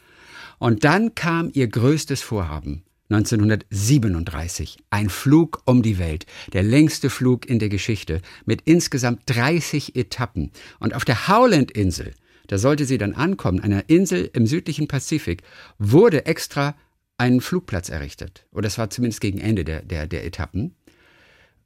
Und 0.60 0.84
dann 0.84 1.13
kam 1.13 1.50
ihr 1.54 1.67
größtes 1.67 2.21
Vorhaben. 2.21 2.84
1937. 3.10 4.78
Ein 4.89 5.10
Flug 5.10 5.62
um 5.65 5.82
die 5.82 6.00
Welt. 6.00 6.26
Der 6.54 6.63
längste 6.63 7.10
Flug 7.10 7.45
in 7.45 7.60
der 7.60 7.67
Geschichte. 7.67 8.21
Mit 8.45 8.62
insgesamt 8.65 9.24
30 9.26 9.95
Etappen. 9.95 10.52
Und 10.80 10.93
auf 10.93 11.04
der 11.04 11.28
Howland-Insel 11.28 12.13
da 12.47 12.58
sollte 12.58 12.86
sie 12.86 12.97
dann 12.97 13.13
ankommen, 13.13 13.60
einer 13.60 13.89
Insel 13.89 14.30
im 14.34 14.45
südlichen 14.45 14.88
Pazifik, 14.88 15.43
wurde 15.77 16.25
extra 16.25 16.75
ein 17.17 17.41
Flugplatz 17.41 17.89
errichtet. 17.89 18.45
Oder 18.51 18.67
es 18.67 18.77
war 18.77 18.89
zumindest 18.89 19.21
gegen 19.21 19.39
Ende 19.39 19.63
der, 19.63 19.82
der, 19.84 20.08
der 20.08 20.25
Etappen. 20.25 20.75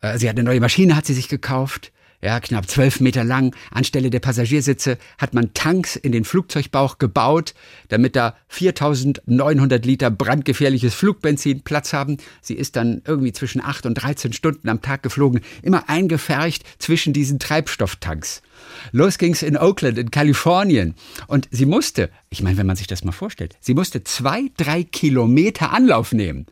Äh, 0.01 0.17
sie 0.17 0.27
hat 0.27 0.35
eine 0.35 0.43
neue 0.43 0.59
Maschine, 0.59 0.95
hat 0.95 1.05
sie 1.05 1.13
sich 1.13 1.29
gekauft 1.29 1.91
ja, 2.21 2.39
knapp 2.39 2.69
zwölf 2.69 2.99
Meter 2.99 3.23
lang. 3.23 3.55
Anstelle 3.71 4.09
der 4.09 4.19
Passagiersitze 4.19 4.97
hat 5.17 5.33
man 5.33 5.53
Tanks 5.53 5.95
in 5.95 6.11
den 6.11 6.25
Flugzeugbauch 6.25 6.97
gebaut, 6.97 7.53
damit 7.89 8.15
da 8.15 8.35
4900 8.47 9.85
Liter 9.85 10.09
brandgefährliches 10.09 10.93
Flugbenzin 10.93 11.61
Platz 11.61 11.93
haben. 11.93 12.17
Sie 12.41 12.55
ist 12.55 12.75
dann 12.75 13.01
irgendwie 13.05 13.33
zwischen 13.33 13.61
acht 13.61 13.85
und 13.85 13.95
13 13.95 14.33
Stunden 14.33 14.69
am 14.69 14.81
Tag 14.81 15.03
geflogen, 15.03 15.41
immer 15.61 15.89
eingefercht 15.89 16.63
zwischen 16.79 17.13
diesen 17.13 17.39
Treibstofftanks. 17.39 18.41
Los 18.91 19.17
ging's 19.17 19.41
in 19.41 19.57
Oakland 19.57 19.97
in 19.97 20.11
Kalifornien. 20.11 20.95
Und 21.27 21.47
sie 21.51 21.65
musste, 21.65 22.09
ich 22.29 22.41
meine, 22.41 22.57
wenn 22.57 22.67
man 22.67 22.75
sich 22.75 22.87
das 22.87 23.03
mal 23.03 23.11
vorstellt, 23.11 23.57
sie 23.59 23.73
musste 23.73 24.03
zwei, 24.03 24.51
drei 24.57 24.83
Kilometer 24.83 25.71
Anlauf 25.71 26.11
nehmen 26.11 26.45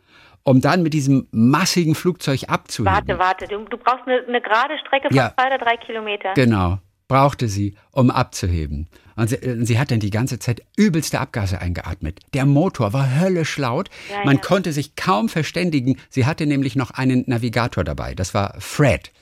um 0.44 0.60
dann 0.60 0.82
mit 0.82 0.94
diesem 0.94 1.26
massigen 1.32 1.94
Flugzeug 1.94 2.44
abzuheben. 2.48 2.92
Warte, 2.92 3.18
warte, 3.18 3.46
du, 3.46 3.64
du 3.64 3.76
brauchst 3.78 4.06
eine, 4.06 4.22
eine, 4.28 4.40
gerade 4.40 4.78
Strecke 4.78 5.08
von 5.08 5.16
ja, 5.16 5.34
zwei 5.34 5.46
oder 5.46 5.58
drei 5.58 5.76
Kilometern. 5.78 6.34
Genau, 6.34 6.78
brauchte 7.08 7.48
sie, 7.48 7.74
um 7.90 8.10
abzuheben. 8.10 8.88
Und 9.16 9.30
sie, 9.30 9.36
äh, 9.36 9.64
sie, 9.64 9.78
hat 9.78 9.90
dann 9.90 10.00
die 10.00 10.10
ganze 10.10 10.38
Zeit 10.38 10.62
übelste 10.76 11.18
Abgase 11.18 11.60
eingeatmet. 11.60 12.20
Der 12.34 12.44
Motor 12.44 12.92
war 12.92 13.20
höllisch 13.20 13.56
laut. 13.56 13.88
Ja, 14.10 14.24
Man 14.24 14.36
ja. 14.36 14.42
konnte 14.42 14.72
sich 14.72 14.96
kaum 14.96 15.28
verständigen. 15.28 15.98
Sie 16.10 16.26
hatte 16.26 16.46
nämlich 16.46 16.76
noch 16.76 16.90
einen 16.90 17.24
Navigator 17.26 17.82
dabei. 17.82 18.14
Das 18.14 18.34
war 18.34 18.54
Fred. 18.60 19.12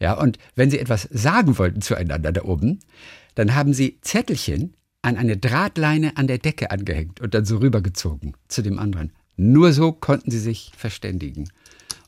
Ja, 0.00 0.14
und 0.14 0.38
wenn 0.56 0.70
sie 0.70 0.80
etwas 0.80 1.02
sagen 1.12 1.58
wollten 1.58 1.82
zueinander 1.82 2.32
da 2.32 2.42
oben, 2.42 2.80
dann 3.34 3.54
haben 3.54 3.72
sie 3.72 4.00
Zettelchen 4.00 4.74
an 5.02 5.16
eine 5.16 5.36
Drahtleine 5.36 6.16
an 6.16 6.28
der 6.28 6.38
Decke 6.38 6.70
angehängt 6.70 7.20
und 7.20 7.34
dann 7.34 7.44
so 7.44 7.58
rübergezogen 7.58 8.36
zu 8.48 8.62
dem 8.62 8.78
anderen. 8.78 9.12
Nur 9.36 9.72
so 9.72 9.92
konnten 9.92 10.30
sie 10.30 10.38
sich 10.38 10.72
verständigen. 10.76 11.48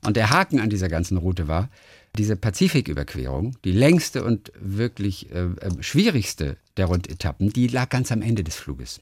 Und 0.02 0.16
der 0.16 0.30
Haken 0.30 0.60
an 0.60 0.70
dieser 0.70 0.88
ganzen 0.88 1.16
Route 1.16 1.48
war, 1.48 1.70
diese 2.16 2.37
Pazifiküberquerung, 2.37 3.56
die 3.64 3.72
längste 3.72 4.22
und 4.22 4.52
wirklich 4.60 5.30
äh, 5.32 5.44
äh, 5.44 5.70
schwierigste 5.80 6.56
der 6.76 6.87
Rundetappen, 6.87 7.50
die 7.50 7.66
lag 7.66 7.88
ganz 7.88 8.12
am 8.12 8.22
Ende 8.22 8.44
des 8.44 8.56
Fluges. 8.56 9.00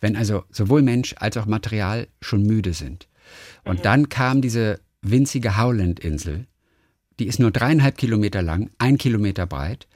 Wenn 0.00 0.16
also 0.16 0.42
sowohl 0.50 0.82
Mensch 0.82 1.14
als 1.18 1.36
auch 1.36 1.46
Material 1.46 2.08
schon 2.20 2.42
müde 2.42 2.72
sind. 2.72 3.06
Und 3.64 3.78
mhm. 3.78 3.82
dann 3.82 4.08
kam 4.08 4.40
diese 4.40 4.80
winzige 5.02 5.56
Howland-Insel, 5.56 6.46
die 7.20 7.26
ist 7.26 7.38
nur 7.38 7.50
dreieinhalb 7.50 7.96
Kilometer 7.96 8.42
lang, 8.42 8.70
ein 8.78 8.98
Kilometer 8.98 9.46
breit, 9.46 9.86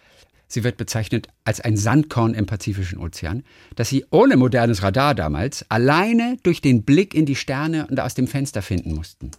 sie 0.48 0.64
wird 0.64 0.76
bezeichnet 0.76 1.28
als 1.44 1.60
ein 1.60 1.76
Sandkorn 1.76 2.34
im 2.34 2.46
Pazifischen 2.46 2.98
Ozean, 2.98 3.42
das 3.74 3.88
sie 3.88 4.04
ohne 4.10 4.36
modernes 4.36 4.82
Radar 4.82 5.14
damals 5.14 5.64
alleine 5.70 6.36
durch 6.42 6.60
den 6.60 6.84
Blick 6.84 7.14
in 7.14 7.26
die 7.26 7.36
Sterne 7.36 7.86
und 7.86 8.00
aus 8.00 8.14
dem 8.14 8.26
Fenster 8.26 8.62
finden 8.62 8.94
mussten. 8.94 9.30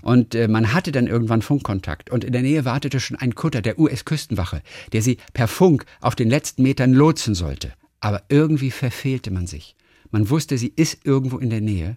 Und 0.00 0.34
äh, 0.34 0.48
man 0.48 0.72
hatte 0.72 0.92
dann 0.92 1.06
irgendwann 1.06 1.42
Funkkontakt. 1.42 2.10
Und 2.10 2.24
in 2.24 2.32
der 2.32 2.42
Nähe 2.42 2.64
wartete 2.64 3.00
schon 3.00 3.16
ein 3.16 3.34
Kutter 3.34 3.62
der 3.62 3.78
US-Küstenwache, 3.78 4.62
der 4.92 5.02
sie 5.02 5.18
per 5.32 5.48
Funk 5.48 5.84
auf 6.00 6.14
den 6.14 6.28
letzten 6.28 6.62
Metern 6.62 6.92
lotsen 6.92 7.34
sollte. 7.34 7.72
Aber 8.00 8.22
irgendwie 8.28 8.70
verfehlte 8.70 9.30
man 9.30 9.46
sich. 9.46 9.76
Man 10.10 10.28
wusste, 10.28 10.58
sie 10.58 10.72
ist 10.74 11.06
irgendwo 11.06 11.38
in 11.38 11.50
der 11.50 11.60
Nähe. 11.60 11.96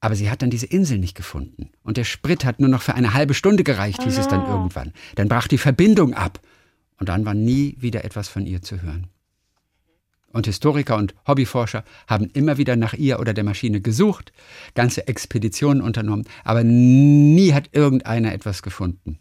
Aber 0.00 0.14
sie 0.14 0.30
hat 0.30 0.42
dann 0.42 0.50
diese 0.50 0.66
Insel 0.66 0.98
nicht 0.98 1.16
gefunden. 1.16 1.70
Und 1.82 1.96
der 1.96 2.04
Sprit 2.04 2.44
hat 2.44 2.60
nur 2.60 2.68
noch 2.68 2.82
für 2.82 2.94
eine 2.94 3.14
halbe 3.14 3.34
Stunde 3.34 3.64
gereicht, 3.64 4.02
hieß 4.04 4.16
es 4.16 4.28
dann 4.28 4.42
ah. 4.42 4.54
irgendwann. 4.54 4.92
Dann 5.16 5.28
brach 5.28 5.48
die 5.48 5.58
Verbindung 5.58 6.14
ab. 6.14 6.40
Und 6.98 7.08
dann 7.08 7.24
war 7.24 7.34
nie 7.34 7.76
wieder 7.78 8.04
etwas 8.04 8.28
von 8.28 8.46
ihr 8.46 8.62
zu 8.62 8.82
hören. 8.82 9.06
Und 10.30 10.46
Historiker 10.46 10.96
und 10.96 11.14
Hobbyforscher 11.26 11.84
haben 12.06 12.26
immer 12.26 12.58
wieder 12.58 12.76
nach 12.76 12.92
ihr 12.92 13.18
oder 13.18 13.32
der 13.32 13.44
Maschine 13.44 13.80
gesucht, 13.80 14.32
ganze 14.74 15.08
Expeditionen 15.08 15.82
unternommen, 15.82 16.26
aber 16.44 16.64
nie 16.64 17.54
hat 17.54 17.70
irgendeiner 17.72 18.32
etwas 18.34 18.62
gefunden. 18.62 19.18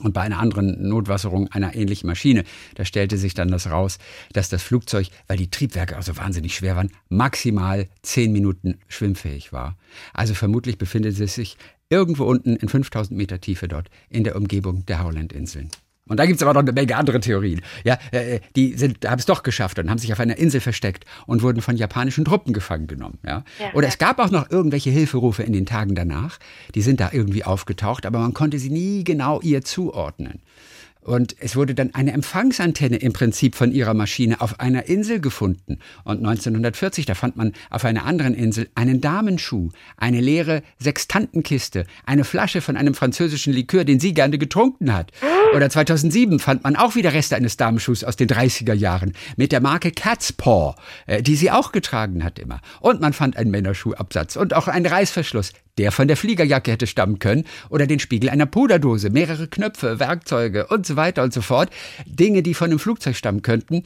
Und 0.00 0.12
bei 0.12 0.20
einer 0.20 0.38
anderen 0.38 0.88
Notwasserung 0.88 1.48
einer 1.48 1.74
ähnlichen 1.74 2.06
Maschine, 2.06 2.44
da 2.76 2.84
stellte 2.84 3.16
sich 3.16 3.34
dann 3.34 3.48
das 3.48 3.68
raus, 3.68 3.98
dass 4.32 4.48
das 4.48 4.62
Flugzeug, 4.62 5.08
weil 5.26 5.38
die 5.38 5.50
Triebwerke 5.50 5.96
also 5.96 6.16
wahnsinnig 6.16 6.54
schwer 6.54 6.76
waren, 6.76 6.92
maximal 7.08 7.88
zehn 8.02 8.30
Minuten 8.30 8.78
schwimmfähig 8.86 9.52
war. 9.52 9.76
Also 10.12 10.34
vermutlich 10.34 10.78
befindet 10.78 11.18
es 11.18 11.34
sich 11.34 11.56
irgendwo 11.88 12.24
unten 12.24 12.54
in 12.54 12.68
5000 12.68 13.16
Meter 13.16 13.40
Tiefe 13.40 13.66
dort 13.66 13.88
in 14.08 14.22
der 14.22 14.36
Umgebung 14.36 14.86
der 14.86 15.02
Howland-Inseln. 15.02 15.70
Und 16.08 16.18
da 16.18 16.26
gibt 16.26 16.36
es 16.36 16.42
aber 16.42 16.54
noch 16.54 16.62
eine 16.62 16.72
Menge 16.72 16.96
andere 16.96 17.20
Theorien. 17.20 17.60
Ja, 17.84 17.98
äh, 18.10 18.40
die 18.56 18.74
sind, 18.74 19.06
haben 19.08 19.18
es 19.18 19.26
doch 19.26 19.42
geschafft 19.42 19.78
und 19.78 19.90
haben 19.90 19.98
sich 19.98 20.12
auf 20.12 20.20
einer 20.20 20.36
Insel 20.36 20.60
versteckt 20.60 21.04
und 21.26 21.42
wurden 21.42 21.62
von 21.62 21.76
japanischen 21.76 22.24
Truppen 22.24 22.52
gefangen 22.52 22.86
genommen. 22.86 23.18
Ja? 23.24 23.44
ja 23.58 23.72
Oder 23.74 23.86
ja. 23.86 23.92
es 23.92 23.98
gab 23.98 24.18
auch 24.18 24.30
noch 24.30 24.50
irgendwelche 24.50 24.90
Hilferufe 24.90 25.42
in 25.42 25.52
den 25.52 25.66
Tagen 25.66 25.94
danach. 25.94 26.38
Die 26.74 26.82
sind 26.82 27.00
da 27.00 27.10
irgendwie 27.12 27.44
aufgetaucht, 27.44 28.06
aber 28.06 28.18
man 28.18 28.34
konnte 28.34 28.58
sie 28.58 28.70
nie 28.70 29.04
genau 29.04 29.40
ihr 29.40 29.62
zuordnen. 29.62 30.40
Und 31.08 31.36
es 31.40 31.56
wurde 31.56 31.74
dann 31.74 31.94
eine 31.94 32.12
Empfangsantenne 32.12 32.96
im 32.96 33.14
Prinzip 33.14 33.54
von 33.54 33.72
ihrer 33.72 33.94
Maschine 33.94 34.42
auf 34.42 34.60
einer 34.60 34.90
Insel 34.90 35.20
gefunden. 35.20 35.78
Und 36.04 36.18
1940, 36.18 37.06
da 37.06 37.14
fand 37.14 37.34
man 37.34 37.54
auf 37.70 37.86
einer 37.86 38.04
anderen 38.04 38.34
Insel 38.34 38.68
einen 38.74 39.00
Damenschuh, 39.00 39.70
eine 39.96 40.20
leere 40.20 40.62
Sextantenkiste, 40.78 41.86
eine 42.04 42.24
Flasche 42.24 42.60
von 42.60 42.76
einem 42.76 42.92
französischen 42.92 43.54
Likör, 43.54 43.86
den 43.86 44.00
sie 44.00 44.12
gerne 44.12 44.36
getrunken 44.36 44.92
hat. 44.92 45.12
Oder 45.56 45.70
2007 45.70 46.40
fand 46.40 46.62
man 46.64 46.76
auch 46.76 46.94
wieder 46.94 47.14
Reste 47.14 47.36
eines 47.36 47.56
Damenschuhs 47.56 48.04
aus 48.04 48.16
den 48.16 48.28
30er 48.28 48.74
Jahren 48.74 49.14
mit 49.38 49.50
der 49.50 49.62
Marke 49.62 49.92
Cat's 49.92 50.34
Paw, 50.34 50.74
äh, 51.06 51.22
die 51.22 51.36
sie 51.36 51.50
auch 51.50 51.72
getragen 51.72 52.22
hat 52.22 52.38
immer. 52.38 52.60
Und 52.80 53.00
man 53.00 53.14
fand 53.14 53.38
einen 53.38 53.50
Männerschuhabsatz 53.50 54.36
und 54.36 54.52
auch 54.52 54.68
einen 54.68 54.84
Reißverschluss 54.84 55.54
der 55.78 55.92
von 55.92 56.08
der 56.08 56.16
Fliegerjacke 56.16 56.72
hätte 56.72 56.86
stammen 56.86 57.18
können, 57.18 57.44
oder 57.70 57.86
den 57.86 58.00
Spiegel 58.00 58.28
einer 58.30 58.46
Puderdose, 58.46 59.10
mehrere 59.10 59.48
Knöpfe, 59.48 59.98
Werkzeuge 59.98 60.66
und 60.66 60.84
so 60.84 60.96
weiter 60.96 61.22
und 61.22 61.32
so 61.32 61.40
fort. 61.40 61.70
Dinge, 62.06 62.42
die 62.42 62.54
von 62.54 62.70
einem 62.70 62.78
Flugzeug 62.78 63.16
stammen 63.16 63.42
könnten. 63.42 63.82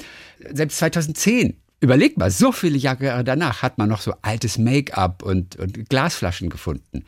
Selbst 0.53 0.79
2010 0.79 1.59
Überleg 1.83 2.17
mal, 2.17 2.31
so 2.31 2.53
viele 2.53 2.79
Jahre 2.79 3.25
danach 3.25 3.63
hat 3.63 3.77
man 3.77 3.89
noch 3.89 4.01
so 4.01 4.15
altes 4.23 4.57
Make-up 4.57 5.25
und, 5.25 5.57
und, 5.57 5.91
Glasflaschen 5.91 6.49
gefunden. 6.49 7.05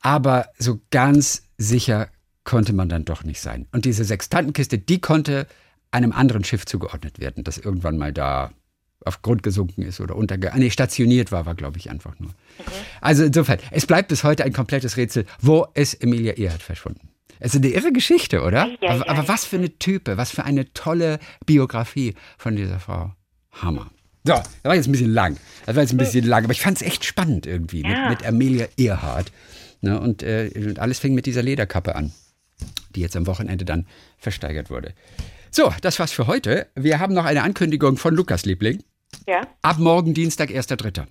Aber 0.00 0.50
so 0.58 0.78
ganz 0.90 1.44
sicher 1.56 2.10
konnte 2.44 2.74
man 2.74 2.90
dann 2.90 3.06
doch 3.06 3.24
nicht 3.24 3.40
sein. 3.40 3.66
Und 3.72 3.86
diese 3.86 4.04
Sextantenkiste, 4.04 4.76
die 4.76 5.00
konnte 5.00 5.46
einem 5.90 6.12
anderen 6.12 6.44
Schiff 6.44 6.66
zugeordnet 6.66 7.18
werden, 7.18 7.44
das 7.44 7.56
irgendwann 7.56 7.96
mal 7.96 8.12
da 8.12 8.52
auf 9.04 9.22
Grund 9.22 9.42
gesunken 9.42 9.82
ist 9.82 10.00
oder 10.00 10.16
unterge 10.16 10.52
ah, 10.52 10.56
nee, 10.56 10.70
stationiert 10.70 11.32
war, 11.32 11.46
war 11.46 11.54
glaube 11.54 11.78
ich 11.78 11.90
einfach 11.90 12.18
nur. 12.18 12.30
Okay. 12.58 12.70
Also 13.00 13.24
insofern, 13.24 13.58
es 13.70 13.86
bleibt 13.86 14.08
bis 14.08 14.24
heute 14.24 14.44
ein 14.44 14.52
komplettes 14.52 14.96
Rätsel, 14.96 15.26
wo 15.40 15.66
ist 15.74 16.02
Emilia 16.02 16.34
Earhart 16.34 16.62
verschwunden? 16.62 17.08
Es 17.40 17.54
ist 17.54 17.64
eine 17.64 17.72
irre 17.74 17.92
Geschichte, 17.92 18.42
oder? 18.42 18.68
Ja, 18.80 18.90
aber, 18.90 19.06
ja, 19.06 19.08
aber 19.08 19.28
was 19.28 19.44
für 19.44 19.56
eine 19.56 19.78
Type, 19.78 20.16
was 20.16 20.30
für 20.30 20.44
eine 20.44 20.72
tolle 20.72 21.18
Biografie 21.44 22.14
von 22.38 22.56
dieser 22.56 22.80
Frau. 22.80 23.12
Hammer. 23.62 23.90
So, 24.24 24.32
das 24.32 24.50
war 24.62 24.74
jetzt 24.74 24.88
ein 24.88 24.92
bisschen 24.92 25.12
lang. 25.12 25.36
Das 25.66 25.76
war 25.76 25.82
jetzt 25.82 25.92
ein 25.92 25.98
bisschen 25.98 26.24
lang, 26.24 26.44
aber 26.44 26.52
ich 26.52 26.62
fand 26.62 26.78
es 26.78 26.86
echt 26.86 27.04
spannend 27.04 27.46
irgendwie 27.46 27.82
mit, 27.82 28.08
mit 28.08 28.26
Amelia 28.26 28.66
Earhart. 28.78 29.30
Ne, 29.82 30.00
und, 30.00 30.22
äh, 30.22 30.50
und 30.56 30.78
alles 30.78 30.98
fing 30.98 31.14
mit 31.14 31.26
dieser 31.26 31.42
Lederkappe 31.42 31.94
an, 31.94 32.12
die 32.94 33.00
jetzt 33.00 33.16
am 33.16 33.26
Wochenende 33.26 33.66
dann 33.66 33.86
versteigert 34.16 34.70
wurde. 34.70 34.94
So, 35.50 35.72
das 35.82 35.98
war's 35.98 36.10
für 36.10 36.26
heute. 36.26 36.68
Wir 36.74 37.00
haben 37.00 37.12
noch 37.12 37.26
eine 37.26 37.42
Ankündigung 37.42 37.98
von 37.98 38.14
Lukas 38.14 38.46
Liebling. 38.46 38.82
Ja. 39.26 39.46
Ab 39.62 39.78
morgen 39.78 40.14
Dienstag, 40.14 40.50
1.3. 40.50 41.06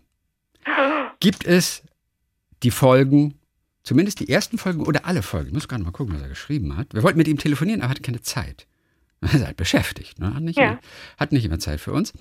Gibt 1.19 1.45
es 1.45 1.83
die 2.63 2.71
Folgen, 2.71 3.39
zumindest 3.83 4.19
die 4.19 4.29
ersten 4.29 4.57
Folgen 4.57 4.81
oder 4.81 5.05
alle 5.05 5.21
Folgen? 5.21 5.47
Ich 5.47 5.53
muss 5.53 5.67
gerade 5.67 5.83
mal 5.83 5.91
gucken, 5.91 6.15
was 6.15 6.21
er 6.21 6.29
geschrieben 6.29 6.77
hat. 6.77 6.93
Wir 6.93 7.03
wollten 7.03 7.17
mit 7.17 7.27
ihm 7.27 7.37
telefonieren, 7.37 7.81
aber 7.81 7.87
er 7.87 7.91
hatte 7.91 8.01
keine 8.01 8.21
Zeit. 8.21 8.67
Er 9.23 9.35
ist 9.35 9.45
halt 9.45 9.55
beschäftigt, 9.55 10.19
ne? 10.19 10.33
hat, 10.33 10.43
nicht 10.43 10.59
ja. 10.59 10.71
immer, 10.71 10.79
hat 11.17 11.31
nicht 11.31 11.45
immer 11.45 11.57
Zeit 11.57 11.79
für 11.79 11.93
uns. 11.93 12.11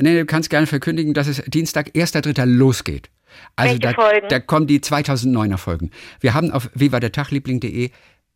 Nee, 0.00 0.18
du 0.18 0.26
kannst 0.26 0.50
gerne 0.50 0.66
verkündigen, 0.66 1.14
dass 1.14 1.28
es 1.28 1.40
Dienstag, 1.46 1.90
1.3. 1.90 2.44
losgeht. 2.44 3.08
Also 3.54 3.78
da, 3.78 3.92
da, 4.28 4.40
kommen 4.40 4.66
die 4.66 4.80
2009er 4.80 5.58
Folgen. 5.58 5.92
Wir 6.18 6.34
haben 6.34 6.50
auf 6.50 6.70
vivadertagliebling.de 6.74 7.92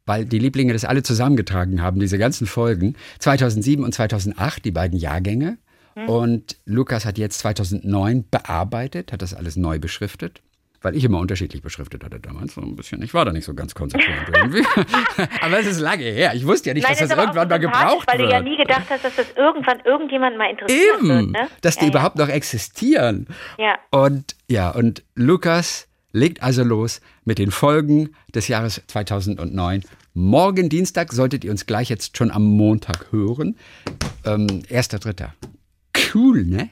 weil 0.08 0.24
die 0.24 0.38
Lieblinge 0.38 0.72
das 0.72 0.84
alle 0.84 1.02
zusammengetragen 1.02 1.82
haben, 1.82 2.00
diese 2.00 2.18
ganzen 2.18 2.46
Folgen. 2.46 2.96
2007 3.18 3.84
und 3.84 3.92
2008, 3.92 4.64
die 4.64 4.70
beiden 4.70 4.98
Jahrgänge. 4.98 5.58
Mhm. 5.98 6.08
Und 6.08 6.56
Lukas 6.64 7.04
hat 7.04 7.18
jetzt 7.18 7.38
2009 7.40 8.24
bearbeitet, 8.30 9.12
hat 9.12 9.22
das 9.22 9.34
alles 9.34 9.56
neu 9.56 9.78
beschriftet. 9.78 10.42
Weil 10.80 10.94
ich 10.94 11.02
immer 11.02 11.18
unterschiedlich 11.18 11.60
beschriftet 11.60 12.04
hatte 12.04 12.20
damals 12.20 12.54
so 12.54 12.60
ein 12.60 12.76
bisschen. 12.76 13.02
Ich 13.02 13.12
war 13.12 13.24
da 13.24 13.32
nicht 13.32 13.44
so 13.44 13.52
ganz 13.52 13.74
konsequent 13.74 14.28
irgendwie. 14.32 14.64
aber 15.40 15.58
es 15.58 15.66
ist 15.66 15.80
lange 15.80 16.04
her. 16.04 16.34
Ich 16.34 16.46
wusste 16.46 16.70
ja 16.70 16.74
nicht, 16.74 16.84
Nein, 16.84 16.96
dass 16.96 17.08
das 17.08 17.18
irgendwann 17.18 17.48
mal 17.48 17.58
gebraucht 17.58 18.06
weil 18.06 18.18
wird. 18.20 18.30
Weil 18.30 18.42
du 18.42 18.48
ja 18.48 18.52
nie 18.52 18.56
gedacht 18.56 18.86
hast, 18.88 19.04
dass 19.04 19.16
das 19.16 19.26
irgendwann 19.34 19.80
irgendjemand 19.84 20.38
mal 20.38 20.50
interessiert 20.50 20.98
Eben, 20.98 21.08
wird. 21.08 21.30
Ne? 21.30 21.48
Dass 21.62 21.76
die 21.78 21.86
ja, 21.86 21.90
überhaupt 21.90 22.16
noch 22.16 22.28
existieren. 22.28 23.26
Ja. 23.58 23.76
Und 23.90 24.36
ja, 24.46 24.70
und 24.70 25.02
Lukas 25.16 25.88
legt 26.12 26.44
also 26.44 26.62
los 26.62 27.00
mit 27.24 27.38
den 27.38 27.50
Folgen 27.50 28.14
des 28.32 28.46
Jahres 28.46 28.82
2009. 28.86 29.82
Morgen 30.14 30.68
Dienstag 30.68 31.12
solltet 31.12 31.44
ihr 31.44 31.50
uns 31.50 31.66
gleich 31.66 31.88
jetzt 31.88 32.16
schon 32.16 32.30
am 32.30 32.44
Montag 32.44 33.10
hören. 33.10 33.56
Ähm, 34.24 34.46
1.3 34.70 35.26
cool, 36.14 36.44
ne? 36.44 36.70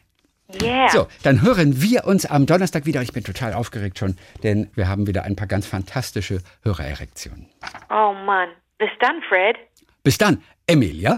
Yeah. 0.63 0.89
So, 0.91 1.09
dann 1.23 1.43
hören 1.43 1.83
wir 1.83 2.05
uns 2.07 2.25
am 2.25 2.47
Donnerstag 2.47 2.87
wieder. 2.87 3.03
Ich 3.03 3.13
bin 3.13 3.25
total 3.25 3.53
aufgeregt 3.53 3.99
schon, 3.99 4.17
denn 4.43 4.71
wir 4.75 4.89
haben 4.89 5.07
wieder 5.07 5.25
ein 5.25 5.35
paar 5.35 5.49
ganz 5.49 5.67
fantastische 5.67 6.41
Hörererektionen. 6.63 7.47
Oh 7.91 8.13
Mann. 8.13 8.51
Bis 8.79 8.91
dann, 9.01 9.23
Fred. 9.29 9.57
Bis 10.05 10.19
dann, 10.19 10.43
Emilia. 10.67 11.15